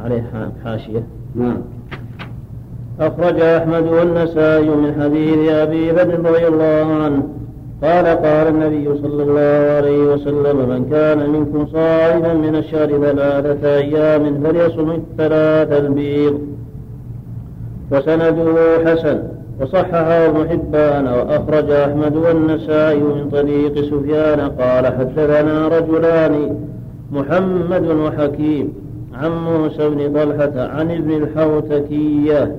عليه 0.00 0.50
حاشية 0.64 1.02
نعم 1.34 1.56
أخرج 3.00 3.40
أحمد 3.40 3.86
والنسائي 3.86 4.68
من 4.68 5.02
حديث 5.02 5.50
أبي 5.50 5.92
بكر 5.92 6.18
رضي 6.18 6.46
الله 6.46 6.86
عنه. 7.02 7.22
قال 7.82 8.06
قال 8.06 8.48
النبي 8.48 8.88
صلى 9.02 9.22
الله 9.22 9.74
عليه 9.76 10.12
وسلم 10.12 10.68
من 10.68 10.88
كان 10.90 11.30
منكم 11.30 11.66
صائما 11.66 12.34
من 12.34 12.56
الشهر 12.56 12.88
ثلاثة 12.88 13.76
أيام 13.76 14.42
فليصم 14.44 14.90
الثلاث 14.90 15.80
البيض. 15.80 16.38
وسنده 17.92 18.54
حسن 18.86 19.22
وصححه 19.60 20.26
ابن 20.26 20.48
حبان 20.48 21.06
وأخرج 21.06 21.70
أحمد 21.70 22.16
والنسائي 22.16 23.00
من 23.00 23.28
طريق 23.32 23.74
سفيان. 23.74 24.40
قال 24.40 24.86
حدثنا 24.86 25.68
رجلان 25.68 26.56
محمد 27.12 27.86
وحكيم 27.86 28.72
عن 29.14 29.30
موسى 29.44 29.88
بن 29.88 30.12
طلحة 30.12 30.68
عن 30.68 30.90
ابن 30.90 31.10
الحوتكية 31.10 32.56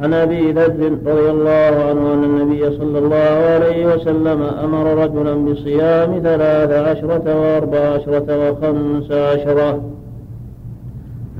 عن 0.00 0.14
أبي 0.14 0.52
ذر 0.52 0.98
رضي 1.06 1.30
الله 1.30 1.84
عنه 1.88 2.12
أن 2.12 2.24
النبي 2.24 2.70
صلى 2.78 2.98
الله 2.98 3.16
عليه 3.54 3.94
وسلم 3.94 4.42
أمر 4.42 5.04
رجلا 5.04 5.34
بصيام 5.34 6.20
ثلاث 6.22 6.70
عشرة 6.70 7.40
وأربع 7.40 7.78
عشرة 7.78 8.50
وخمس 8.50 9.12
عشرة. 9.12 9.80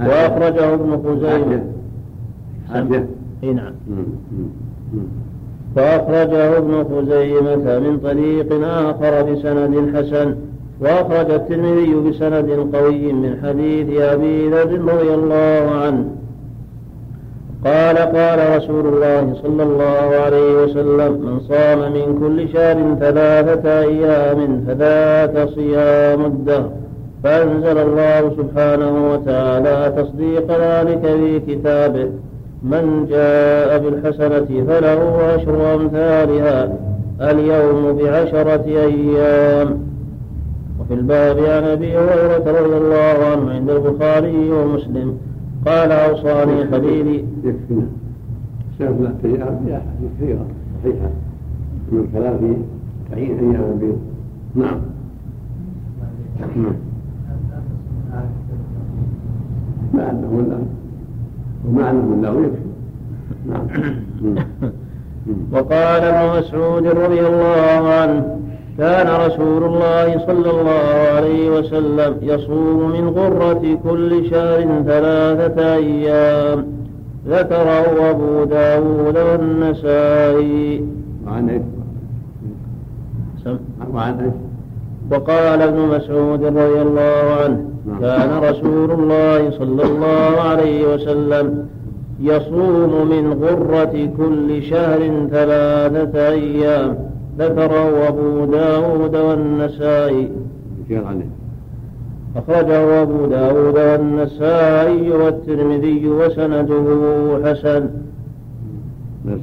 وأخرجه 0.01 0.75
ابن 0.75 1.63
حاجة. 2.73 3.07
إي 3.45 3.53
نعم. 3.53 3.73
وأخرجه 5.77 6.59
ابن 6.59 6.85
خزيمة 6.85 7.79
من 7.79 7.99
طريق 8.03 8.65
آخر 8.65 9.23
بسند 9.23 9.97
حسن. 9.97 10.35
وأخرج 10.81 11.31
الترمذي 11.31 11.95
بسند 11.95 12.77
قوي 12.77 13.13
من 13.13 13.41
حديث 13.43 14.01
أبي 14.01 14.49
ذر 14.49 14.95
رضي 14.95 15.15
الله 15.15 15.71
عنه. 15.71 16.20
قال 17.65 17.99
قال 17.99 18.57
رسول 18.57 18.87
الله 18.87 19.35
صلى 19.43 19.63
الله 19.63 20.17
عليه 20.25 20.65
وسلم 20.65 21.13
من 21.13 21.41
صام 21.41 21.93
من 21.93 22.19
كل 22.21 22.49
شهر 22.53 22.97
ثلاثة 23.01 23.81
أيام 23.81 24.65
فذاك 24.67 25.49
صيام 25.49 26.25
الدهر. 26.25 26.71
فأنزل 27.25 27.79
الله 27.79 28.33
سبحانه 28.37 29.13
وتعالى 29.13 29.93
تصديق 29.97 30.47
ذلك 30.51 31.03
في 31.03 31.41
كتابه. 31.41 32.09
من 32.63 33.07
جاء 33.11 33.79
بالحسنة 33.79 34.65
فله 34.69 35.19
عشر 35.35 35.75
أمثالها. 35.75 36.73
اليوم 37.21 37.99
بعشرة 37.99 38.65
أيام. 38.67 39.79
وفي 40.81 40.95
الباب 40.95 41.39
عن 41.39 41.65
أبي 41.65 41.97
هريرة 41.97 42.61
رضي 42.61 42.77
الله 42.77 43.17
عنه 43.33 43.51
عند 43.53 43.71
البخاري 43.71 44.51
ومسلم. 44.51 45.19
قال 45.67 45.93
أوصاني 45.93 46.71
خليلي 46.71 47.25
يكفينا. 47.45 47.87
أيام 48.79 49.15
في 49.23 49.73
أحاديث 49.73 50.11
كثيرة 50.21 50.47
صحيحة 50.83 51.11
من 51.93 52.01
الكلام 52.05 52.39
في 52.39 52.57
تعيين 53.11 53.39
أيام 53.39 53.71
البيض 53.73 53.99
نعم 54.55 54.81
نعم. 56.57 56.75
مع 59.95 60.11
أنه 60.11 60.45
لا. 60.49 60.59
ومع 61.69 61.91
أنه 61.91 62.23
لا 62.23 62.29
يكفي 62.29 62.71
نعم. 63.49 63.67
مم. 64.23 64.37
وقال 65.53 66.03
ابن 66.03 66.39
مسعود 66.39 66.87
رضي 66.87 67.21
الله 67.27 67.89
عنه 67.89 68.41
كان 68.79 69.07
رسول 69.27 69.65
الله 69.65 70.27
صلى 70.27 70.51
الله 70.51 71.17
عليه 71.17 71.51
وسلم 71.51 72.17
يصوم 72.23 72.91
من 72.91 73.09
غرة 73.09 73.79
كل 73.85 74.31
شهر 74.31 74.83
ثلاثة 74.87 75.75
أيام 75.75 76.67
ذكره 77.29 78.11
أبو 78.11 78.45
داود 78.45 79.19
والنسائي 79.19 80.85
وعن. 81.27 81.61
وعن 83.95 84.21
إيش؟ 84.21 84.33
وقال 85.11 85.63
ابن 85.63 85.79
مسعود 85.79 86.45
رضي 86.45 86.83
الله 86.83 87.37
عنه 87.45 87.65
نعم. 87.87 88.01
كان 88.01 88.39
رسول 88.51 88.91
الله 88.91 89.51
صلى 89.51 89.83
الله 89.83 90.41
عليه 90.41 90.95
وسلم 90.95 91.67
يصوم 92.21 93.09
من 93.11 93.33
غرة 93.43 94.09
كل 94.17 94.63
شهر 94.63 95.29
ثلاثة 95.31 96.29
أيام 96.29 97.10
ذكره 97.41 98.09
أبو 98.09 98.45
داود 98.45 99.17
والنسائي. 99.17 100.29
أخرجه 102.37 103.03
أبو 103.03 103.27
داود 103.27 103.75
والنسائي 103.75 105.11
والترمذي 105.11 106.09
وسنده 106.09 106.87
حسن. 107.45 107.91
بس. 109.27 109.41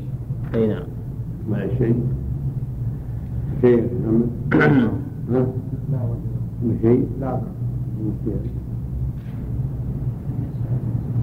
أي 0.56 0.68
نعم. 0.68 0.84
مع 1.52 1.58
شيء؟ 1.78 1.96
شيء؟ 3.62 3.90
ها؟ 5.32 5.48
شيء؟ 6.82 7.08
لا. 7.22 7.40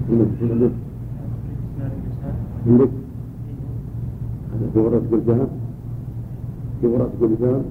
عندك؟ 0.09 0.71
عندك؟ 2.67 2.89
هذا 4.53 4.69
في 4.73 4.79
ورقة 4.79 5.01
قلتها؟ 5.11 5.47
في 6.81 6.87
ورقة 6.87 7.11
قلتها؟ 7.21 7.61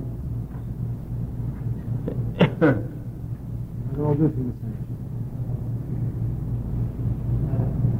هذا 2.63 4.03
موجود 4.03 4.31
في 4.31 4.41
المسائل 4.41 4.75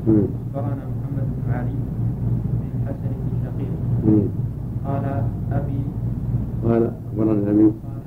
مم. 0.09 0.27
أخبرنا 0.55 0.85
محمد 0.95 1.27
بن 1.47 1.53
علي 1.53 1.73
بن 1.73 2.67
الحسن 2.75 3.13
بن 3.21 3.33
شقيق. 3.45 4.29
قال 4.87 5.05
أبي 5.53 5.81
قال 6.65 6.91
أخبرنا 7.09 7.33
النبي 7.33 7.65
قال 7.65 8.01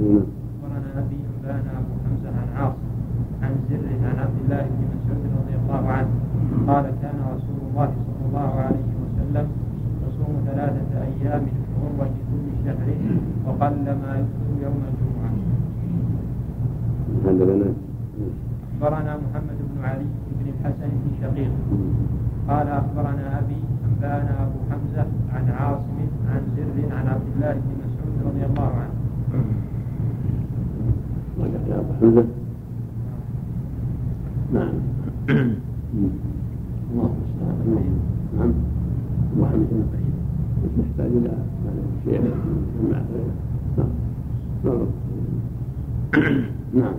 نعم. 0.00 0.22
أخبرنا 0.62 0.88
أبي 0.98 1.16
أنبانا 1.30 1.70
أبو 1.78 1.92
حمزة 2.04 2.28
عن 2.40 2.48
عاصم 2.56 2.86
عن 3.42 3.50
زر 3.70 3.86
عن 4.08 4.16
عبد 4.18 4.38
الله 4.44 4.62
بن 4.62 4.84
مسعود 4.94 5.22
رضي 5.40 5.54
الله 5.62 5.88
عنه 5.88 6.08
قال 6.66 6.84
كان 7.02 7.18
رسول 7.34 7.58
الله 7.70 7.86
صلى 8.06 8.26
الله 8.28 8.50
عليه 8.60 8.86
وسلم 9.02 9.46
يصوم 10.08 10.34
ثلاثة 10.46 10.90
أيام 11.02 11.44
في 11.44 11.72
غرة 11.82 12.10
كل 12.30 12.46
شهر 12.64 12.88
وقل 13.46 13.84
ما 14.02 14.12
يفطر 14.20 14.50
يوم 14.62 14.80
الجمعة 14.90 15.30
هذا 17.24 17.44
لنا 17.44 17.72
أخبرنا 18.80 19.16
محمد 19.16 19.58
بن 19.74 19.84
علي 19.84 20.04
بن 20.40 20.46
الحسن 20.52 20.88
بن 20.88 21.10
شقيق 21.22 21.50
قال 22.48 22.68
أخبرنا 22.68 23.38
أبي 23.38 23.56
أنبأنا 23.88 24.42
أبو 24.42 24.58
حمزة 24.70 25.06
عن 25.34 25.48
عاصم 25.50 25.98
عن 26.30 26.40
زر 26.56 26.94
عن 26.96 27.06
عبد 27.06 27.26
الله 27.36 27.52
بن 27.52 27.72
مسعود 27.84 28.14
رضي 28.34 28.44
الله 28.46 28.70
عنه 28.80 28.94
قال 31.40 31.50
يا 31.70 31.80
أبو 31.80 31.92
حمزة 32.00 32.24
نعم 34.54 34.72
مم. 35.28 36.10
الله 36.92 37.10
المستعان 37.16 37.92
نعم 38.38 38.52
أبو 39.36 39.44
حمزة 39.46 39.84
بس 40.64 40.70
نحتاج 40.80 41.06
إلى 41.06 41.28
هذا 41.28 41.82
الشيء 41.98 42.34
مع 42.92 43.00
نعم 44.64 44.86
نعم 46.74 46.94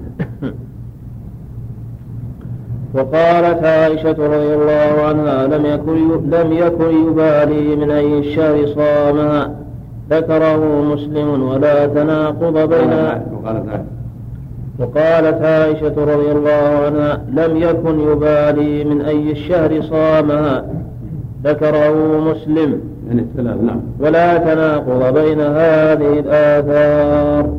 وقالت 3.08 3.64
عائشة 3.64 4.10
رضي 4.10 4.53
الله 4.53 5.01
عنها 5.08 5.47
لم 5.47 5.66
يكن 5.66 6.30
لم 6.30 6.51
يكن 6.51 7.08
يبالي 7.08 7.76
من 7.76 7.91
أي 7.91 8.20
الشهر 8.20 8.68
صامها 8.68 9.51
ذكره 10.10 10.82
مسلم 10.82 11.43
ولا 11.43 11.88
تناقض 11.88 12.70
بين 12.70 12.93
وقالت 14.80 15.41
عائشة. 15.41 15.93
رضي 15.97 16.32
الله 16.32 16.86
عنها 16.86 17.22
لم 17.34 17.58
يكن 17.58 17.99
يبالي 17.99 18.84
من 18.84 19.01
أي 19.01 19.32
الشهر 19.32 19.82
صامها 19.82 20.66
ذكره 21.43 22.20
مسلم. 22.20 22.82
يعني 23.08 23.26
نعم. 23.43 23.82
ولا 23.99 24.38
تناقض 24.38 25.14
بين 25.14 25.41
هذه 25.41 26.20
الآثار. 26.20 27.49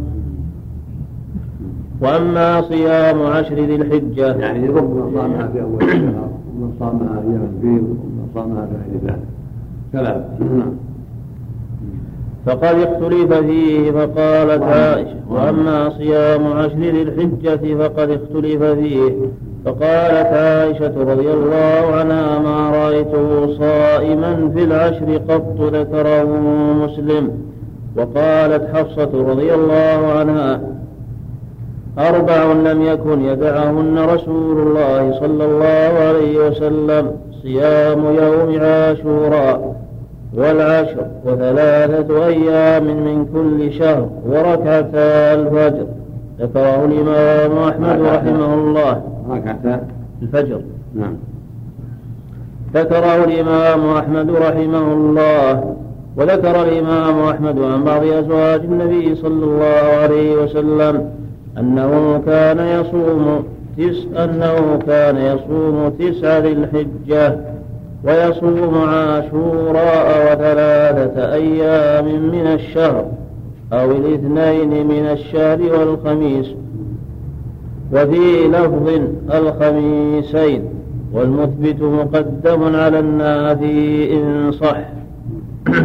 وأما 2.02 2.62
صيام 2.62 3.22
عشر 3.22 3.54
ذي 3.54 3.76
الحجة. 3.76 4.34
يعني 4.34 4.68
ربما 4.68 5.10
صامها 5.14 5.48
في 5.52 5.62
أول 5.62 5.82
الشهر 5.82 6.28
ومن 6.56 6.72
صامها 6.80 7.22
أيام 7.22 7.48
البيض 7.54 7.82
ومن 7.82 8.28
صامها 8.34 8.66
في 8.66 8.90
غير 8.90 9.00
ذلك. 9.04 9.22
ثلاث 9.92 10.24
نعم. 10.40 10.72
فقد 12.46 12.76
اختلف 12.78 13.32
فيه 13.32 13.90
فقالت 13.90 14.62
عائشة 14.62 15.16
وأما 15.30 15.90
صيام 15.90 16.46
عشر 16.46 16.78
ذي 16.78 17.02
الحجة 17.02 17.74
فقد 17.74 18.10
اختلف 18.10 18.62
فيه. 18.62 19.12
فقالت 19.64 20.26
عائشة 20.32 21.12
رضي 21.12 21.32
الله 21.32 21.94
عنها 21.94 22.38
ما 22.38 22.70
رأيته 22.70 23.58
صائما 23.58 24.50
في 24.54 24.64
العشر 24.64 25.16
قط 25.28 25.60
ذكره 25.60 26.40
مسلم. 26.84 27.30
وقالت 27.96 28.68
حفصة 28.74 29.30
رضي 29.30 29.54
الله 29.54 30.12
عنها 30.18 30.77
أربع 31.98 32.52
لم 32.52 32.82
يكن 32.82 33.24
يدعهن 33.24 33.98
رسول 33.98 34.58
الله 34.66 35.20
صلى 35.20 35.44
الله 35.44 36.06
عليه 36.08 36.46
وسلم 36.46 37.10
صيام 37.42 38.04
يوم 38.04 38.60
عاشوراء 38.60 39.76
والعشر 40.34 41.06
وثلاثة 41.24 42.26
أيام 42.26 42.84
من 42.84 43.26
كل 43.34 43.72
شهر 43.72 44.08
وركعتا 44.26 45.34
الفجر. 45.34 45.86
ذكره 46.40 46.84
الإمام 46.84 47.58
أحمد 47.68 48.00
رحمه 48.00 48.54
الله. 48.54 49.02
ركعتا 49.30 49.86
الفجر. 50.22 50.60
نعم. 50.94 51.14
ذكره 52.74 53.24
الإمام 53.24 53.96
أحمد 53.96 54.30
رحمه 54.30 54.92
الله. 54.92 55.74
وذكر 56.16 56.62
الإمام 56.62 57.28
أحمد 57.28 57.58
عن 57.58 57.84
بعض 57.84 58.04
أزواج 58.04 58.60
النبي 58.60 59.14
صلى 59.14 59.44
الله 59.44 60.00
عليه 60.02 60.42
وسلم 60.42 61.10
أنه 61.60 62.22
كان 62.26 62.58
يصوم 62.58 63.44
تس 63.78 64.06
أنه 64.16 64.78
كان 64.86 65.16
يصوم 65.16 65.92
تسع 65.98 66.38
ذي 66.38 66.52
الحجة 66.52 67.36
ويصوم 68.04 68.74
عاشوراء 68.74 70.32
وثلاثة 70.32 71.34
أيام 71.34 72.04
من 72.04 72.46
الشهر 72.46 73.04
أو 73.72 73.90
الاثنين 73.90 74.86
من 74.86 75.06
الشهر 75.12 75.62
والخميس. 75.62 76.46
وفي 77.92 78.48
لفظ 78.48 79.00
الخميسين 79.34 80.62
والمثبت 81.12 81.82
مقدم 81.82 82.76
على 82.76 82.98
النافي 82.98 84.12
إن 84.12 84.52
صح. 84.52 84.78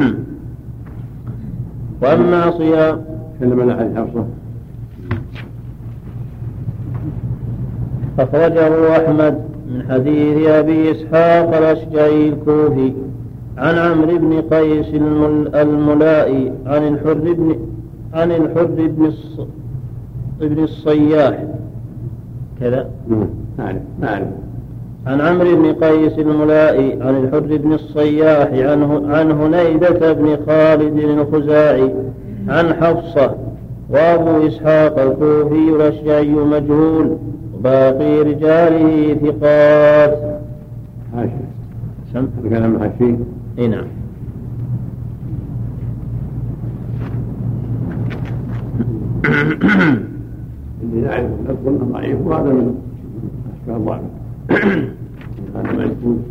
وأما 2.01 2.51
صيام 2.51 3.01
تكلم 3.39 3.69
عن 3.69 3.93
حفصة. 3.97 4.25
أخرجه 8.19 8.91
أحمد 8.97 9.39
من 9.69 9.83
حديث 9.89 10.47
أبي 10.47 10.91
إسحاق 10.91 11.57
الأشجعي 11.57 12.29
الكوفي 12.29 12.93
عن 13.57 13.75
عمرو 13.77 14.17
بن 14.17 14.41
قيس 14.41 14.87
المل- 14.93 15.55
الملائي 15.55 16.51
عن 16.65 16.87
الحر 16.87 17.13
بن 17.13 17.55
عن 18.13 18.31
الحر 18.31 18.65
بن 18.65 19.05
الص... 19.05 19.39
بن 20.41 20.63
الصياح. 20.63 21.43
كذا؟ 22.59 22.87
نعم 23.57 23.75
أعرف 24.03 24.27
عن 25.07 25.21
عمرو 25.21 25.55
بن 25.55 25.73
قيس 25.73 26.19
الملائي 26.19 26.93
عن 27.01 27.15
الحر 27.23 27.57
بن 27.57 27.73
الصياح 27.73 28.47
عن 28.53 29.05
عن 29.11 29.31
هنيدة 29.31 30.13
بن 30.13 30.37
خالد 30.47 30.97
الخزاعي 30.99 31.93
عن 32.47 32.73
حفصة 32.73 33.35
وأبو 33.89 34.47
إسحاق 34.47 34.99
الكوفي 34.99 35.75
الأشجعي 35.75 36.29
مجهول. 36.29 37.17
وباقي 37.63 38.21
رجاله 38.21 39.13
ثقات. 39.13 40.41
حاشية 41.15 41.47
سم 42.13 42.27
الكلام 42.43 42.79
حاشي 42.79 43.15
إي 43.59 43.67
نعم. 43.67 43.87
اللي 50.83 51.01
يعرف 51.01 51.29
الأصل 51.39 51.67
أنه 51.67 51.85
ضعيف 51.93 52.17
وهذا 52.27 52.53
من 52.53 52.75
أشكال 53.53 53.85
ضعفه. 53.85 54.09
هذا 55.55 55.71
ما 55.77 55.83
يكون. 55.83 56.23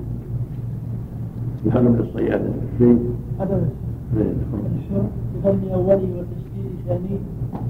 هذا 1.72 1.80
من 1.80 2.01
الصيادة. 2.01 2.51
شيء 2.78 2.99
هذا 3.41 3.68
الشر 4.16 5.05
بضم 5.45 5.68
أوله 5.74 5.95
وتشديد 5.95 6.72
ثاني 6.89 7.16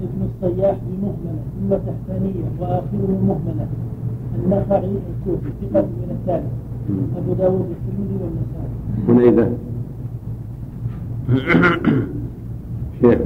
ابن 0.03 0.27
الصياح 0.29 0.75
بمهملة. 0.87 1.42
ثم 1.63 1.75
تحتانية 1.75 2.45
وآخره 2.59 3.19
مهملة 3.27 3.67
النخعي 4.35 4.85
الكوفي 4.85 5.49
ثقة 5.61 5.81
من 5.81 6.09
الثالث. 6.11 6.51
أبو 7.17 7.33
داود 7.33 7.65
الترمذي 7.71 8.17
والنسائي. 8.23 8.69
هنيدة 9.07 9.49
شيخ. 13.01 13.19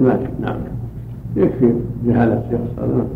ماشي 0.00 0.28
نعم 0.40 0.60
يكفي 1.36 1.74
جهالة 2.06 2.44
الشيخ 2.44 2.60
نعم 2.78 3.06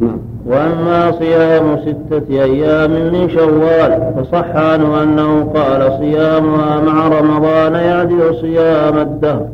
نعم. 0.00 0.18
وأما 0.46 1.12
صيام 1.12 1.78
ستة 1.80 2.42
أيام 2.42 2.90
من 2.90 3.28
شوال 3.28 4.14
فصح 4.16 4.56
عنه 4.56 5.02
أنه 5.02 5.44
قال 5.44 5.98
صيامها 5.98 6.80
مع 6.80 7.08
رمضان 7.08 7.74
يعدل 7.74 8.34
صيام 8.40 8.98
الدهر. 8.98 9.48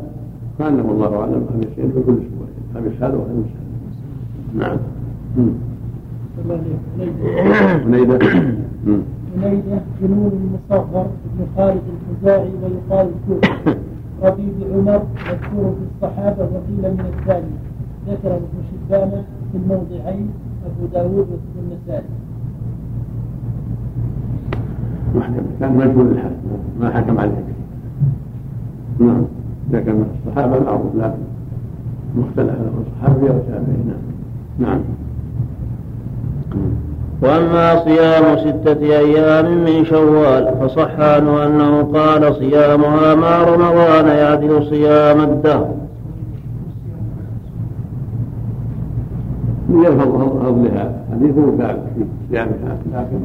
كان 0.59 0.79
والله 0.79 1.19
أعلم 1.19 1.45
خميسين 1.53 1.91
في 1.91 2.01
كل 2.05 2.11
أسبوع 2.13 2.47
خميس 2.73 2.93
هذا 3.01 3.17
وخميس 3.17 3.45
هذا 4.55 4.67
نعم. 4.67 4.77
مم. 5.37 5.49
حنيدة. 7.85 8.17
جنون 10.01 10.31
المصغر 10.71 11.07
بن 11.25 11.45
خالد 11.57 11.81
الخزاعي 12.11 12.49
ويقال 12.63 13.07
الكوفي. 13.07 13.77
ربيب 14.23 14.53
عمر 14.73 15.01
مذكور 15.15 15.75
في 15.75 15.85
الصحابة 16.05 16.43
وقيل 16.43 16.93
من 16.93 17.05
الثاني. 17.19 17.55
ذكر 18.09 18.35
ابن 18.35 18.59
شبان 18.71 19.11
في 19.51 19.57
الموضعين 19.57 20.29
أبو 20.65 20.85
داود 20.93 21.27
وابن 21.29 21.55
النسائي 21.59 22.09
محكم 25.15 25.43
كان 25.59 25.77
مجهول 25.77 26.11
الحال 26.11 26.31
ما 26.79 26.89
حكم 26.89 27.19
عليه 27.19 27.43
نعم. 28.99 29.23
إذا 29.69 29.79
كان 29.79 29.95
من 29.95 30.19
الصحابة 30.27 30.59
معروف 30.59 30.95
لكن 30.95 31.23
مختلف 32.15 32.49
له 32.49 32.83
صحابي 33.01 33.29
أو 33.29 33.39
تابعي 33.47 33.83
نعم. 33.87 33.99
نعم 34.59 34.79
وأما 37.21 37.83
صيام 37.83 38.37
ستة 38.37 38.81
أيام 38.81 39.63
من 39.63 39.85
شوال 39.85 40.53
فصح 40.61 40.99
عنه 40.99 41.45
أنه 41.45 41.83
قال 41.83 42.35
صيامها 42.35 43.15
مع 43.15 43.43
رمضان 43.43 44.07
يعدل 44.07 44.67
صيام 44.69 45.21
الدهر. 45.21 45.73
من 49.69 49.83
يلفظ 49.83 50.07
فضلها. 50.45 50.91
حديثه 51.11 51.57
ثابت 51.57 51.83
في 51.95 52.03
صيامها 52.29 52.77
لكن 52.93 53.19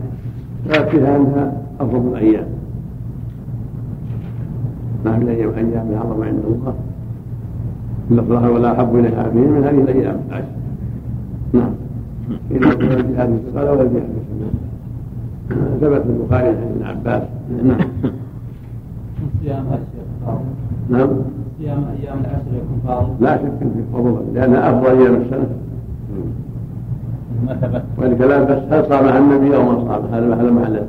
لا 0.66 0.84
فيها 0.84 1.16
أنها 1.16 1.52
أفضل 1.80 2.08
الأيام. 2.08 2.46
ما 5.04 5.18
من 5.18 5.28
أيام 5.28 5.50
أيام 5.56 5.92
أعظم 5.94 6.22
عند 6.22 6.42
الله. 6.46 6.74
الله 8.10 8.50
ولا 8.50 8.72
أحب 8.72 8.96
إليها 8.96 9.22
فيه 9.22 9.38
من 9.38 9.64
هذه 9.64 9.80
الأيام. 9.80 10.16
العشر 10.28 10.44
نعم. 11.52 11.70
إلى 12.50 12.72
الجهاد 12.72 13.28
في 13.28 13.48
الصلاة 13.48 13.72
والجهاد 13.72 14.02
في 14.02 14.20
السنة 14.20 14.50
ثبت 15.80 16.02
في 16.02 16.10
البخاري 16.10 16.48
عن 16.48 16.54
ابن 16.54 16.82
عباس. 16.84 17.22
نعم. 17.64 17.78
صيام 19.42 19.64
نعم. 20.90 21.08
صيام 21.58 21.84
أيام 22.02 22.18
العشر 22.20 22.50
يكون 22.56 22.80
فاضل. 22.86 23.12
لا 23.20 23.36
شك 23.36 23.58
في 23.58 23.82
فضلها 23.92 24.22
لأنها 24.34 24.70
أفضل 24.70 25.00
أيام 25.00 25.14
السنة. 25.14 25.46
ما 27.46 27.54
ثبت 27.54 27.82
والكلام 27.98 28.44
بس 28.44 28.62
هل 28.72 28.86
صامها 28.88 29.18
النبي 29.18 29.56
أو 29.56 29.62
ما 29.62 29.74
صامها 29.78 30.18
هذا 30.18 30.28
محل 30.28 30.52
محل؟ 30.52 30.82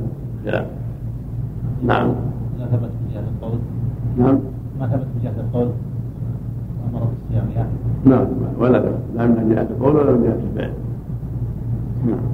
نعم. 1.82 2.08
لا 2.58 2.66
ثبت 2.66 2.90
في 2.98 3.14
جهة 3.14 3.24
القول؟ 3.36 3.58
نعم. 4.18 4.38
ما 4.80 4.86
ثبت 4.86 5.06
في 5.14 5.24
جهة 5.24 5.40
القول؟ 5.40 5.68
أمر 6.90 7.06
بالصيام 7.10 7.46
يعني. 7.56 7.68
نعم. 8.04 8.26
ولا 8.58 8.78
ثبت. 8.78 8.98
لا 9.16 9.26
من 9.26 9.54
جهة 9.54 9.66
القول 9.70 9.96
ولا 9.96 10.12
من 10.12 10.22
جهة 10.22 10.40
الفعل. 10.50 10.72
نعم. 12.06 12.24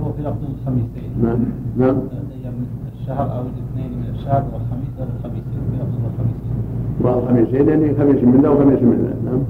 وهو 0.00 0.12
في 0.12 0.22
لفظ 0.22 0.42
الخميسين 0.60 1.10
نعم. 1.22 1.38
نعم. 1.76 1.96
أيام 2.42 2.54
الشهر 3.00 3.38
أو 3.38 3.42
الاثنين 3.42 3.98
من 3.98 4.14
الشهر 4.14 4.44
والخميس 4.52 4.92
أو 5.00 5.06
الخميسين. 5.18 5.60
في 5.70 5.76
لفظ 5.76 5.94
الخميسين. 6.10 6.56
والخميسين 7.00 7.68
يعني 7.68 7.94
خميس 7.94 8.24
من 8.24 8.34
الله 8.34 8.50
وخميس 8.50 8.82
من 8.82 8.92
الله. 8.92 9.14
نعم. 9.30 9.42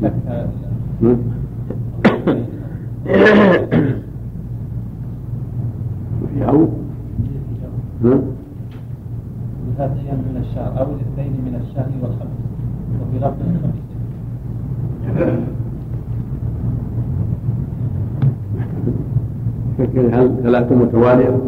شك 0.00 0.12
نعم 3.10 3.50
وفي 6.22 6.44
عود 6.44 6.70
نعم 8.04 8.20
ثلاث 9.78 9.90
أيام 10.04 10.18
من 10.18 10.36
الشهر 10.40 10.80
أو 10.80 10.86
الاثنين 10.94 11.32
من 11.44 11.54
الشهر 11.62 11.88
والخميس 12.02 12.40
وفي 13.00 13.16
لفظ 13.18 13.40
الخميسين 13.40 13.90
فكر 19.78 20.00
هل 20.00 20.34
ثلاثة 20.42 20.74
متوالية؟ 20.74 21.38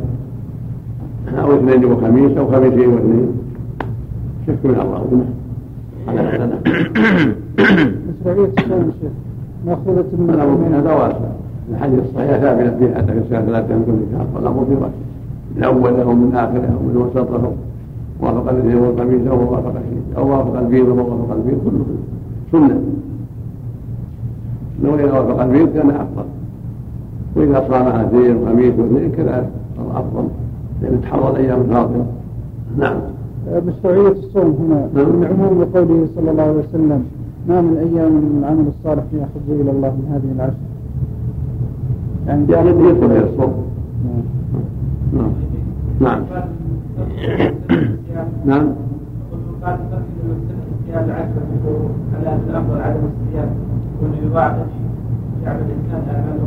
أو 1.39 1.57
اثنين 1.57 1.85
وخميس 1.85 2.37
أو 2.39 2.53
خميسين 2.53 2.89
واثنين 2.89 3.29
شك 4.47 4.59
من 4.65 4.81
الله. 4.81 5.25
على 6.09 6.21
هذا. 6.21 6.61
مشروعية 8.21 8.51
الصوم 8.59 8.93
شيخ 9.01 9.13
مأخوذة 9.67 10.07
من 10.19 10.75
هذا 10.75 10.93
واسع 10.93 11.31
الحديث 11.73 12.01
الصحيح 12.05 12.37
ثابتة 12.37 12.79
في 12.79 12.95
حتى 12.95 13.13
في 13.13 13.19
السنة 13.19 13.41
ثلاثة 13.41 13.75
من 13.75 13.85
كل 13.87 14.17
شهر 14.17 14.27
والأمر 14.35 14.65
في 14.65 14.75
واسع 14.75 14.93
من 15.57 15.65
أوله 15.65 16.13
من 16.13 16.35
آخره 16.35 16.79
ومن 16.81 16.97
وسطه. 16.97 17.53
وافق 18.21 18.51
الاثنين 18.51 18.77
والخميس 18.77 19.27
أو 19.27 19.53
وافق 19.53 19.75
أو 20.19 20.31
وافق 20.31 20.59
البيض 20.59 20.89
أو 20.89 20.97
وافق 20.97 21.33
البيض 21.35 21.59
كله 21.65 21.85
سنة. 22.53 22.81
لو 24.85 24.95
إذا 24.95 25.13
وافق 25.13 25.43
البيض 25.43 25.69
كان 25.75 25.91
أفضل. 25.91 26.25
وإذا 27.37 27.65
صام 27.69 27.87
اثنين 27.87 28.37
وخميس 28.37 28.75
واثنين 28.79 29.13
كذا 29.13 29.51
أفضل. 29.95 30.29
لأن 30.83 31.01
تحرى 31.03 31.31
الأيام 31.31 31.61
الفاضلة 31.61 32.07
نعم. 32.79 32.97
مشروعية 33.67 34.09
الصوم 34.09 34.57
هنا. 34.61 34.89
نعم. 34.95 35.17
من 35.17 35.27
عموم 35.27 35.65
قوله 35.65 36.07
صلى 36.17 36.31
الله 36.31 36.43
عليه 36.43 36.59
وسلم 36.69 37.05
ما 37.49 37.61
من 37.61 37.77
أيام 37.77 38.13
من 38.13 38.39
العمل 38.39 38.67
الصالح 38.69 39.05
يحب 39.13 39.61
إلى 39.61 39.71
الله 39.71 39.89
من 39.89 40.07
هذه 40.13 40.35
العشر؟ 40.37 40.72
يعني 42.33 42.71
يدخل 42.71 43.11
إلى 43.11 43.25
الصوم 43.25 43.55
نعم. 45.13 45.33
نعم. 46.01 46.23
نعم. 48.47 48.69
على 49.63 49.79
الافضل 52.49 52.81
عدم 52.81 53.01
الصيام 53.05 53.49
وانه 54.03 54.17
يضاعف 54.27 54.57
يعمل 55.45 55.61
الانسان 55.61 56.39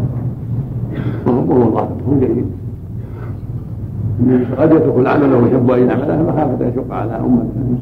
وهو 1.28 1.80
هو 1.80 2.20
جيد. 2.20 2.46
قد 4.58 4.72
يترك 4.72 4.98
العمل 4.98 5.34
ويحب 5.34 5.72
أن 5.72 5.88
يعمله 5.90 6.24
مخافه 6.24 6.66
ان 6.66 6.70
يشق 6.70 6.94
على 6.94 7.16
امته 7.16 7.78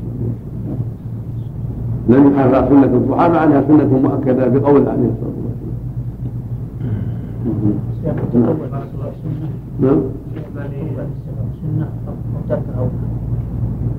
لم 2.09 2.31
يحافظ 2.33 2.53
على 2.53 2.67
سنة 2.69 2.85
الضحى 2.85 3.29
مع 3.29 3.43
أنها 3.43 3.63
سنة 3.67 3.99
مؤكدة 4.03 4.47
بقول 4.47 4.87
عليه 4.87 5.09
الصلاة 5.09 5.33
والسلام. 7.45 7.92
نعم 9.79 9.99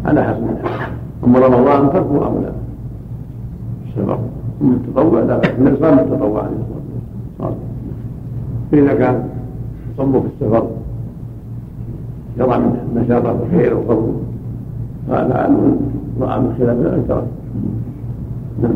على 0.05 0.22
حسب. 0.24 0.44
أما 1.24 1.38
رمضان 1.38 1.90
تركه 1.92 2.26
اولى 2.26 2.52
السبب 3.88 4.18
اما 4.62 4.74
التطوع 4.74 5.20
لا. 5.20 5.36
باس 5.38 5.50
النبي 5.59 5.76
صام 5.80 5.98
التطوع 5.98 6.42
عليه 6.42 6.57
الصلاه 6.57 6.84
والسلام 7.38 7.59
فاذا 8.72 8.94
كان 8.94 9.28
صمه 9.96 10.20
في 10.20 10.26
السفر 10.26 10.66
يرى 12.38 12.59
من 12.59 13.02
نشاط 13.05 13.26
الخير 13.26 13.76
وفضل 13.76 14.12
فهذا 15.09 15.48
من 15.48 15.90
رأى 16.20 16.40
من 16.40 16.55
خلاف 16.59 16.76
ذلك 16.78 17.05
ترك 17.09 17.26
نعم. 18.62 18.72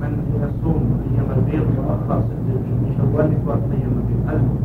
من 0.00 0.12
يصوم 0.42 0.82
أيام 1.12 1.38
البيض 1.38 1.66
ست 2.08 2.38
من 2.82 2.94
شوال 2.98 3.24
أيام 3.72 3.92
البيض. 4.00 4.57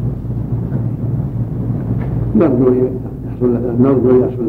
نرجو 2.36 2.68
ان 2.68 3.00
يحصل 3.28 3.82
نرجو 3.82 4.10
ان 4.12 4.20
يحصل 4.22 4.44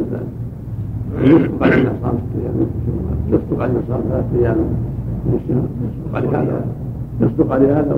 يصدق 1.21 1.63
علينا 1.63 1.93
ست 2.03 2.41
أيام 2.41 2.55
يصدق 3.29 3.63
علينا 3.63 3.81
صام 3.89 4.01
ثلاثة 4.09 4.39
أيام 4.39 4.57
من 5.27 5.39
الشهر 5.45 5.67
يصدق 5.85 6.17
عليه 6.17 6.43
هذا 6.43 6.65
يصدق 7.21 7.53
عليه 7.53 7.81
هذا 7.81 7.97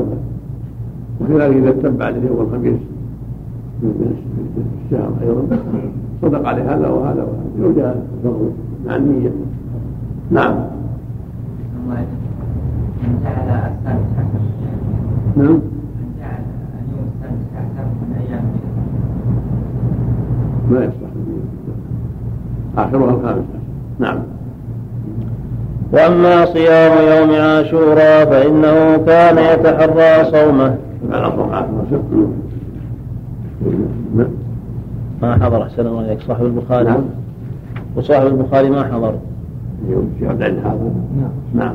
وكذلك 1.20 1.56
إذا 1.56 1.70
اتبع 1.70 2.08
اليوم 2.08 2.38
والخميس 2.38 2.80
من 3.82 4.16
الشهر 4.86 5.12
أيضا 5.22 5.58
صدق 6.22 6.48
عليه 6.48 6.62
هذا 6.62 6.88
وهذا 6.88 7.22
وهذا 7.22 7.44
يرجى 7.58 7.86
الفضل 7.86 8.50
مع 8.86 8.96
النية. 8.96 9.30
نعم. 10.30 10.54
نعم 15.36 15.58
من 15.96 16.12
جعل 16.20 16.42
اليوم 16.80 17.08
السادس 17.14 17.46
عشر 17.56 17.84
من 18.02 18.16
أيام 18.20 18.44
ما 20.70 20.78
يصلح. 20.78 21.10
آخرها 22.78 23.10
الخامس 23.10 23.26
عشر 23.26 23.44
نعم. 23.98 24.18
وأما 25.92 26.44
صيام 26.44 26.92
يوم 26.92 27.30
عاشوراء 27.40 28.24
فإنه 28.24 28.96
كان 28.96 29.38
يتحرى 29.38 30.30
صومه. 30.30 30.76
على 31.12 31.32
صوم 31.36 31.50
نعم. 34.16 34.28
ما 35.22 35.44
حضر 35.44 35.62
أحسن 35.62 35.86
الله 35.86 36.00
إليك. 36.00 36.20
صاحب 36.20 36.44
البخاري. 36.44 36.84
نعم. 36.84 37.04
وصاحب 37.96 38.26
البخاري 38.26 38.70
ما 38.70 38.84
حضر. 38.84 39.14
يوم 39.88 40.10
العزيز 40.22 40.64
حاضر 40.64 40.90
نعم. 41.54 41.74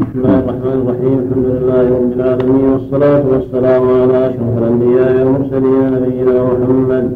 بسم 0.00 0.18
الله 0.18 0.38
الرحمن 0.38 0.78
الرحيم 0.82 1.18
الحمد 1.18 1.46
لله 1.46 1.82
رب 1.98 2.12
العالمين 2.18 2.64
والصلاة 2.72 3.22
والسلام 3.32 3.82
على 4.00 4.26
أشرف 4.28 4.52
الأنبياء 4.58 5.12
والمرسلين 5.18 5.82
نبينا 5.94 6.44
محمد 6.44 7.06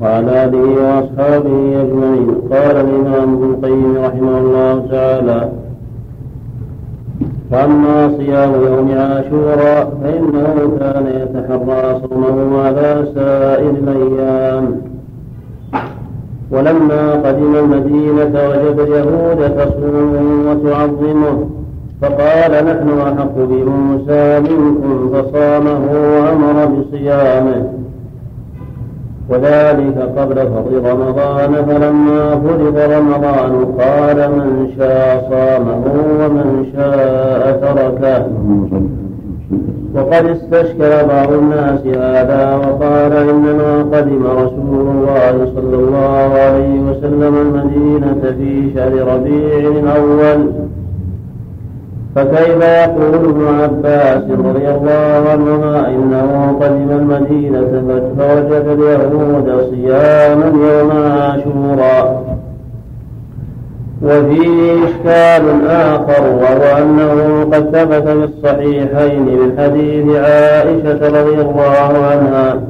وعلى 0.00 0.44
آله 0.44 0.64
وأصحابه 0.82 1.56
أجمعين 1.82 2.28
قال 2.52 2.76
الإمام 2.84 3.28
ابن 3.34 3.44
القيم 3.54 3.96
رحمه 4.06 4.38
الله 4.38 4.86
تعالى 4.90 5.48
فأما 7.50 7.96
صيام 8.18 8.50
يوم 8.68 8.88
عاشوراء 8.98 9.84
فإنه 10.02 10.56
كان 10.80 11.06
يتحرى 11.20 12.00
صومه 12.02 12.62
على 12.62 13.06
سائر 13.14 13.70
الأيام 13.70 14.64
ولما 16.50 17.12
قدم 17.12 17.54
المدينة 17.56 18.34
وجد 18.48 18.78
اليهود 18.80 19.40
تصومه 19.58 20.50
وتعظمه 20.50 21.46
فقال 22.02 22.52
نحن 22.64 22.88
أحق 23.00 23.34
بموسى 23.36 24.40
منكم 24.40 25.10
فصامه 25.12 25.80
وأمر 25.92 26.66
بصيامه. 26.66 27.72
وذلك 29.30 29.98
قبل 30.16 30.34
فرض 30.34 30.86
رمضان 30.86 31.54
فلما 31.54 32.30
فرض 32.30 32.78
رمضان 32.78 33.64
قال 33.80 34.30
من 34.30 34.68
شاء 34.78 35.26
صامه 35.30 35.82
ومن 36.20 36.66
شاء 36.76 37.60
تركه. 37.62 38.26
وقد 39.94 40.26
استشكل 40.26 41.06
بعض 41.08 41.32
الناس 41.32 41.86
هذا 41.86 42.56
وقال 42.56 43.12
إنما 43.12 43.82
قدم 43.92 44.26
رسول 44.26 44.86
الله 44.88 45.52
صلى 45.54 45.76
الله 45.76 46.28
عليه 46.44 46.80
وسلم 46.80 47.34
المدينة 47.34 48.34
في 48.38 48.70
شهر 48.74 49.14
ربيع 49.14 49.58
الأول. 49.58 50.65
فكيف 52.16 52.62
يقول 52.64 53.14
ابن 53.14 53.46
عباس 53.62 54.22
رضي 54.30 54.68
الله 54.68 55.24
عنهما 55.30 55.88
إنه 55.88 56.56
قدم 56.60 56.90
المدينة 56.90 57.82
فوجد 58.18 58.66
اليهود 58.66 59.70
صياما 59.70 60.46
يوم 60.46 60.90
عاشوراء. 60.90 62.36
وفيه 64.02 64.84
إشكال 64.84 65.66
آخر 65.68 66.22
وهو 66.22 66.82
أنه 66.82 67.44
قد 67.44 67.76
ثبت 67.76 68.08
في 68.08 68.24
الصحيحين 68.24 69.22
من 69.22 69.58
حديث 69.58 70.16
عائشة 70.16 71.20
رضي 71.20 71.40
الله 71.40 72.06
عنها 72.10 72.60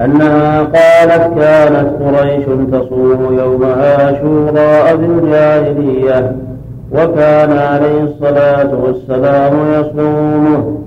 أنها 0.00 0.62
قالت 0.62 1.38
كانت 1.38 1.88
قريش 2.02 2.44
تصوم 2.72 3.38
يوم 3.38 3.64
عاشوراء 3.64 4.96
في 4.96 5.06
الجاهلية. 5.06 6.45
وكان 6.92 7.52
عليه 7.52 8.02
الصلاة 8.02 8.74
والسلام 8.74 9.52
يصومه. 9.72 10.78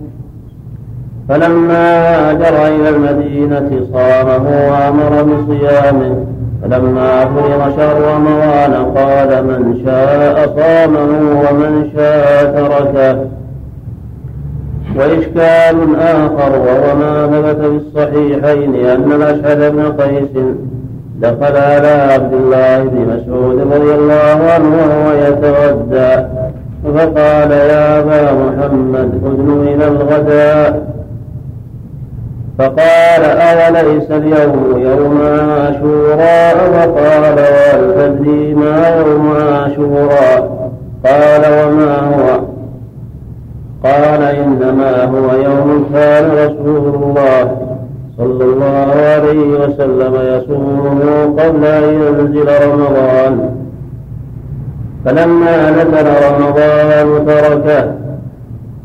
فلما 1.30 2.30
هاجر 2.30 2.68
إلى 2.76 2.90
المدينة 2.90 3.86
صامه 3.94 4.70
وأمر 4.72 5.24
بصيامه. 5.24 6.26
فلما 6.64 7.26
فرض 7.26 7.76
شهر 7.78 8.16
رمضان 8.16 8.74
قال 8.98 9.46
من 9.46 9.82
شاء 9.86 10.48
صامه 10.58 11.10
ومن 11.42 11.90
شاء 11.96 12.46
تركه. 12.56 13.26
وإشكال 14.96 15.96
آخر 16.00 16.60
وهو 16.60 16.96
ما 17.00 17.28
ثبت 17.28 17.62
في 17.66 17.78
الصحيحين 17.78 18.76
أن 18.76 19.12
الأشهد 19.12 19.76
بن 19.76 19.92
قيس 19.92 20.44
دخل 21.22 21.58
على 21.58 22.14
عبد 22.14 22.34
الله 22.34 22.84
بن 22.84 22.98
مسعود 23.12 23.60
رضي 23.74 23.96
الله 23.96 24.38
عنه 24.54 24.76
وهو 24.76 25.12
يتغدى 25.12 26.28
فقال 26.84 27.52
يا 27.52 28.00
أبا 28.00 28.32
محمد 28.34 29.10
ادن 29.26 29.68
إلى 29.68 29.88
الغداء. 29.88 30.88
فقال 32.60 33.24
أوليس 33.26 34.12
اليوم 34.12 34.78
يوم 34.78 35.22
عاشوراء؟ 35.22 36.58
فقال 36.74 37.36
تدري 37.98 38.54
ما 38.54 38.90
يوم 38.90 39.34
عاشوراء؟ 39.38 40.70
قال 41.06 41.42
وما 41.54 42.00
هو؟ 42.00 42.40
قال 43.84 44.24
إنما 44.24 45.04
هو 45.04 45.36
يوم 45.36 45.90
كان 45.94 46.32
رسول 46.32 46.96
الله. 46.96 47.69
صلى 48.20 48.44
الله 48.44 48.90
عليه 49.16 49.50
وسلم 49.64 50.14
يصومه 50.34 51.00
قبل 51.40 51.64
أن 51.66 51.84
ينزل 51.94 52.48
رمضان. 52.66 53.34
فلما 55.06 55.72
نزل 55.72 56.08
رمضان 56.28 57.26
تركه 57.26 57.94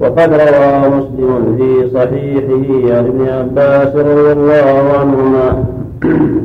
وقد 0.01 0.31
روى 0.33 0.89
مسلم 0.97 1.57
في 1.59 1.91
صحيحه 1.95 2.67
عن 2.97 3.05
ابن 3.07 3.29
عباس 3.29 3.97
رضي 3.97 4.33
الله 4.33 4.83
عنهما 5.01 5.65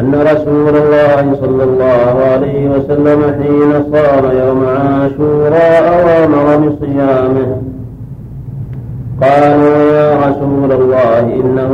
أن 0.00 0.14
رسول 0.14 0.76
الله 0.76 1.36
صلى 1.40 1.64
الله 1.64 2.14
عليه 2.32 2.70
وسلم 2.70 3.22
حين 3.22 3.72
صام 3.92 4.24
يوم 4.38 4.64
عاشوراء 4.66 5.84
وأمر 6.06 6.68
بصيامه. 6.68 7.65
قالوا 9.22 9.76
يا 9.92 10.16
رسول 10.28 10.72
الله 10.72 11.20
إنه 11.20 11.70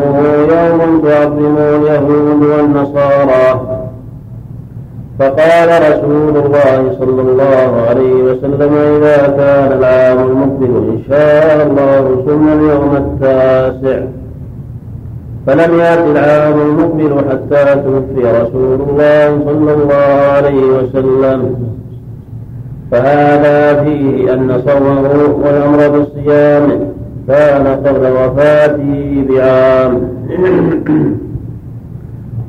يوم 0.52 1.02
تعظم 1.04 1.56
اليهود 1.58 2.42
والنصارى. 2.42 3.78
فقال 5.18 5.68
رسول 5.90 6.36
الله 6.36 6.96
صلى 7.00 7.22
الله 7.22 7.86
عليه 7.88 8.22
وسلم 8.22 8.74
إذا 8.74 9.16
كان 9.16 9.78
العام 9.78 10.18
المقبل 10.30 10.76
إن 10.92 10.98
شاء 11.08 11.66
الله 11.66 12.24
ثم 12.26 12.48
اليوم 12.48 12.96
التاسع. 12.96 14.00
فلم 15.46 15.78
يأت 15.78 15.98
العام 15.98 16.60
المقبل 16.60 17.24
حتى 17.30 17.74
توفي 17.74 18.42
رسول 18.42 18.80
الله 18.88 19.38
صلى 19.44 19.72
الله 19.74 20.10
عليه 20.36 20.64
وسلم. 20.64 21.54
فهذا 22.90 23.82
فيه 23.84 24.34
أن 24.34 24.62
صومه 24.66 25.10
والأمر 25.44 25.88
بالصيام. 25.88 26.91
كان 27.28 27.66
قبل 27.66 28.12
وفاته 28.12 29.24
بعام 29.28 30.00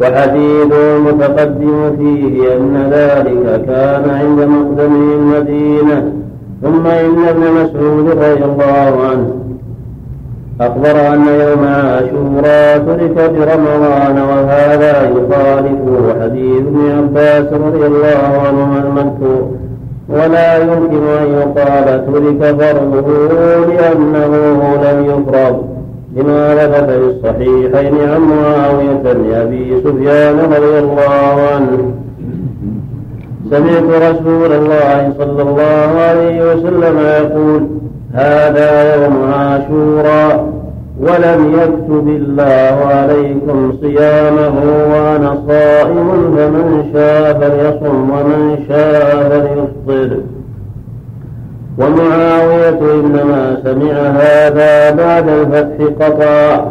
وحديث 0.01 0.73
متقدم 1.07 1.95
فيه 1.97 2.57
أن 2.57 2.89
ذلك 2.91 3.65
كان 3.65 4.09
عند 4.09 4.39
مقدمه 4.39 5.15
المدينة 5.15 6.13
ثم 6.61 6.87
إن 6.87 7.27
ابن 7.29 7.41
مسعود 7.41 8.09
رضي 8.09 8.45
الله 8.45 9.07
عنه 9.09 9.33
أخبر 10.61 11.13
أن 11.13 11.27
يوم 11.27 11.63
عاشوراء 11.63 12.77
ترك 12.77 13.31
برمضان 13.31 14.17
وهذا 14.17 15.09
يخالف 15.09 15.79
حديث 16.21 16.61
ابن 16.61 16.91
عباس 16.97 17.53
رضي 17.53 17.85
الله 17.85 18.41
عنهما 18.47 18.83
المذكور. 18.87 19.51
ولا 20.09 20.57
يمكن 20.57 21.03
أن 21.07 21.27
يقال 21.33 22.05
ترك 22.05 22.55
فرضه 22.59 23.27
لأنه 23.67 24.31
لم 24.83 25.05
يفرض. 25.05 25.65
لما 26.15 26.55
ثبت 26.55 26.89
في 26.89 26.97
الصحيحين 26.97 28.09
عن 28.09 28.21
معاوية 28.21 29.13
بن 29.13 29.33
أبي 29.33 29.81
سفيان 29.83 30.39
رضي 30.39 30.79
الله 30.79 31.47
عنه. 31.53 31.93
سمعت 33.51 34.01
رسول 34.11 34.51
الله 34.51 35.13
صلى 35.17 35.41
الله 35.41 36.01
عليه 36.09 36.53
وسلم 36.53 36.99
يقول 36.99 37.67
هذا 38.13 38.95
يوم 38.95 39.31
عاشوراء 39.33 40.52
ولم 41.03 41.53
يكتب 41.53 42.07
الله 42.07 42.85
عليكم 42.85 43.73
صيامه 43.81 44.53
وأنا 44.91 45.37
صائم 45.47 46.35
فمن 46.35 46.89
شاء 46.93 47.33
فليصم 47.33 48.09
ومن 48.09 48.65
شاء 48.69 49.29
فليفطر. 49.29 50.17
ومعاوية 51.77 52.79
إنما 52.99 53.57
سمع 53.63 53.93
هذا 53.93 54.91
بعد 54.91 55.29
الفتح 55.29 56.05
قطع. 56.05 56.65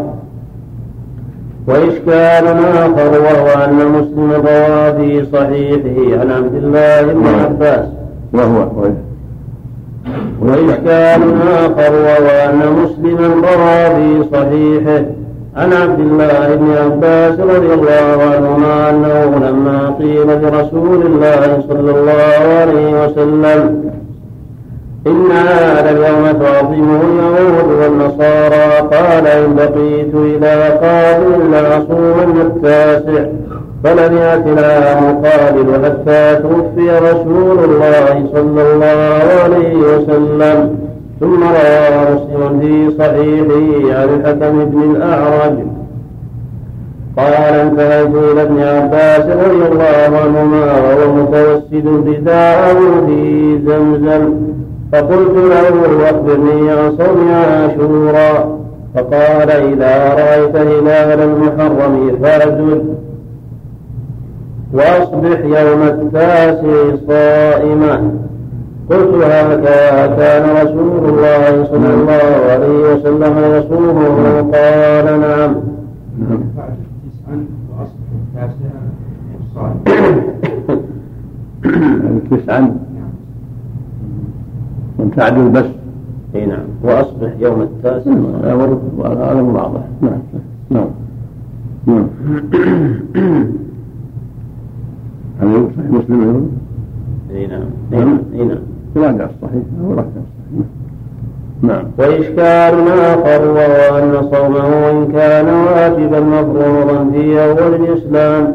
وإشكال 1.67 2.47
آخر 2.77 3.21
وهو 3.21 3.65
أن 3.65 3.89
مسلم 3.89 4.33
روى 4.33 4.93
في 4.93 5.27
صحيحه 5.33 6.21
عن 6.21 6.31
عبد 6.31 6.55
الله 6.55 7.03
بن 7.03 7.27
عباس. 7.27 7.87
وهو 8.33 8.67
وإشكال 10.43 11.23
آخر 11.59 11.93
وهو 11.95 12.51
أن 12.51 12.61
مسلما 12.83 13.27
روى 13.27 13.95
في 13.97 14.25
صحيحه 14.33 15.05
عن 15.57 15.73
عبد 15.73 16.01
الله 16.01 16.55
بن 16.55 16.71
عباس 16.85 17.41
رضي 17.41 17.75
الله 17.75 18.23
عنهما 18.35 18.91
أنه 18.91 19.49
لما 19.49 19.95
قيل 19.99 20.27
لرسول 20.27 21.07
الله 21.07 21.65
صلى 21.69 21.91
الله 21.91 22.55
عليه 22.61 23.05
وسلم 23.05 23.93
إن 25.07 25.31
هذا 25.31 25.91
اليوم 25.91 26.43
تعظمه 26.43 27.01
اليهود 27.03 27.69
والنصارى 27.81 28.89
قال 28.93 29.27
إن 29.27 29.55
بقيت 29.57 30.15
إلى 30.15 30.69
قابل 30.69 31.51
لأصومن 31.51 32.41
التاسع. 32.41 33.25
فلم 33.85 34.17
يأت 34.17 34.47
العام 34.47 35.25
قابل 35.25 35.85
حتى 35.85 36.37
توفي 36.43 36.91
رسول 36.99 37.59
الله 37.65 38.27
صلى 38.33 38.63
الله 38.73 39.01
عليه 39.43 39.77
وسلم. 39.77 40.79
ثم 41.21 41.43
روى 41.43 42.15
مسلم 42.15 42.61
في 42.61 42.91
صحيحه 42.99 44.01
عن 44.01 44.09
الحكم 44.09 44.65
بن 44.65 44.83
الأعرج. 44.83 45.59
قال 47.19 47.55
انتهيت 47.55 48.15
إلى 48.15 48.43
ابن 48.43 48.61
عباس 48.61 49.27
رضي 49.27 49.67
الله 49.73 50.19
عنهما 50.25 50.65
وهو 50.65 51.15
متوسد 51.15 51.87
رداءه 52.09 52.79
في 53.07 53.59
زمزم. 53.67 54.35
فقلت 54.93 55.37
له 55.37 56.11
أخبرني 56.11 56.71
عن 56.71 56.97
صوم 56.99 57.29
عاشورا 57.35 58.59
فقال 58.95 59.51
إذا 59.51 60.15
رأيت 60.15 60.57
هلال 60.57 61.21
المحرم 61.23 62.19
فأجد. 62.23 62.85
وأصبح 64.73 65.39
يوم 65.45 65.83
التاسع 65.83 66.97
صائما. 67.09 68.13
قلت 68.91 69.15
هكذا 69.15 70.07
كان 70.17 70.67
رسول 70.67 71.05
الله 71.09 71.65
صلى 71.65 71.95
الله 71.95 72.23
عليه 72.51 72.95
وسلم 72.95 73.39
يصومه 73.39 74.41
قال 74.41 75.21
نعم. 75.21 75.55
تسعا 82.31 82.77
وتعدل 84.99 85.49
بس 85.49 85.65
إي 86.35 86.47
نعم. 86.47 86.65
وأصبح 86.83 87.31
يوم 87.41 87.63
التاسع. 87.63 88.11
هذا 88.45 89.43
واضح 89.43 89.83
نعم 90.01 90.23
نعم. 90.71 90.89
نعم. 91.87 92.07
هذا 95.43 95.69
صحيح 95.77 95.91
مسلم 95.91 96.23
أيضا 96.23 96.51
أي 97.35 97.47
نعم. 97.99 98.19
أي 98.35 98.45
نعم. 98.45 98.59
راجع 98.97 99.25
الصحيح 99.25 99.63
هو 99.85 99.91
راجع 99.91 100.03
الصحيح 100.09 100.67
نعم. 101.63 101.85
وإشكال 101.99 102.89
آخر 102.89 103.51
وهو 103.51 103.99
أن 103.99 104.29
صومه 104.33 104.91
إن 104.91 105.13
كان 105.13 105.49
واجبا 105.49 106.21
مفروضا 106.21 107.11
في 107.13 107.45
أول 107.45 107.75
الإسلام 107.75 108.55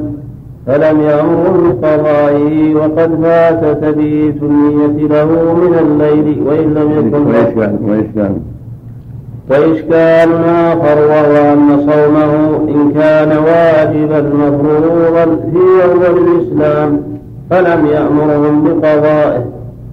فلم 0.67 1.01
يأمر 1.01 1.73
بقضائه 1.81 2.75
وقد 2.75 3.19
فات 3.23 3.83
تبيت 3.83 4.43
النية 4.43 5.07
له 5.07 5.25
من 5.53 5.73
الليل 5.79 6.43
وإن 6.47 6.73
لم 6.73 6.91
يكن 6.91 7.27
وإشكال 7.27 7.77
وإشكال 7.81 8.37
وإشكال 9.49 10.29
آخر 10.45 10.97
وهو 11.07 11.53
أن 11.53 11.69
صومه 11.79 12.57
إن 12.69 12.91
كان 12.93 13.37
واجبا 13.37 14.21
مفروضا 14.21 15.25
في 15.25 15.83
أول 15.83 16.17
الإسلام 16.17 17.01
فلم 17.49 17.85
يأمرهم 17.85 18.63
بقضائه 18.63 19.45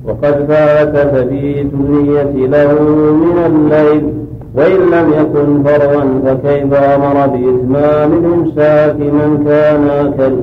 وقد 0.05 0.44
فات 0.48 0.97
تبيت 1.16 1.72
النية 1.74 2.47
له 2.47 2.72
من 3.12 3.39
الليل 3.47 4.12
وإن 4.55 4.90
لم 4.90 5.12
يكن 5.12 5.62
فرضا 5.64 6.20
فكيف 6.26 6.72
أمر 6.74 7.26
بإتمام 7.26 8.12
الإمساك 8.12 8.97
من 8.97 9.44
كان 9.47 9.89
أكل؟ 9.89 10.35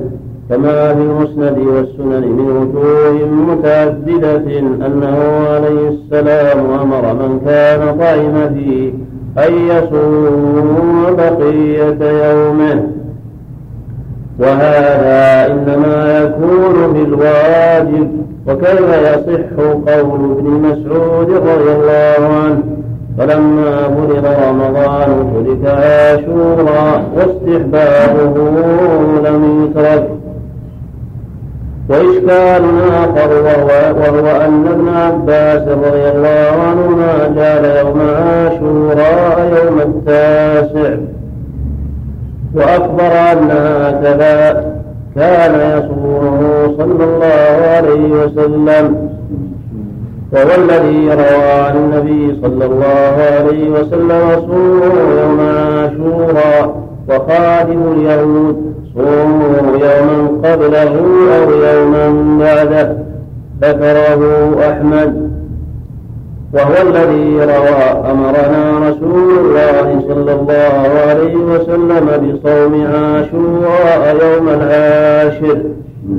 كما 0.52 0.94
في 0.94 1.00
المسند 1.00 1.58
والسنن 1.58 2.28
من 2.28 2.50
وجوه 2.50 3.26
متعددة 3.26 4.58
أنه 4.58 5.18
عليه 5.50 5.88
السلام 5.88 6.58
أمر 6.82 7.14
من 7.14 7.40
كان 7.46 7.98
طعم 7.98 8.54
فيه 8.54 8.92
أن 9.46 9.54
يصوم 9.68 11.16
بقية 11.16 12.10
يومه. 12.10 12.82
وهذا 14.38 15.52
إنما 15.52 16.20
يكون 16.22 16.92
بالواجب. 16.92 18.10
وكيف 18.48 18.88
يصح 19.02 19.64
قول 19.86 20.20
ابن 20.38 20.50
مسعود 20.50 21.30
رضي 21.30 21.72
الله 21.72 22.28
عنه؟ 22.44 22.62
فلما 23.18 23.88
فرض 23.88 24.26
رمضان 24.48 25.32
ترك 25.34 25.74
عاشورا 25.74 27.02
واستحبابه 27.16 28.50
لم 29.24 29.64
يترك. 29.64 30.21
وإشكال 31.92 32.64
آخر 32.92 33.30
وهو, 33.42 33.70
وهو 34.00 34.26
أن 34.26 34.66
ابن 34.68 34.88
عباس 34.88 35.68
رضي 35.68 36.08
الله 36.08 36.52
عنهما 36.68 37.34
جعل 37.36 37.64
يوم 37.64 38.00
عاشوراء 38.00 39.64
يوم 39.64 39.80
التاسع. 39.80 40.94
وأخبر 42.54 43.12
أن 43.32 43.50
هكذا 43.50 44.64
كان 45.16 45.54
يصومه 45.78 46.74
صلى 46.78 47.04
الله 47.04 47.66
عليه 47.76 48.24
وسلم. 48.24 49.10
وهو 50.32 50.50
الذي 50.58 51.08
روى 51.08 51.52
عن 51.52 51.76
النبي 51.76 52.40
صلى 52.42 52.64
الله 52.64 53.16
عليه 53.38 53.70
وسلم 53.70 54.40
صوموا 54.40 55.20
يوم 55.22 55.40
عاشوراء 55.40 56.82
وخادم 57.08 57.92
اليهود. 57.92 58.72
صوموا 58.94 59.76
يوما 59.76 60.28
قبله 60.44 60.94
أو 61.36 61.50
يوما 61.50 62.38
بعده. 62.40 62.96
ذكره 63.62 64.20
أحمد. 64.70 65.30
وهو 66.54 66.74
الذي 66.82 67.36
روى 67.36 68.10
أمرنا 68.10 68.88
رسول 68.88 69.38
الله 69.38 70.02
صلى 70.08 70.32
الله 70.32 70.88
عليه 71.08 71.36
وسلم 71.36 72.06
بصوم 72.06 72.86
عاشوراء 72.86 74.16
يوم 74.22 74.48
العاشر. 74.48 75.58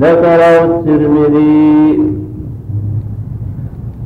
ذكره 0.00 0.64
الترمذي. 0.64 1.98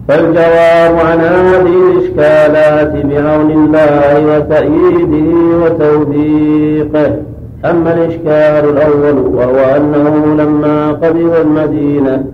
فالجواب 0.09 0.99
عن 1.07 1.21
هذه 1.21 1.75
الإشكالات 1.93 3.07
بعون 3.07 3.51
الله 3.51 4.37
وتأييده 4.37 5.29
وتوثيقه 5.65 7.17
أما 7.65 7.95
الإشكال 7.95 8.71
الأول 8.71 9.35
وهو 9.35 9.59
أنه 9.77 10.43
لما 10.45 10.93
قبض 10.93 11.37
المدينة 11.41 12.25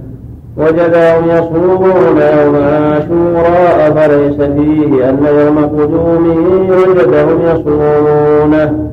وجدهم 0.56 1.28
يصومون 1.28 2.16
يوم 2.16 2.56
عاشوراء 2.56 3.92
فليس 3.96 4.36
فيه 4.36 5.08
أن 5.10 5.18
يوم 5.26 5.58
قدومه 5.58 6.68
وجدهم 6.70 7.40
يصومونه. 7.42 8.90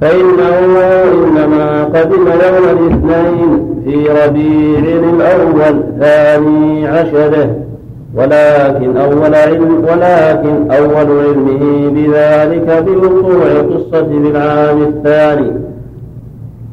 فإنه 0.00 0.58
إنما 1.14 1.84
قدم 1.84 2.26
يوم 2.26 2.78
الاثنين 2.78 3.68
في 3.84 4.08
ربيع 4.08 4.98
الأول 5.10 5.82
ثاني 6.00 6.88
عشره 6.88 7.67
ولكن 8.18 8.96
أول 8.96 9.34
علم 9.34 9.84
ولكن 9.84 10.70
أول 10.70 11.18
علمه 11.20 11.90
بذلك 11.90 12.84
بوقوع 12.86 13.44
قصة 13.70 14.00
بالعام 14.02 14.82
الثاني 14.82 15.52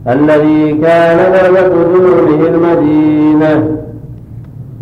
الذي 0.07 0.73
كان 0.73 1.17
بعد 1.31 1.57
قدومه 1.57 2.47
المدينة 2.47 3.77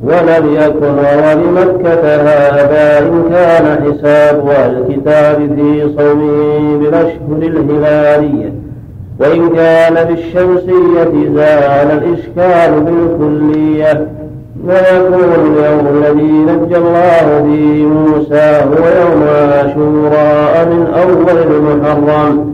ولم 0.03 0.53
يكن 0.53 0.85
وهو 0.85 1.35
بمكة 1.35 2.15
هذا 2.15 2.99
إن 2.99 3.23
كان 3.30 3.65
حساب 3.84 4.49
الكتاب 4.49 5.56
في 5.56 5.90
صومه 5.98 6.77
بالأشهر 6.77 7.38
الهلالية. 7.41 8.53
وإن 9.19 9.49
كان 9.49 10.07
بالشمسية 10.07 11.34
زال 11.35 11.91
الإشكال 11.91 12.84
بالكلية. 12.84 14.07
ويكون 14.68 15.30
اليوم 15.45 15.88
الذي 15.88 16.31
نجى 16.31 16.77
الله 16.77 17.41
به 17.45 17.85
موسى 17.85 18.61
هو 18.65 18.85
يوم 19.02 19.23
عاشوراء 19.27 20.68
من 20.72 20.88
أول 21.03 21.38
المحرم. 21.38 22.53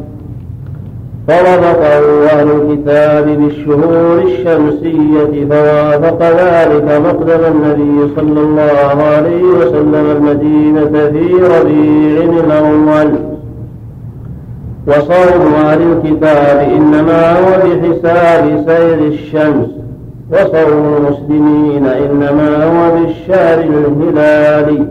فربطه 1.28 2.26
أهل 2.26 2.48
الكتاب 2.52 3.26
بالشهور 3.26 4.22
الشمسية 4.22 5.46
فوافق 5.50 6.22
ذلك 6.22 7.02
مقدم 7.06 7.44
النبي 7.52 8.16
صلى 8.16 8.40
الله 8.42 9.04
عليه 9.04 9.44
وسلم 9.44 10.06
المدينة 10.18 10.86
في 10.86 11.34
ربيع 11.34 12.44
الأول. 12.46 13.12
وصوم 14.88 15.54
أهل 15.66 15.82
الكتاب 15.82 16.60
إنما 16.60 17.40
هو 17.40 17.58
بحساب 17.64 18.64
سير 18.68 19.08
الشمس. 19.08 19.79
وصوم 20.32 20.96
المسلمين 20.98 21.86
إنما 21.86 22.64
هو 22.66 22.96
بالشهر 22.96 23.60
الهلالي 23.60 24.88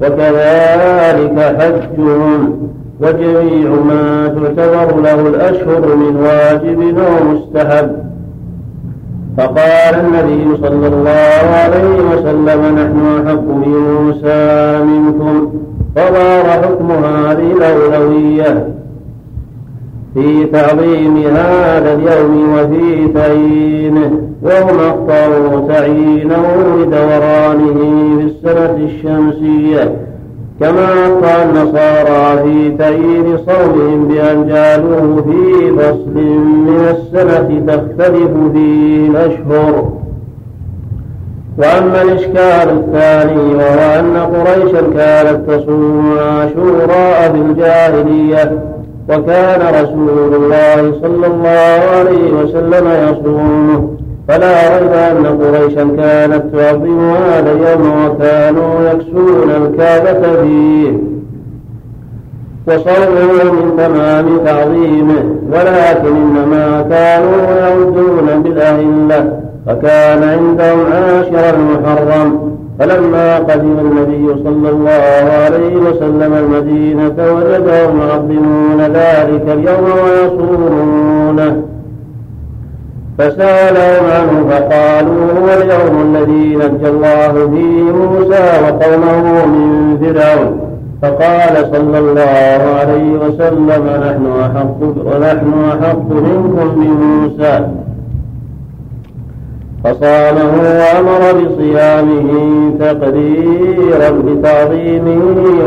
وكذلك 0.00 1.56
حجهم 1.58 2.70
وجميع 3.00 3.70
ما 3.70 4.28
تعتبر 4.28 5.00
له 5.00 5.28
الأشهر 5.28 5.96
من 5.96 6.16
واجب 6.16 6.98
أو 6.98 7.24
مستحب. 7.32 7.90
فقال 9.38 9.94
النبي 9.94 10.56
صلى 10.62 10.86
الله 10.86 11.44
عليه 11.64 12.00
وسلم 12.12 12.60
نحن 12.74 13.26
أحق 13.26 13.44
بموسى 13.46 14.82
منكم 14.84 15.52
فظهر 15.96 16.62
حكم 16.62 16.90
هذه 16.90 17.52
الأولوية. 17.52 18.68
في 20.14 20.44
تعظيم 20.46 21.16
هذا 21.16 21.92
اليوم 21.92 22.54
وفي 22.54 23.08
تعيينه 23.14 24.20
وهم 24.42 24.78
أخطأوا 24.80 25.68
تعيينه 25.68 26.44
لدورانه 26.78 27.74
في 28.18 28.24
السنة 28.24 28.76
الشمسية. 28.76 29.96
كما 30.60 30.84
أخطأ 30.84 31.42
النصارى 31.42 32.42
في 32.42 32.70
تأييد 32.78 33.36
صومهم 33.36 34.08
بأن 34.08 34.48
جعلوه 34.48 35.22
في 35.22 35.70
فصل 35.70 36.14
من 36.14 36.86
السنة 36.90 37.62
تختلف 37.66 38.30
فيه 38.52 39.08
الأشهر. 39.10 39.92
وأما 41.58 42.02
الإشكال 42.02 42.68
الثاني 42.70 43.54
وهو 43.54 43.98
أن 43.98 44.16
قريشا 44.16 44.80
كانت 44.80 45.50
تصوم 45.50 46.18
عاشوراء 46.18 47.32
في 47.32 47.38
الجاهلية 47.38 48.69
وكان 49.10 49.60
رسول 49.82 50.34
الله 50.34 50.92
صلى 51.02 51.26
الله 51.26 51.80
عليه 51.96 52.32
وسلم 52.32 52.86
يصومه 53.08 53.88
فلا 54.28 54.78
ريب 54.78 54.92
أن 54.92 55.26
قريشا 55.26 55.82
كانت 55.96 56.42
تعظم 56.56 57.10
هذا 57.10 57.52
اليوم 57.52 58.06
وكانوا 58.06 58.90
يكسون 58.90 59.50
الكعبة 59.50 60.42
فيه. 60.42 60.92
وصومه 62.66 63.52
من 63.52 63.76
تمام 63.78 64.38
تعظيمه 64.44 65.24
ولكن 65.52 66.16
إنما 66.16 66.86
كانوا 66.90 67.36
يعدون 67.60 68.42
بالأهلة 68.42 69.40
فكان 69.66 70.22
عندهم 70.22 70.92
عاشر 70.92 71.54
المحرم. 71.56 72.50
فلما 72.78 73.38
قدم 73.38 73.78
النبي 73.78 74.42
صلى 74.44 74.70
الله 74.70 75.32
عليه 75.44 75.76
وسلم 75.76 76.32
المدينة 76.70 77.32
وجدهم 77.34 78.00
يعظمون 78.00 78.80
ذلك 78.80 79.44
اليوم 79.48 79.84
ويصومونه 80.04 81.62
فسألهم 83.18 84.04
عنه 84.10 84.48
فقالوا 84.50 85.32
هو 85.32 85.48
اليوم 85.62 86.14
الذي 86.14 86.56
نجى 86.56 86.88
الله 86.88 87.32
فيه 87.32 87.92
موسى 87.92 88.50
وقومه 88.62 89.46
من 89.46 89.98
فرعون. 90.00 90.60
فقال 91.02 91.66
صلى 91.72 91.98
الله 91.98 92.60
عليه 92.80 93.12
وسلم 93.12 93.86
نحن 93.86 94.26
أحق 94.40 94.80
ونحن 94.82 95.52
أحق 95.68 96.10
منكم 96.10 96.68
بموسى 96.76 97.66
فصامه 99.84 100.52
وأمر 100.80 101.22
بصيامه 101.40 102.28
تقديرا 102.80 104.10
بتعظيمه 104.10 105.20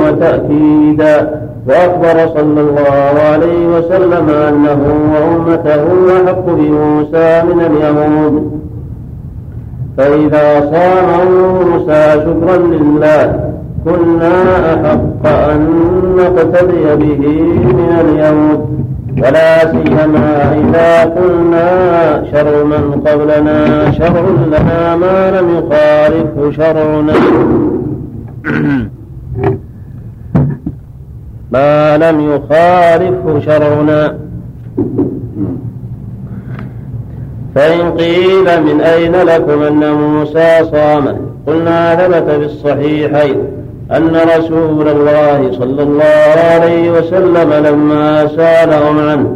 وتأكيدا 0.05 1.43
وأخبر 1.67 2.27
صلى 2.33 2.61
الله 2.61 3.13
عليه 3.31 3.67
وسلم 3.77 4.29
أنه 4.29 4.81
وأمته 5.13 5.83
أحق 6.15 6.45
بموسى 6.45 7.43
من 7.43 7.59
اليهود. 7.61 8.51
فإذا 9.97 10.61
صام 10.71 11.27
موسى 11.31 12.03
شكرا 12.13 12.57
لله 12.57 13.53
كنا 13.85 14.35
أحق 14.73 15.27
أن 15.51 15.67
نقتدي 16.17 16.95
به 16.95 17.21
من 17.77 17.97
اليهود. 18.01 18.92
ولا 19.17 19.71
سيما 19.71 20.53
إذا 20.53 21.03
قلنا 21.03 22.23
شر 22.31 22.63
من 22.63 23.01
قبلنا 23.07 23.91
شر 23.91 24.25
لنا 24.47 24.95
ما 24.95 25.31
لم 25.31 25.49
يخالفه 25.57 26.51
شرعنا. 26.51 27.13
ما 31.51 31.97
لم 31.97 32.19
يخالفه 32.19 33.39
شرعنا. 33.39 34.17
فإن 37.55 37.91
قيل 37.91 38.63
من 38.63 38.81
أين 38.81 39.15
لكم 39.15 39.61
أن 39.61 39.91
موسى 39.93 40.65
صام؟ 40.71 41.17
قلنا 41.47 41.95
ثبت 41.95 42.29
في 42.29 42.45
الصحيحين. 42.45 43.62
أن 43.91 44.15
رسول 44.37 44.87
الله 44.87 45.51
صلى 45.59 45.83
الله 45.83 46.33
عليه 46.53 46.91
وسلم 46.91 47.53
لما 47.65 48.27
سألهم 48.27 49.09
عنه 49.09 49.35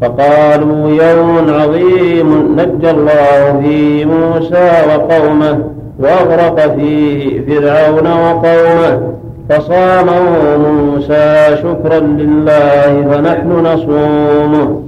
فقالوا 0.00 0.88
يوم 0.88 1.46
عظيم 1.48 2.56
نجى 2.58 2.90
الله 2.90 3.60
فيه 3.62 4.04
موسى 4.04 4.70
وقومه 4.88 5.58
وأغرق 5.98 6.74
فيه 6.76 7.40
فرعون 7.40 8.06
وقومه 8.06 9.14
فصامه 9.48 10.22
موسى 10.56 11.56
شكرا 11.56 12.00
لله 12.00 13.04
فنحن 13.10 13.50
نصومه. 13.66 14.83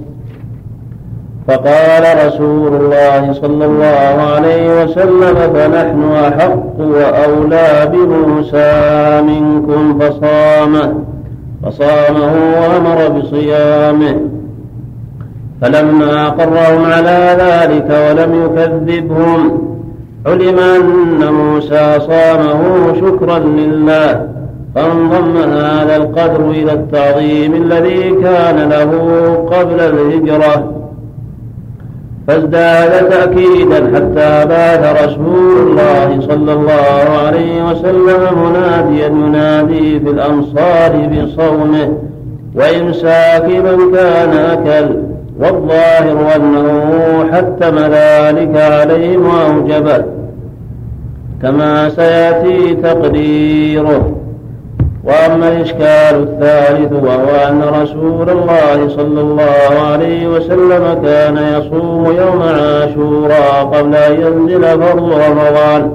فقال 1.47 2.27
رسول 2.27 2.75
الله 2.75 3.33
صلى 3.33 3.65
الله 3.65 4.33
عليه 4.35 4.83
وسلم 4.83 5.35
فنحن 5.53 6.11
أحق 6.27 6.79
وأولى 6.79 7.91
بموسى 7.93 9.21
منكم 9.21 9.99
فصامه 9.99 10.93
فصامه 11.63 12.33
وأمر 12.59 13.19
بصيامه. 13.19 14.15
فلما 15.61 16.27
أقرهم 16.27 16.85
على 16.85 17.37
ذلك 17.39 17.89
ولم 17.89 18.45
يكذبهم 18.45 19.61
علم 20.25 20.59
أن 20.59 21.33
موسى 21.33 21.99
صامه 21.99 22.93
شكرا 22.93 23.39
لله 23.39 24.27
فانضم 24.75 25.37
هذا 25.37 25.95
القدر 25.95 26.49
إلى 26.49 26.71
التعظيم 26.71 27.53
الذي 27.53 28.15
كان 28.23 28.69
له 28.69 28.91
قبل 29.51 29.79
الهجرة. 29.79 30.76
فازداد 32.27 33.09
تأكيدا 33.09 33.75
حتى 33.95 34.45
بعث 34.45 35.03
رسول 35.03 35.57
الله 35.67 36.19
صلى 36.21 36.53
الله 36.53 37.17
عليه 37.25 37.71
وسلم 37.71 38.21
مناديا 38.43 39.07
ينادي 39.07 39.99
في 39.99 40.09
الأمصار 40.09 41.09
بصومه 41.11 41.93
وإمساك 42.55 43.45
من 43.45 43.95
كان 43.95 44.33
أكل 44.33 44.95
والظاهر 45.39 46.35
أنه 46.35 47.25
حتم 47.31 47.77
ذلك 47.77 48.57
عليهم 48.57 49.25
وأوجبه. 49.25 50.03
كما 51.41 51.89
سيأتي 51.89 52.75
تقديره. 52.75 54.16
وأما 55.07 55.47
الإشكال 55.47 56.15
الثالث 56.23 56.93
وهو 56.93 57.49
أن 57.49 57.61
رسول 57.81 58.29
الله 58.29 58.87
صلى 58.89 59.21
الله 59.21 59.81
عليه 59.91 60.27
وسلم 60.27 61.03
كان 61.03 61.37
يصوم 61.37 62.05
يوم 62.05 62.41
عاشوراء 62.41 63.65
قبل 63.73 63.95
أن 63.95 64.13
ينزل 64.21 64.63
فرض 64.63 65.11
رمضان. 65.11 65.91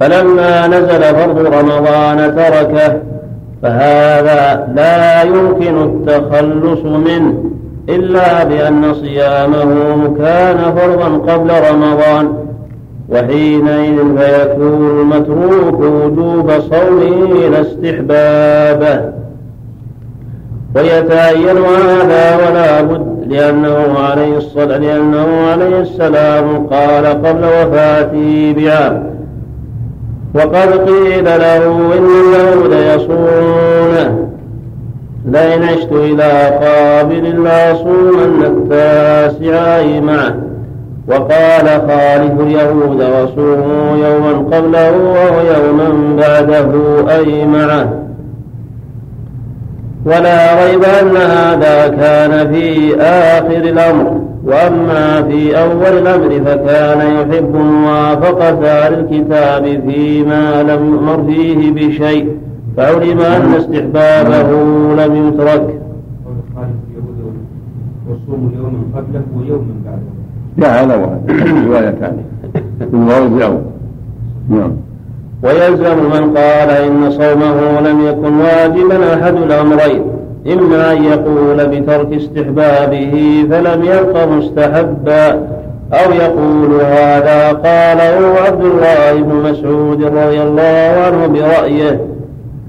فلما 0.00 0.66
نزل 0.66 1.02
فرض 1.02 1.38
رمضان 1.38 2.36
تركه 2.36 3.00
فهذا 3.62 4.68
لا 4.74 5.22
يمكن 5.22 5.82
التخلص 5.82 6.84
منه 6.84 7.44
إلا 7.88 8.44
بأن 8.44 8.94
صيامه 8.94 10.14
كان 10.18 10.58
فرضا 10.76 11.32
قبل 11.32 11.50
رمضان. 11.70 12.46
وحينئذ 13.08 13.96
فيكون 14.18 15.00
المتروك 15.00 15.80
وجوب 15.80 16.50
صومه 16.50 17.48
لا 17.48 17.60
استحبابه. 17.60 19.12
ويتعين 20.74 21.56
هذا 21.56 22.36
ولا 22.36 22.82
بد 22.82 23.06
لأنه 23.28 23.98
عليه 23.98 24.36
الصلاة 24.36 24.78
لأنه 24.78 25.46
عليه 25.50 25.80
السلام 25.80 26.66
قال 26.66 27.06
قبل 27.06 27.44
وفاته 27.44 28.54
بعام. 28.56 29.16
وقد 30.34 30.88
قيل 30.88 31.24
له 31.24 31.66
إن 31.98 32.06
اليهود 32.34 32.72
يصومونه. 32.72 34.28
لئن 35.26 35.62
عشت 35.62 35.92
إلى 35.92 36.58
قابل 36.62 37.44
لأصومن 37.44 38.42
التاسع 38.44 40.00
معه 40.00 40.34
وقال 41.08 41.66
خالف 41.66 42.40
اليهود 42.40 43.02
وصوموا 43.02 43.96
يوما 43.96 44.32
قبله 44.56 44.92
ويوما 45.36 46.16
بعده 46.16 46.70
أي 47.16 47.46
معه 47.46 48.02
ولا 50.06 50.64
ريب 50.64 50.84
أن 50.84 51.16
هذا 51.16 51.88
كان 51.88 52.52
في 52.52 52.96
آخر 53.00 53.56
الأمر 53.56 54.20
وأما 54.44 55.22
في 55.22 55.58
أول 55.58 55.98
الأمر 55.98 56.30
فكان 56.44 57.00
يحب 57.00 57.54
موافقة 57.54 58.66
أهل 58.66 58.94
الكتاب 58.94 59.64
فيما 59.64 60.62
لم 60.62 60.92
يؤمر 60.92 61.24
فيه 61.24 61.72
بشيء 61.72 62.36
فعلم 62.76 63.20
أن 63.20 63.54
استحبابه 63.54 64.50
لم 65.04 65.28
يترك. 65.28 65.80
وصوموا 68.08 68.50
يوما 68.56 68.82
قبله 68.94 69.22
ويوما 69.36 69.74
بعده. 69.84 70.25
وهذا 70.58 71.20
روايتان. 71.66 72.16
يوم 73.40 73.62
نعم. 74.50 74.72
ويلزم 75.42 75.96
من 75.96 76.36
قال 76.36 76.70
إن 76.70 77.10
صومه 77.10 77.80
لم 77.80 78.06
يكن 78.06 78.40
واجبا 78.40 79.14
أحد 79.14 79.36
الأمرين. 79.36 80.02
إما 80.52 80.92
أن 80.92 81.04
يقول 81.04 81.66
بترك 81.66 82.12
استحبابه 82.12 83.44
فلم 83.50 83.84
يبق 83.84 84.24
مستحبا 84.28 85.30
أو 85.92 86.12
يقول 86.12 86.80
هذا 86.80 87.52
قاله 87.52 88.40
عبد 88.46 88.64
الله 88.64 89.22
بن 89.22 89.50
مسعود 89.50 90.04
رضي 90.04 90.42
الله 90.42 90.94
عنه 91.06 91.26
برأيه. 91.26 92.00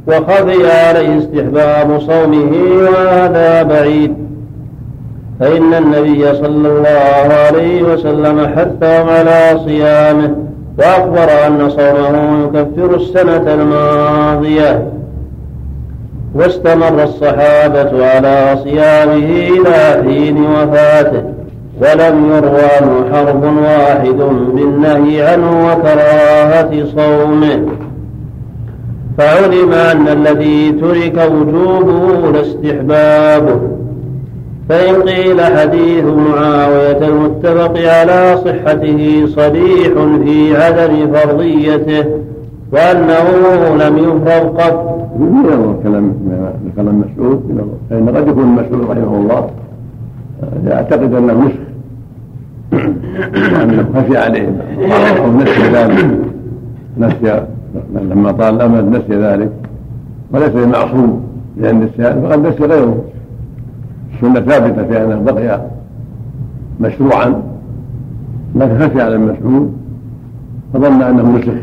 وخفي 0.08 0.72
عليه 0.72 1.18
استحباب 1.18 2.00
صومه 2.00 2.52
وهذا 2.92 3.64
بعيد. 3.64 4.27
فإن 5.40 5.74
النبي 5.74 6.34
صلى 6.34 6.68
الله 6.68 7.34
عليه 7.34 7.84
وسلم 7.84 8.48
حثهم 8.56 9.10
على 9.10 9.60
صيامه 9.66 10.36
وأخبر 10.80 11.48
أن 11.48 11.70
صومه 11.70 12.50
يكفر 12.54 12.96
السنة 12.96 13.54
الماضية. 13.54 14.88
واستمر 16.36 17.04
الصحابة 17.04 18.06
على 18.06 18.58
صيامه 18.64 19.30
إلى 19.50 20.04
حين 20.04 20.46
وفاته 20.46 21.24
ولم 21.82 22.32
يروى 22.32 22.62
عنه 22.82 23.06
حرف 23.14 23.44
واحد 23.44 24.18
بالنهي 24.56 25.22
عنه 25.22 25.72
وكراهة 25.72 26.72
صومه. 26.96 27.62
فعلم 29.18 29.74
أن 29.74 30.08
الذي 30.08 30.72
ترك 30.72 31.32
وجوبه 31.32 32.32
لاستحبابه 32.32 33.60
فإن 34.70 34.96
قيل 35.02 35.42
حديث 35.42 36.04
معاوية 36.04 37.08
المتفق 37.08 37.78
على 37.78 38.38
صحته 38.46 39.26
صريح 39.28 39.94
في 40.24 40.58
عدم 40.58 41.14
فرضيته 41.14 42.06
وأنه 42.72 43.26
لم 43.76 43.98
يفرض 43.98 44.58
قط. 44.62 44.98
ينظر 45.20 45.76
كلام 45.84 46.14
كلام 46.76 47.00
مسعود 47.02 47.68
فإن 47.90 48.10
قد 48.10 48.28
يكون 48.28 48.46
مسعود 48.46 48.82
رحمه 48.92 49.18
الله 49.18 49.50
يعتقد 50.68 51.14
أنه 51.14 51.34
نسخ 51.34 51.58
وأنه 53.54 53.86
خفي 53.96 54.18
عليه 54.18 54.48
أو 55.26 55.32
نسي 55.32 55.62
ذلك 55.74 56.06
نسي 56.98 57.42
لما 57.96 58.32
طال 58.32 58.56
الأمد 58.56 58.96
نسي 58.96 59.22
ذلك 59.22 59.50
وليس 60.34 60.50
بمعصوم 60.50 61.24
لأن 61.58 61.82
النسيان 61.82 62.22
فقد 62.22 62.48
نسي 62.48 62.64
غيره 62.64 62.98
السنة 64.18 64.42
ثابتة 64.42 64.88
في 64.88 65.04
أنه 65.04 65.22
بقي 65.22 65.62
مشروعا 66.80 67.42
لكن 68.56 68.80
خفي 68.80 69.02
على 69.02 69.16
المسعود 69.16 69.78
فظن 70.74 71.02
أنه 71.02 71.38
نسخ 71.38 71.54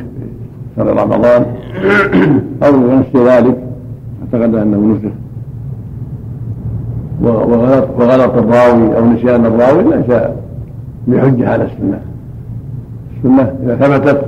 شهر 0.76 0.86
رمضان. 0.86 1.46
أو 2.64 3.00
نسي 3.00 3.24
ذلك 3.24 3.58
أعتقد 4.22 4.54
أنه 4.54 4.76
نسخ. 4.78 5.14
وغلط, 7.22 7.88
وغلط 7.98 8.34
الراوي 8.36 8.98
أو 8.98 9.04
نسيان 9.04 9.46
الراوي 9.46 9.82
ليس 9.82 10.18
بحجة 11.06 11.48
على 11.48 11.64
السنة. 11.64 12.00
السنة 13.16 13.54
إذا 13.62 13.76
ثبتت 13.76 14.26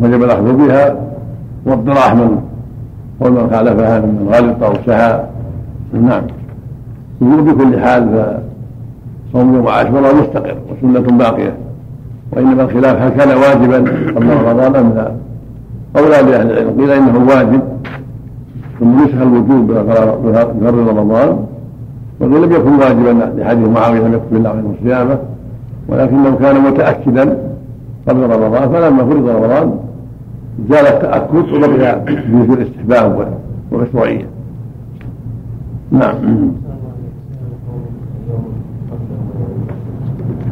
وجب 0.00 0.22
الأخذ 0.22 0.56
بها 0.56 0.96
والضراح 1.66 2.14
من 2.14 2.40
قول 3.20 3.32
من 3.32 3.50
خالفها 3.50 4.00
من 4.00 4.28
غلط 4.32 4.62
أو 4.62 4.72
سهى 4.86 5.24
نعم. 5.92 6.22
بكل 7.20 7.80
حال 7.80 8.38
فصوم 9.32 9.54
يوم 9.54 9.68
عاشوراء 9.68 10.14
مستقر 10.14 10.56
وسنة 10.70 11.18
باقية. 11.18 11.56
وإنما 12.32 12.62
الخلاف 12.62 13.02
هل 13.02 13.08
كان 13.08 13.28
واجبا؟ 13.28 13.76
قبل 14.16 14.28
رمضان 14.28 14.76
أم 14.76 14.92
لا؟ 14.94 15.12
قولان 15.94 16.26
لأهل 16.26 16.50
العلم؟ 16.50 16.80
قيل 16.80 16.90
إنه 16.90 17.26
واجب. 17.28 17.60
ثم 18.80 19.04
نسخ 19.04 19.20
الوجوب 19.22 19.72
بفرض 19.72 20.88
رمضان. 20.98 21.46
وقيل 22.20 22.42
لم 22.42 22.52
يكن 22.52 22.72
واجبا 22.72 23.32
لحديث 23.40 23.68
معاوية 23.68 24.00
لم 24.00 24.14
يكتب 24.14 24.36
الله 24.36 24.50
عليه 24.50 24.62
صيامه 24.82 25.18
ولكنه 25.88 26.36
كان 26.36 26.60
متأكدا 26.60 27.38
قبل 28.08 28.20
رمضان 28.20 28.68
فلما 28.72 29.04
فرض 29.04 29.28
رمضان 29.28 29.74
زال 30.70 30.86
التأكد 30.86 31.52
وبقي 31.54 32.04
جزء 32.06 32.52
الاستحباب 32.52 33.28
والمشروعية 33.70 34.26
نعم. 35.90 36.14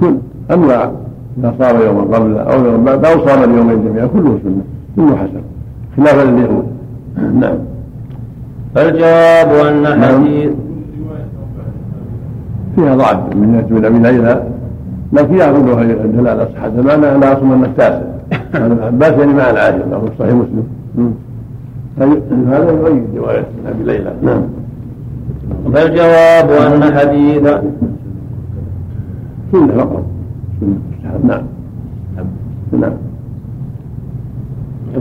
كل 0.01 0.15
أما 0.51 0.93
إذا 1.39 1.55
صام 1.59 1.81
يوما 1.81 2.17
قبل 2.17 2.39
أو 2.39 2.65
يوما 2.65 2.85
بعد 2.85 3.05
أو 3.05 3.27
صام 3.27 3.45
اليومين 3.51 3.85
جميعا 3.85 4.07
كله 4.07 4.39
سنة 4.45 4.63
كله 4.97 5.17
حسن. 5.17 5.43
خلافا 5.97 6.31
لليهود 6.31 6.67
نعم. 7.41 7.59
فالجواب 8.75 9.49
أن 9.67 10.03
حديث 10.03 10.51
فيها 12.77 12.97
ضعف 12.97 13.37
من 13.37 13.67
من 13.71 13.85
أبي 13.85 13.99
ليلى 13.99 14.43
لكن 15.13 15.35
يأخذها 15.35 15.83
دلالة 15.85 16.49
صحة 16.55 16.67
المعنى 16.67 17.15
أنها 17.15 17.33
أصلا 17.33 17.67
التاسع. 17.67 18.03
هذا 18.55 18.67
ابن 18.67 18.83
عباس 18.83 19.13
يعني 19.13 19.33
مع 19.33 19.51
العاشر 19.51 19.85
له 19.91 20.09
صحيح 20.19 20.35
مسلم. 20.35 21.15
هذا 22.49 22.71
يؤيد 22.71 23.05
رواية 23.17 23.45
أبي 23.69 23.85
ليلى. 23.85 24.13
نعم. 24.23 24.43
فالجواب 25.75 26.51
أن 26.51 26.95
حديث 26.99 27.43
سنة 29.55 29.67
فقط 29.79 30.03
سنة 30.61 30.79
نعم. 31.25 32.27
نعم. 32.73 32.93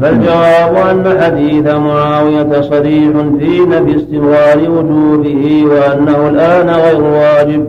فالجواب 0.02 0.76
أن 0.76 1.22
حديث 1.22 1.68
معاوية 1.76 2.62
صريح 2.62 3.12
في 3.40 3.60
نفي 3.60 3.96
استمرار 3.96 4.70
وجوبه 4.70 5.66
وأنه 5.66 6.30
الآن 6.30 6.70
غير 6.70 7.02
واجب 7.04 7.66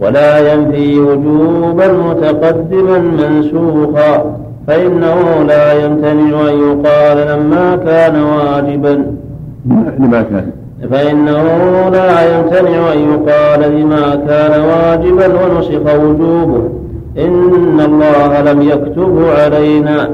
ولا 0.00 0.52
ينفي 0.52 0.98
وجوبا 1.00 1.92
متقدما 1.92 2.98
منسوخا 2.98 4.36
فإنه 4.66 5.42
لا 5.42 5.84
يمتنع 5.84 6.48
أن 6.50 6.58
يقال 6.58 7.16
لما 7.38 7.76
كان 7.76 8.22
واجبا. 8.22 9.06
لما 9.98 10.22
كان. 10.22 10.50
فإنه 10.90 11.42
لا 11.92 12.38
يمتنع 12.38 12.92
أن 12.92 12.98
يقال 12.98 13.80
لما 13.80 14.14
كان 14.28 14.60
واجبا 14.60 15.26
ونسخ 15.26 15.94
وجوبه. 15.94 16.68
إن 17.18 17.80
الله 17.80 18.52
لم 18.52 18.62
يكتبه 18.62 19.42
علينا. 19.42 20.10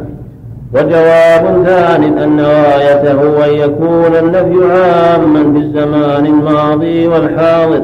وجواب 0.74 1.64
ثان 1.66 2.18
أن 2.18 2.40
غايته 2.40 3.44
أن 3.46 3.50
يكون 3.50 4.16
النفي 4.22 4.72
عاما 4.72 5.52
في 5.52 5.58
الزمان 5.58 6.26
الماضي 6.26 7.08
والحاضر 7.08 7.82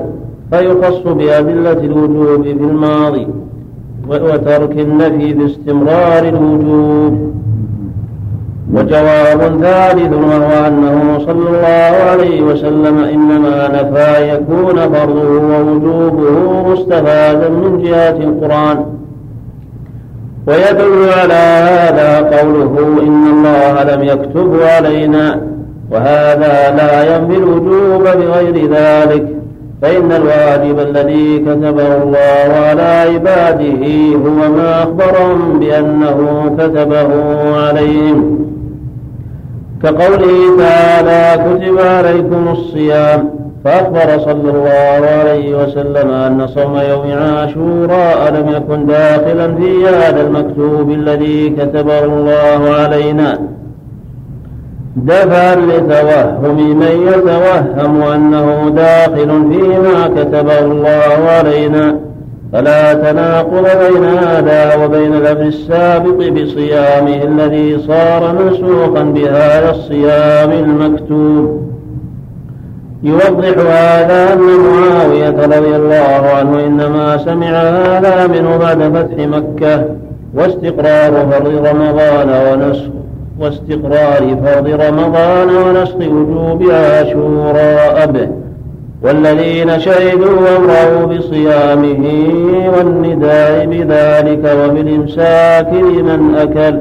فيخص 0.53 1.01
بأدلة 1.07 1.73
الوجوب 1.73 2.43
في 2.43 2.51
الماضي 2.51 3.29
وترك 4.09 4.79
النفي 4.79 5.33
باستمرار 5.33 6.29
الوجوب. 6.29 7.35
وجواب 8.75 9.41
ثالث 9.63 10.13
وهو 10.13 10.67
أنه 10.67 11.19
صلى 11.19 11.49
الله 11.49 12.11
عليه 12.11 12.43
وسلم 12.43 12.99
إنما 12.99 13.69
نفى 13.69 14.33
يكون 14.35 14.77
فرضه 14.77 15.41
ووجوبه 15.41 16.63
مستفادا 16.73 17.49
من 17.49 17.83
جهة 17.83 18.17
القرآن. 18.17 18.85
ويدل 20.47 21.09
على 21.21 21.45
هذا 21.71 22.39
قوله 22.39 23.03
إن 23.03 23.27
الله 23.27 23.95
لم 23.95 24.03
يكتب 24.03 24.57
علينا 24.63 25.41
وهذا 25.91 26.75
لا 26.77 27.17
ينفي 27.17 27.37
الوجوب 27.37 28.03
بغير 28.03 28.71
ذلك 28.71 29.27
فإن 29.83 30.13
الواجب 30.13 30.79
الذي 30.79 31.39
كتبه 31.39 32.03
الله 32.03 32.55
على 32.69 33.13
عباده 33.15 33.85
هو 34.17 34.53
ما 34.57 34.83
أخبرهم 34.83 35.59
بأنه 35.59 36.51
كتبه 36.59 37.09
عليهم. 37.57 38.44
كقوله 39.85 40.57
تعالى 40.59 41.45
كتب 41.45 41.79
عليكم 41.79 42.49
الصيام 42.49 43.31
فأخبر 43.65 44.19
صلى 44.19 44.51
الله 44.51 45.09
عليه 45.21 45.63
وسلم 45.63 46.11
أن 46.11 46.47
صوم 46.47 46.77
يوم 46.77 47.13
عاشوراء 47.13 48.35
لم 48.35 48.49
يكن 48.49 48.87
داخلا 48.87 49.55
في 49.55 49.87
هذا 49.87 50.21
المكتوب 50.21 50.91
الذي 50.91 51.51
كتبه 51.51 52.05
الله 52.05 52.75
علينا. 52.81 53.39
دفعا 54.97 55.55
لتوهم 55.55 56.79
من 56.79 57.09
يتوهم 57.09 58.03
أنه 58.03 58.71
داخل 58.77 59.29
فيما 59.53 60.09
كتبه 60.17 60.59
الله 60.59 61.31
علينا. 61.39 61.97
فلا 62.55 62.95
تناقض 62.95 63.65
بين 63.65 64.05
هذا 64.05 64.85
وبين 64.85 65.15
الأمر 65.15 65.43
السابق 65.43 66.29
بصيامه 66.29 67.23
الذي 67.25 67.79
صار 67.79 68.33
منسوخا 68.33 69.03
بهذا 69.03 69.71
الصيام 69.71 70.53
المكتوب. 70.53 71.65
يوضح 73.03 73.59
هذا 73.59 74.33
أن 74.33 74.39
معاوية 74.39 75.31
رضي 75.31 75.77
الله 75.77 76.31
عنه 76.39 76.67
إنما 76.67 77.17
سمع 77.17 77.49
هذا 77.49 78.27
منه 78.27 78.57
بعد 78.57 78.83
فتح 78.83 79.27
مكة 79.27 79.85
واستقرار 80.35 81.27
فرض 81.31 81.67
رمضان 81.67 82.29
ونسخ 82.29 82.91
واستقرار 83.41 84.37
فرض 84.45 84.69
رمضان 84.69 85.49
ونسخ 85.57 85.97
وجوب 85.97 86.71
عاشوراء 86.71 88.07
به. 88.07 88.44
والذين 89.05 89.79
شهدوا 89.79 90.57
أمره 90.57 91.05
بصيامه 91.07 92.05
والنداء 92.77 93.67
بذلك 93.67 94.57
وبالإمساك 94.59 95.73
لمن 95.73 96.35
أكل. 96.35 96.79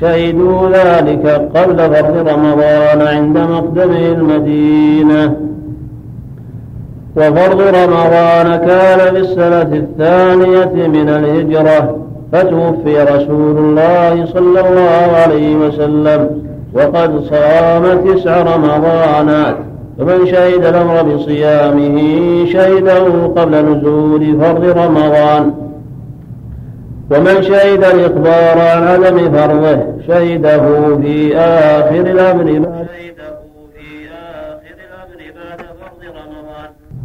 شهدوا 0.00 0.68
ذلك 0.68 1.26
قبل 1.54 1.76
فرض 1.76 2.28
رمضان 2.28 3.02
عند 3.02 3.38
مقدمه 3.38 4.06
المدينة. 4.06 5.36
وفرض 7.16 7.60
رمضان 7.60 8.56
كان 8.56 9.14
في 9.14 9.18
السنة 9.18 9.76
الثانية 9.76 10.88
من 10.88 11.08
الهجرة 11.08 11.96
فتوفي 12.32 13.02
رسول 13.02 13.58
الله 13.58 14.26
صلى 14.26 14.60
الله 14.60 15.16
عليه 15.24 15.56
وسلم 15.56 16.28
وقد 16.74 17.24
صام 17.24 18.04
تسع 18.04 18.42
رمضانات. 18.42 19.73
فمن 19.98 20.26
شهد 20.26 20.64
الأمر 20.64 21.02
بصيامه 21.02 21.96
شهده 22.46 23.26
قبل 23.26 23.54
نزول 23.54 24.40
فرض 24.40 24.64
رمضان. 24.78 25.54
ومن 27.10 27.42
شهد 27.42 27.84
الإخبار 27.84 28.58
عن 28.58 28.82
عدم 28.82 29.32
فرضه 29.32 29.78
شهده 30.08 30.96
في 30.96 31.36
آخر 31.36 32.00
الأمر 32.00 32.58
بعد 32.58 32.86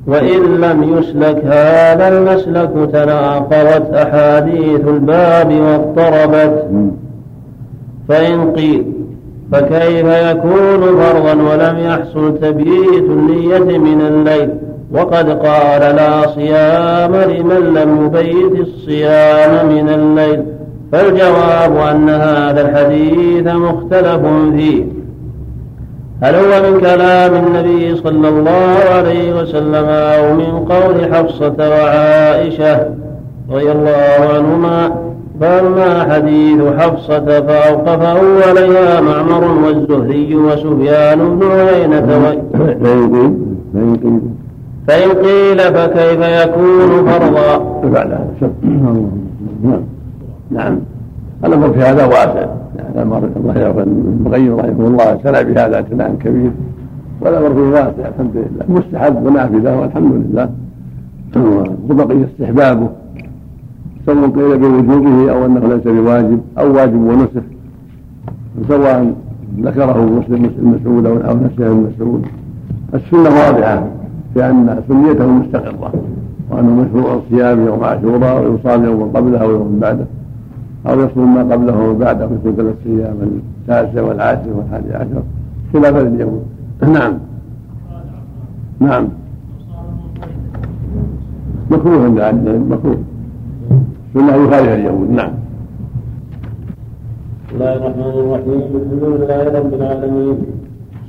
وإن 0.07 0.61
لم 0.61 0.98
يسلك 0.98 1.45
هذا 1.45 2.07
المسلك 2.07 2.72
تناقضت 2.94 3.94
أحاديث 3.94 4.88
الباب 4.88 5.53
واضطربت. 5.53 6.68
فإن 8.07 8.52
قيل 8.52 8.86
فكيف 9.52 10.06
يكون 10.06 10.82
فرضا 10.82 11.34
ولم 11.34 11.80
يحصل 11.80 12.40
تبييت 12.40 13.04
النية 13.04 13.78
من 13.78 14.02
الليل؟ 14.02 14.50
وقد 14.92 15.30
قال 15.30 15.96
لا 15.96 16.28
صيام 16.28 17.16
لمن 17.16 17.74
لم 17.74 18.06
يبيت 18.06 18.68
الصيام 18.68 19.68
من 19.68 19.90
الليل. 19.90 20.44
فالجواب 20.92 21.78
أن 21.78 22.10
هذا 22.10 22.62
الحديث 22.62 23.48
مختلف 23.48 24.22
فيه. 24.56 24.84
هل 26.22 26.36
هو 26.36 26.72
من 26.72 26.80
كلام 26.80 27.36
النبي 27.36 27.96
صلى 27.96 28.30
الله 28.30 28.78
عليه 28.96 29.42
وسلم 29.42 29.86
أو 29.86 30.34
من 30.34 30.66
قول 30.70 31.14
حفصة 31.14 31.56
وعائشة 31.60 32.90
رضي 33.52 33.72
الله 33.72 34.30
عنهما؟ 34.34 35.09
فأما 35.41 36.14
حديث 36.14 36.61
حفصة 36.78 37.41
فأوقفه 37.41 38.49
عليها 38.49 39.02
معمر 39.02 39.66
والزهري 39.66 40.36
وسفيان 40.36 41.40
بن 41.40 41.48
عيينة 41.52 42.06
فإن 44.88 45.10
قيل 45.10 45.60
فكيف 45.60 46.20
يكون 46.22 47.06
فرضا؟ 47.06 47.80
هذا 47.84 48.28
نعم. 50.52 50.80
الأمر 51.45 51.70
في 51.70 51.80
هذا 51.80 52.06
واسع. 52.06 52.45
الله 52.95 53.57
يغفر 53.60 53.82
ابن 53.82 54.26
القيم 54.26 54.60
رحمه 54.60 54.88
الله 54.88 55.20
سنى 55.24 55.44
بهذا 55.44 55.82
كلام 55.82 56.16
كبير. 56.16 56.52
والأمر 57.22 57.49
فيه 57.49 57.61
واسع 57.61 58.07
الحمد 58.07 58.36
لله. 58.36 58.80
مستحب 58.80 59.26
ونافذة 59.26 59.80
والحمد 59.80 60.11
لله. 60.14 60.49
وبقي 61.90 62.24
استحبابه. 62.24 62.90
سواء 64.10 64.30
قيل 64.30 64.57
بوجوبه 64.57 65.31
أو 65.31 65.45
أنه 65.45 65.60
ليس 65.60 65.88
بواجب 65.88 66.40
أو 66.57 66.76
واجب 66.76 67.02
ونسخ 67.02 67.44
سواء 68.68 69.14
ذكره 69.60 70.06
مسلم 70.06 70.52
مسعود 70.61 71.06
أو 71.06 71.36
نسيه 71.38 71.68
ابن 71.68 71.91
مسعود. 71.94 72.26
السنة 72.94 73.30
واضحة 73.30 73.84
بأن 74.36 74.84
سنيته 74.88 75.27
مستقرة 75.27 75.94
وأنه 76.52 76.76
مشروع 76.76 77.14
الصيام 77.14 77.68
يوم 77.68 77.84
عاشوراء 77.84 78.44
ويصام 78.44 78.86
يوم 78.86 79.11
قبله 79.15 79.48
ويوم 79.48 79.80
بعده 79.80 80.06
أو 80.88 80.99
يصوم 80.99 81.36
ما 81.36 81.56
قبله 81.56 81.90
وبعده 81.90 82.26
مثل 82.26 82.56
ثلاث 82.57 82.76
أيام 82.86 83.15
التاسع 83.61 84.02
والعاشر 84.02 84.49
والحادي 84.56 84.94
عشر 84.94 85.23
خلافا 85.73 85.99
لليهود 85.99 86.44
نعم. 86.81 87.14
نعم. 88.80 89.07
مكروه 91.72 92.26
عند 92.26 92.49
مكروه. 92.69 93.09
سنة 94.14 94.36
يخالف 94.36 94.69
اليهود. 94.69 95.10
نعم. 95.10 95.31
بسم 97.45 97.56
الله 97.56 97.73
الرحمن 97.76 98.14
الرحيم. 98.23 98.61
الحمد 98.80 99.03
لله 99.03 99.44
رب 99.60 99.73
العالمين. 99.73 100.38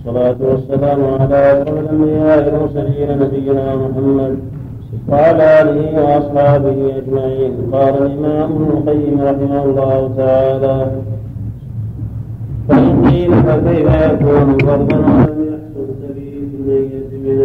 والصلاة 0.05 0.41
والسلام 0.51 1.01
على 1.21 1.39
أشرف 1.53 1.77
الأنبياء 1.85 2.37
والمرسلين 2.45 3.09
نبينا 3.23 3.67
محمد 3.77 4.35
وعلى 5.09 5.45
آله 5.61 5.89
وأصحابه 6.05 6.79
أجمعين. 7.01 7.53
قال 7.73 7.95
الإمام 8.03 8.49
ابن 8.53 8.69
القيم 8.77 9.15
رحمه 9.29 9.63
الله 9.65 10.13
تعالى 10.17 10.79
فإن 12.69 12.93
قيل 13.07 13.33
فكيف 13.47 13.89
يكون 14.13 14.49
فرضا 14.67 14.99
ولم 14.99 15.41
يحصل 15.53 15.87
النية 16.11 17.11
من 17.25 17.37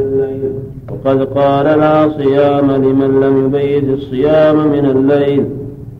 وقد 1.05 1.23
قال 1.23 1.65
لا 1.65 2.09
صيام 2.09 2.71
لمن 2.71 3.19
لم 3.19 3.45
يبيت 3.45 3.83
الصيام 3.89 4.67
من 4.67 4.85
الليل. 4.85 5.45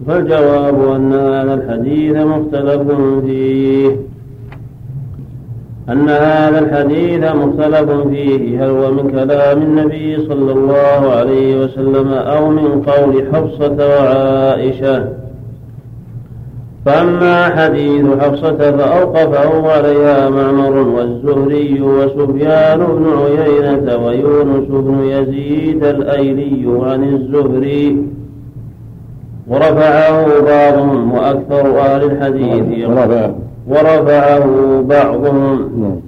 فالجواب 0.08 0.92
أن 0.96 1.14
هذا 1.14 1.54
الحديث 1.54 2.16
مختلف 2.16 2.82
فيه. 3.26 3.96
أن 5.90 6.10
هذا 6.10 6.60
الحديث 6.60 7.24
مختلف 7.36 7.92
فيه. 7.92 8.66
هل 8.66 8.70
هو 8.70 8.92
من 8.92 9.12
كلام 9.12 9.62
النبي 9.62 10.18
صلى 10.18 10.52
الله 10.52 11.12
عليه 11.12 11.64
وسلم 11.64 12.14
أو 12.14 12.50
من 12.50 12.82
قول 12.82 13.28
حفصة 13.34 13.88
وعائشة؟ 13.88 15.25
فأما 16.86 17.46
حديث 17.46 18.06
حفصة 18.20 18.58
فأوقفه 18.72 19.72
عليها 19.72 20.30
معمر 20.30 20.78
والزهري 20.78 21.82
وسفيان 21.82 22.80
بن 22.80 23.06
عيينة 23.26 24.06
ويونس 24.06 24.68
بن 24.68 25.04
يزيد 25.04 25.84
الأيلي 25.84 26.80
عن 26.84 27.04
الزهري. 27.04 27.98
ورفعه 29.48 30.26
بعضهم 30.42 31.14
وأكثر 31.14 31.80
أهل 31.80 32.04
الحديث. 32.04 32.90
ورفعه 33.68 34.46
بعضهم 34.82 35.72
نعم. 35.80 36.00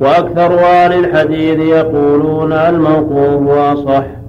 وأكثر 0.00 0.58
أهل 0.58 1.04
الحديث 1.04 1.58
يقولون 1.58 2.52
الموقوف 2.52 3.48
أصح. 3.48 4.19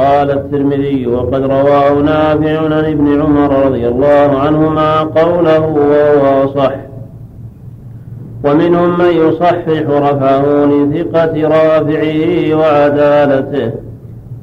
قال 0.00 0.30
الترمذي 0.30 1.06
وقد 1.06 1.42
رواه 1.42 1.92
نافع 1.92 2.60
عن 2.60 2.72
ابن 2.72 3.22
عمر 3.22 3.66
رضي 3.66 3.88
الله 3.88 4.38
عنهما 4.38 5.00
قوله 5.00 5.60
وهو 5.60 6.44
أصح 6.44 6.72
ومنهم 8.44 8.98
من 8.98 9.10
يصحح 9.10 9.66
رفعه 9.88 10.64
لثقة 10.64 11.48
رافعه 11.48 12.54
وعدالته. 12.54 13.70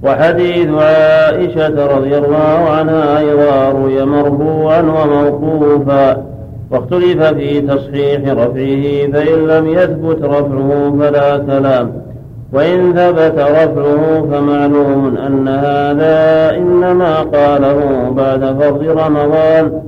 وحديث 0.04 0.70
عائشة 0.70 1.98
رضي 1.98 2.18
الله 2.18 2.70
عنها 2.70 3.20
أيضا 3.20 3.70
روي 3.70 4.06
مرفوعا 4.06 4.82
وموقوفا. 4.82 6.24
واختلف 6.72 7.24
في 7.24 7.62
تصحيح 7.62 8.22
رفعه 8.30 9.12
فإن 9.14 9.48
لم 9.48 9.68
يثبت 9.68 10.24
رفعه 10.24 10.96
فلا 11.00 11.38
كلام 11.38 12.07
وإن 12.54 12.94
ثبت 12.94 13.40
رفعه 13.40 14.28
فمعلوم 14.32 15.18
أن 15.18 15.48
هذا 15.48 16.58
إنما 16.58 17.22
قاله 17.22 18.10
بعد 18.10 18.40
فرض 18.40 18.84
رمضان. 18.84 19.82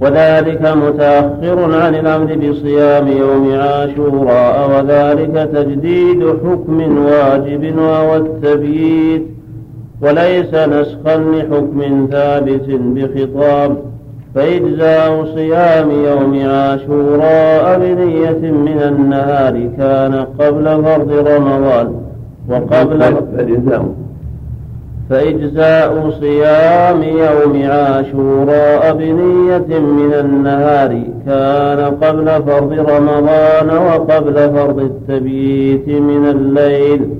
وذلك 0.00 0.62
متأخر 0.62 1.74
عن 1.80 1.94
الأمر 1.94 2.34
بصيام 2.34 3.08
يوم 3.08 3.54
عاشوراء 3.54 4.70
وذلك 4.70 5.50
تجديد 5.54 6.28
حكم 6.28 7.04
واجب 7.06 7.78
وهو 7.78 8.16
التبييت 8.16 9.22
وليس 10.02 10.54
نسخا 10.54 11.16
لحكم 11.16 12.08
ثابت 12.10 12.66
بخطاب. 12.68 13.89
فإجزاء 14.34 15.24
صيام 15.34 15.90
يوم 15.90 16.50
عاشوراء 16.50 17.78
بنية 17.78 18.50
من 18.50 18.82
النهار 18.88 19.68
كان 19.78 20.26
قبل 20.38 20.64
فرض 20.84 21.12
رمضان 21.28 21.94
وقبل 22.48 23.02
فإجزاء 25.10 26.10
صيام 26.20 27.02
يوم 27.02 27.70
عاشوراء 27.70 28.94
بنية 28.94 29.78
من 29.78 30.14
النهار 30.20 31.02
كان 31.26 31.80
قبل 32.02 32.26
فرض 32.26 32.72
رمضان 32.72 33.70
وقبل 33.86 34.34
فرض 34.34 34.78
التبييت 34.78 35.88
من 35.88 36.26
الليل 36.26 37.19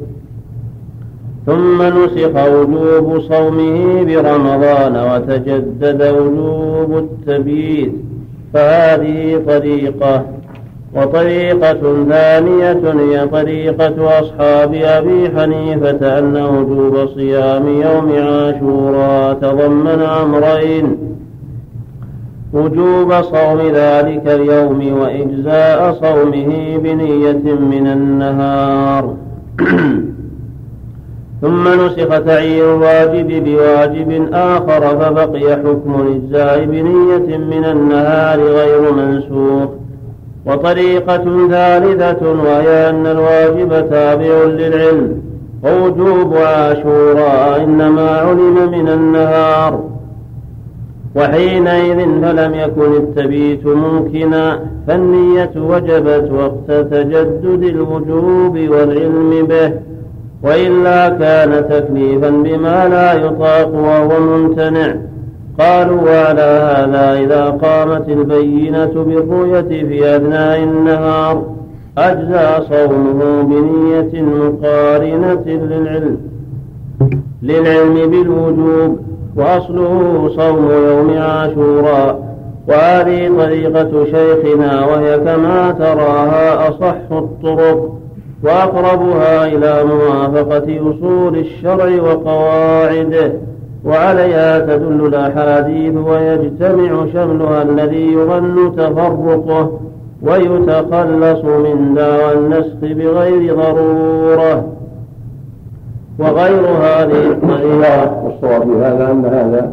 ثم 1.47 1.83
نسخ 1.83 2.47
وجوب 2.49 3.21
صومه 3.21 4.05
برمضان 4.05 4.97
وتجدد 4.97 6.03
وجوب 6.03 6.99
التبييت. 6.99 7.93
فهذه 8.55 9.43
طريقة 9.47 10.25
وطريقة 10.95 12.05
ثانية 12.11 12.81
هي 13.01 13.27
طريقة 13.27 14.21
أصحاب 14.21 14.75
أبي 14.75 15.31
حنيفة 15.37 16.19
أن 16.19 16.37
وجوب 16.37 17.09
صيام 17.09 17.69
يوم 17.69 18.13
عاشوراء 18.13 19.35
تضمن 19.35 20.03
أمرين 20.23 20.97
وجوب 22.53 23.13
صوم 23.23 23.61
ذلك 23.75 24.23
اليوم 24.27 25.01
وإجزاء 25.01 25.93
صومه 25.93 26.77
بنية 26.77 27.55
من 27.55 27.87
النهار. 27.87 29.15
ثم 31.43 31.69
نسخ 31.69 32.19
تعيين 32.19 32.65
الواجب 32.65 33.45
بواجب 33.45 34.29
آخر 34.33 34.81
فبقي 34.81 35.57
حكم 35.57 35.95
الإجزاء 36.01 36.65
بنية 36.65 37.37
من 37.39 37.65
النهار 37.65 38.41
غير 38.41 38.93
منسوخ. 38.93 39.69
وطريقة 40.47 41.49
ثالثة 41.51 42.33
وهي 42.33 42.91
أن 42.91 43.07
الواجب 43.07 43.91
تابع 43.91 44.45
للعلم. 44.45 45.23
ووجوب 45.65 46.35
عاشوراء 46.37 47.65
إنما 47.65 48.11
علم 48.11 48.71
من 48.71 48.89
النهار. 48.89 49.81
وحينئذ 51.17 51.97
فلم 51.97 52.55
يكن 52.55 52.97
التبيت 52.97 53.67
ممكنا 53.67 54.61
فالنية 54.87 55.51
وجبت 55.57 56.31
وقت 56.33 56.87
تجدد 56.91 57.63
الوجوب 57.63 58.59
والعلم 58.59 59.47
به. 59.49 59.90
وإلا 60.43 61.09
كان 61.09 61.69
تكليفا 61.69 62.31
بما 62.31 62.89
لا 62.89 63.13
يطاق 63.15 63.75
وهو 63.75 64.21
ممتنع. 64.21 64.95
قالوا 65.59 66.01
وعلى 66.03 66.41
هذا 66.41 67.19
إذا 67.25 67.51
قامت 67.51 68.09
البينة 68.09 68.93
بالرؤية 68.95 69.85
في 69.89 70.17
أثناء 70.17 70.63
النهار. 70.63 71.43
أجزى 71.99 72.67
صومه 72.69 73.43
بنية 73.43 74.23
مقارنة 74.23 75.45
للعلم 75.47 76.17
للعلم 77.43 78.11
بالوجوب. 78.11 78.99
وأصله 79.37 80.31
صوم 80.37 80.71
يوم 80.71 81.19
عاشوراء. 81.19 82.37
وهذه 82.69 83.31
طريقة 83.39 84.05
شيخنا 84.05 84.87
وهي 84.87 85.19
كما 85.19 85.75
تراها 85.79 86.69
أصح 86.69 86.97
الطرق. 87.13 88.00
وأقربها 88.45 89.47
إلى 89.47 89.85
موافقة 89.85 90.91
أصول 90.91 91.39
الشرع 91.39 92.03
وقواعده 92.03 93.33
وعليها 93.85 94.59
تدل 94.59 95.07
الأحاديث 95.07 95.95
ويجتمع 95.95 97.07
شملها 97.13 97.63
الذي 97.63 98.13
يظن 98.13 98.77
تفرقه 98.77 99.81
ويتخلص 100.23 101.45
من 101.45 101.95
دعوى 101.95 102.33
النسخ 102.33 102.77
بغير 102.83 103.55
ضرورة. 103.55 104.65
وغير 106.19 106.67
هذه 106.67 107.31
الطريقة. 107.31 108.23
والصواب 108.25 108.63
في 108.63 108.85
هذا 108.85 109.11
أن 109.11 109.25
هذا 109.25 109.73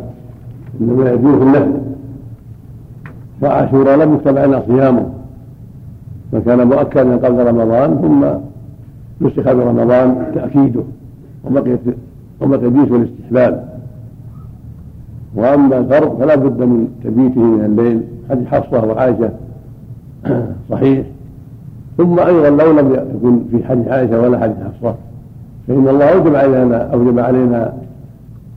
إنما 0.81 1.11
يجوز 1.11 1.41
النفل 1.41 1.71
وعاشوراء 3.41 3.95
لم 3.97 4.13
يكتب 4.13 4.37
علينا 4.37 4.63
صيامه 4.67 5.05
فكان 6.31 6.67
مؤكدا 6.67 7.15
قبل 7.15 7.47
رمضان 7.47 7.99
ثم 8.01 8.46
نسخ 9.21 9.51
برمضان 9.53 10.31
تأكيده 10.35 10.83
وبقيت 11.45 11.79
وبقي 12.41 12.67
الجيش 12.67 12.91
والاستحباب 12.91 13.77
وأما 15.35 15.77
الفرض 15.77 16.19
فلا 16.19 16.35
بد 16.35 16.61
من 16.61 16.87
تبييته 17.03 17.41
من 17.41 17.65
الليل. 17.65 18.01
حديث 18.29 18.47
حفصة 18.47 18.85
وعائشة 18.85 19.29
صحيح. 20.71 21.05
ثم 21.97 22.19
أيضا 22.19 22.49
لو 22.49 22.71
لم 22.79 22.93
يكن 22.93 23.39
في 23.51 23.67
حديث 23.67 23.87
عائشة 23.87 24.21
ولا 24.21 24.39
حديث 24.39 24.55
حفصة 24.57 24.95
فإن 25.67 25.87
الله 25.87 26.05
أوجب 26.05 26.35
علينا 26.35 26.93
أوجب 26.93 27.19
علينا 27.19 27.73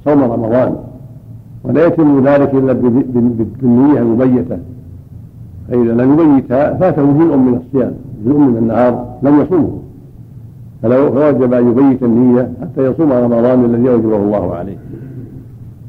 صوم 0.05 0.23
رمضان. 0.23 0.77
ولا 1.65 1.87
يتم 1.87 2.25
ذلك 2.27 2.55
إلا 2.55 2.73
بالنية 2.73 3.99
المبيتة. 3.99 4.59
فإذا 5.69 5.93
لم 5.93 6.13
يبيتها 6.13 6.75
فاته 6.75 7.03
جزء 7.03 7.37
من 7.37 7.55
الصيام 7.55 7.95
جزء 8.27 8.39
من 8.39 8.57
النهار 8.57 9.07
لم 9.23 9.41
يصومه. 9.41 9.80
فلو 10.83 11.13
فوجب 11.13 11.55
أن 11.55 11.69
يبيت 11.69 12.03
النية 12.03 12.53
حتى 12.63 12.87
يصوم 12.87 13.13
رمضان 13.13 13.65
الذي 13.65 13.91
أوجبه 13.91 14.17
الله 14.17 14.55
عليه. 14.55 14.77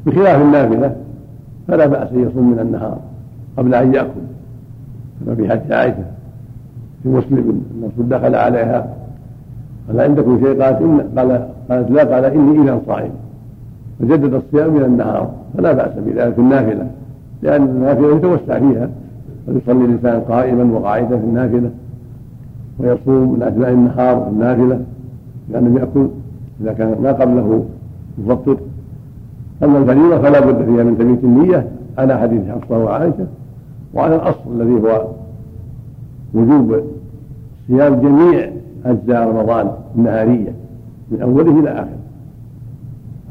بخلاف 0.06 0.42
النافلة 0.42 0.96
فلا 1.68 1.86
بأس 1.86 2.12
أن 2.12 2.28
يصوم 2.28 2.52
من 2.52 2.60
النهار 2.60 2.98
قبل 3.58 3.74
أن 3.76 3.94
يأكل. 3.94 4.22
كما 5.26 5.36
في 5.36 5.50
حديث 5.50 5.72
عائشة 5.72 6.04
في 7.04 7.10
مسلم 7.10 7.38
أن 7.38 7.84
الرسول 7.84 8.10
دخل 8.10 8.36
عليها 8.36 8.88
قال 9.88 10.02
عندكم 10.02 10.40
شيء 10.44 10.64
قالت 10.64 10.82
إن 10.82 11.02
قال 11.18 11.48
قالت 11.70 11.92
لا 11.92 12.04
قال 12.04 12.26
إني 12.26 12.64
إذا 12.64 12.82
صائم. 12.88 13.12
فجدد 14.00 14.34
الصيام 14.34 14.74
من 14.74 14.84
النهار. 14.84 15.32
فلا 15.58 15.74
بأس 15.74 15.92
بذلك 15.98 16.34
في 16.34 16.42
النافلة 16.42 16.88
لأن 17.42 17.64
النافلة 17.64 18.16
يتوسع 18.16 18.60
فيها 18.60 18.90
ويصلي 19.48 19.86
الإنسان 19.86 20.22
قائما 20.22 20.78
وقاعدا 20.78 21.18
في 21.18 21.24
النافلة. 21.24 21.70
ويصوم 22.82 23.34
من 23.34 23.44
أثناء 23.44 23.72
النهار 23.72 24.24
في 24.24 24.30
النافلة 24.30 24.80
لأنه 25.50 25.80
يأكل 25.80 26.08
إذا 26.62 26.74
كان 26.74 26.96
ما 27.04 27.12
قبله 27.12 27.66
مفطر 28.18 28.58
أما 29.64 29.78
الفريضة 29.78 30.18
فلا 30.18 30.40
بد 30.40 30.66
فيها 30.66 30.84
من 30.84 30.98
تبيت 30.98 31.24
النية 31.24 31.68
على 31.98 32.20
حديث 32.20 32.42
حفصة 32.50 32.78
وعائشة 32.78 33.28
وعلى 33.94 34.16
الأصل 34.16 34.62
الذي 34.62 34.74
هو 34.74 35.06
وجوب 36.34 36.82
صيام 37.68 37.96
جميع 37.96 38.50
أجزاء 38.86 39.30
رمضان 39.30 39.72
النهارية 39.98 40.54
من 41.12 41.22
أوله 41.22 41.60
إلى 41.60 41.70
آخره 41.70 42.02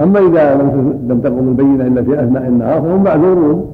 أما 0.01 0.19
إذا 0.19 0.55
لم 0.55 1.01
لم 1.09 1.21
تقم 1.21 1.49
البينة 1.49 1.87
إلا 1.87 2.03
في 2.03 2.25
أثناء 2.25 2.49
النهار 2.49 2.81
فهم 2.83 3.03
معذورون 3.05 3.67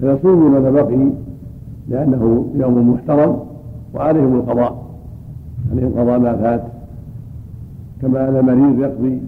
فيصومون 0.00 0.50
ما 0.62 0.70
بقي 0.70 1.08
لأنه 1.88 2.46
يوم 2.56 2.90
محترم. 2.90 3.49
وعليهم 3.94 4.34
القضاء. 4.34 4.90
عليهم 5.72 5.92
قضاء 5.98 6.18
ما 6.18 6.36
فات. 6.36 6.62
كما 8.02 8.28
أن 8.28 8.36
المريض 8.36 8.80
يقضي 8.80 9.20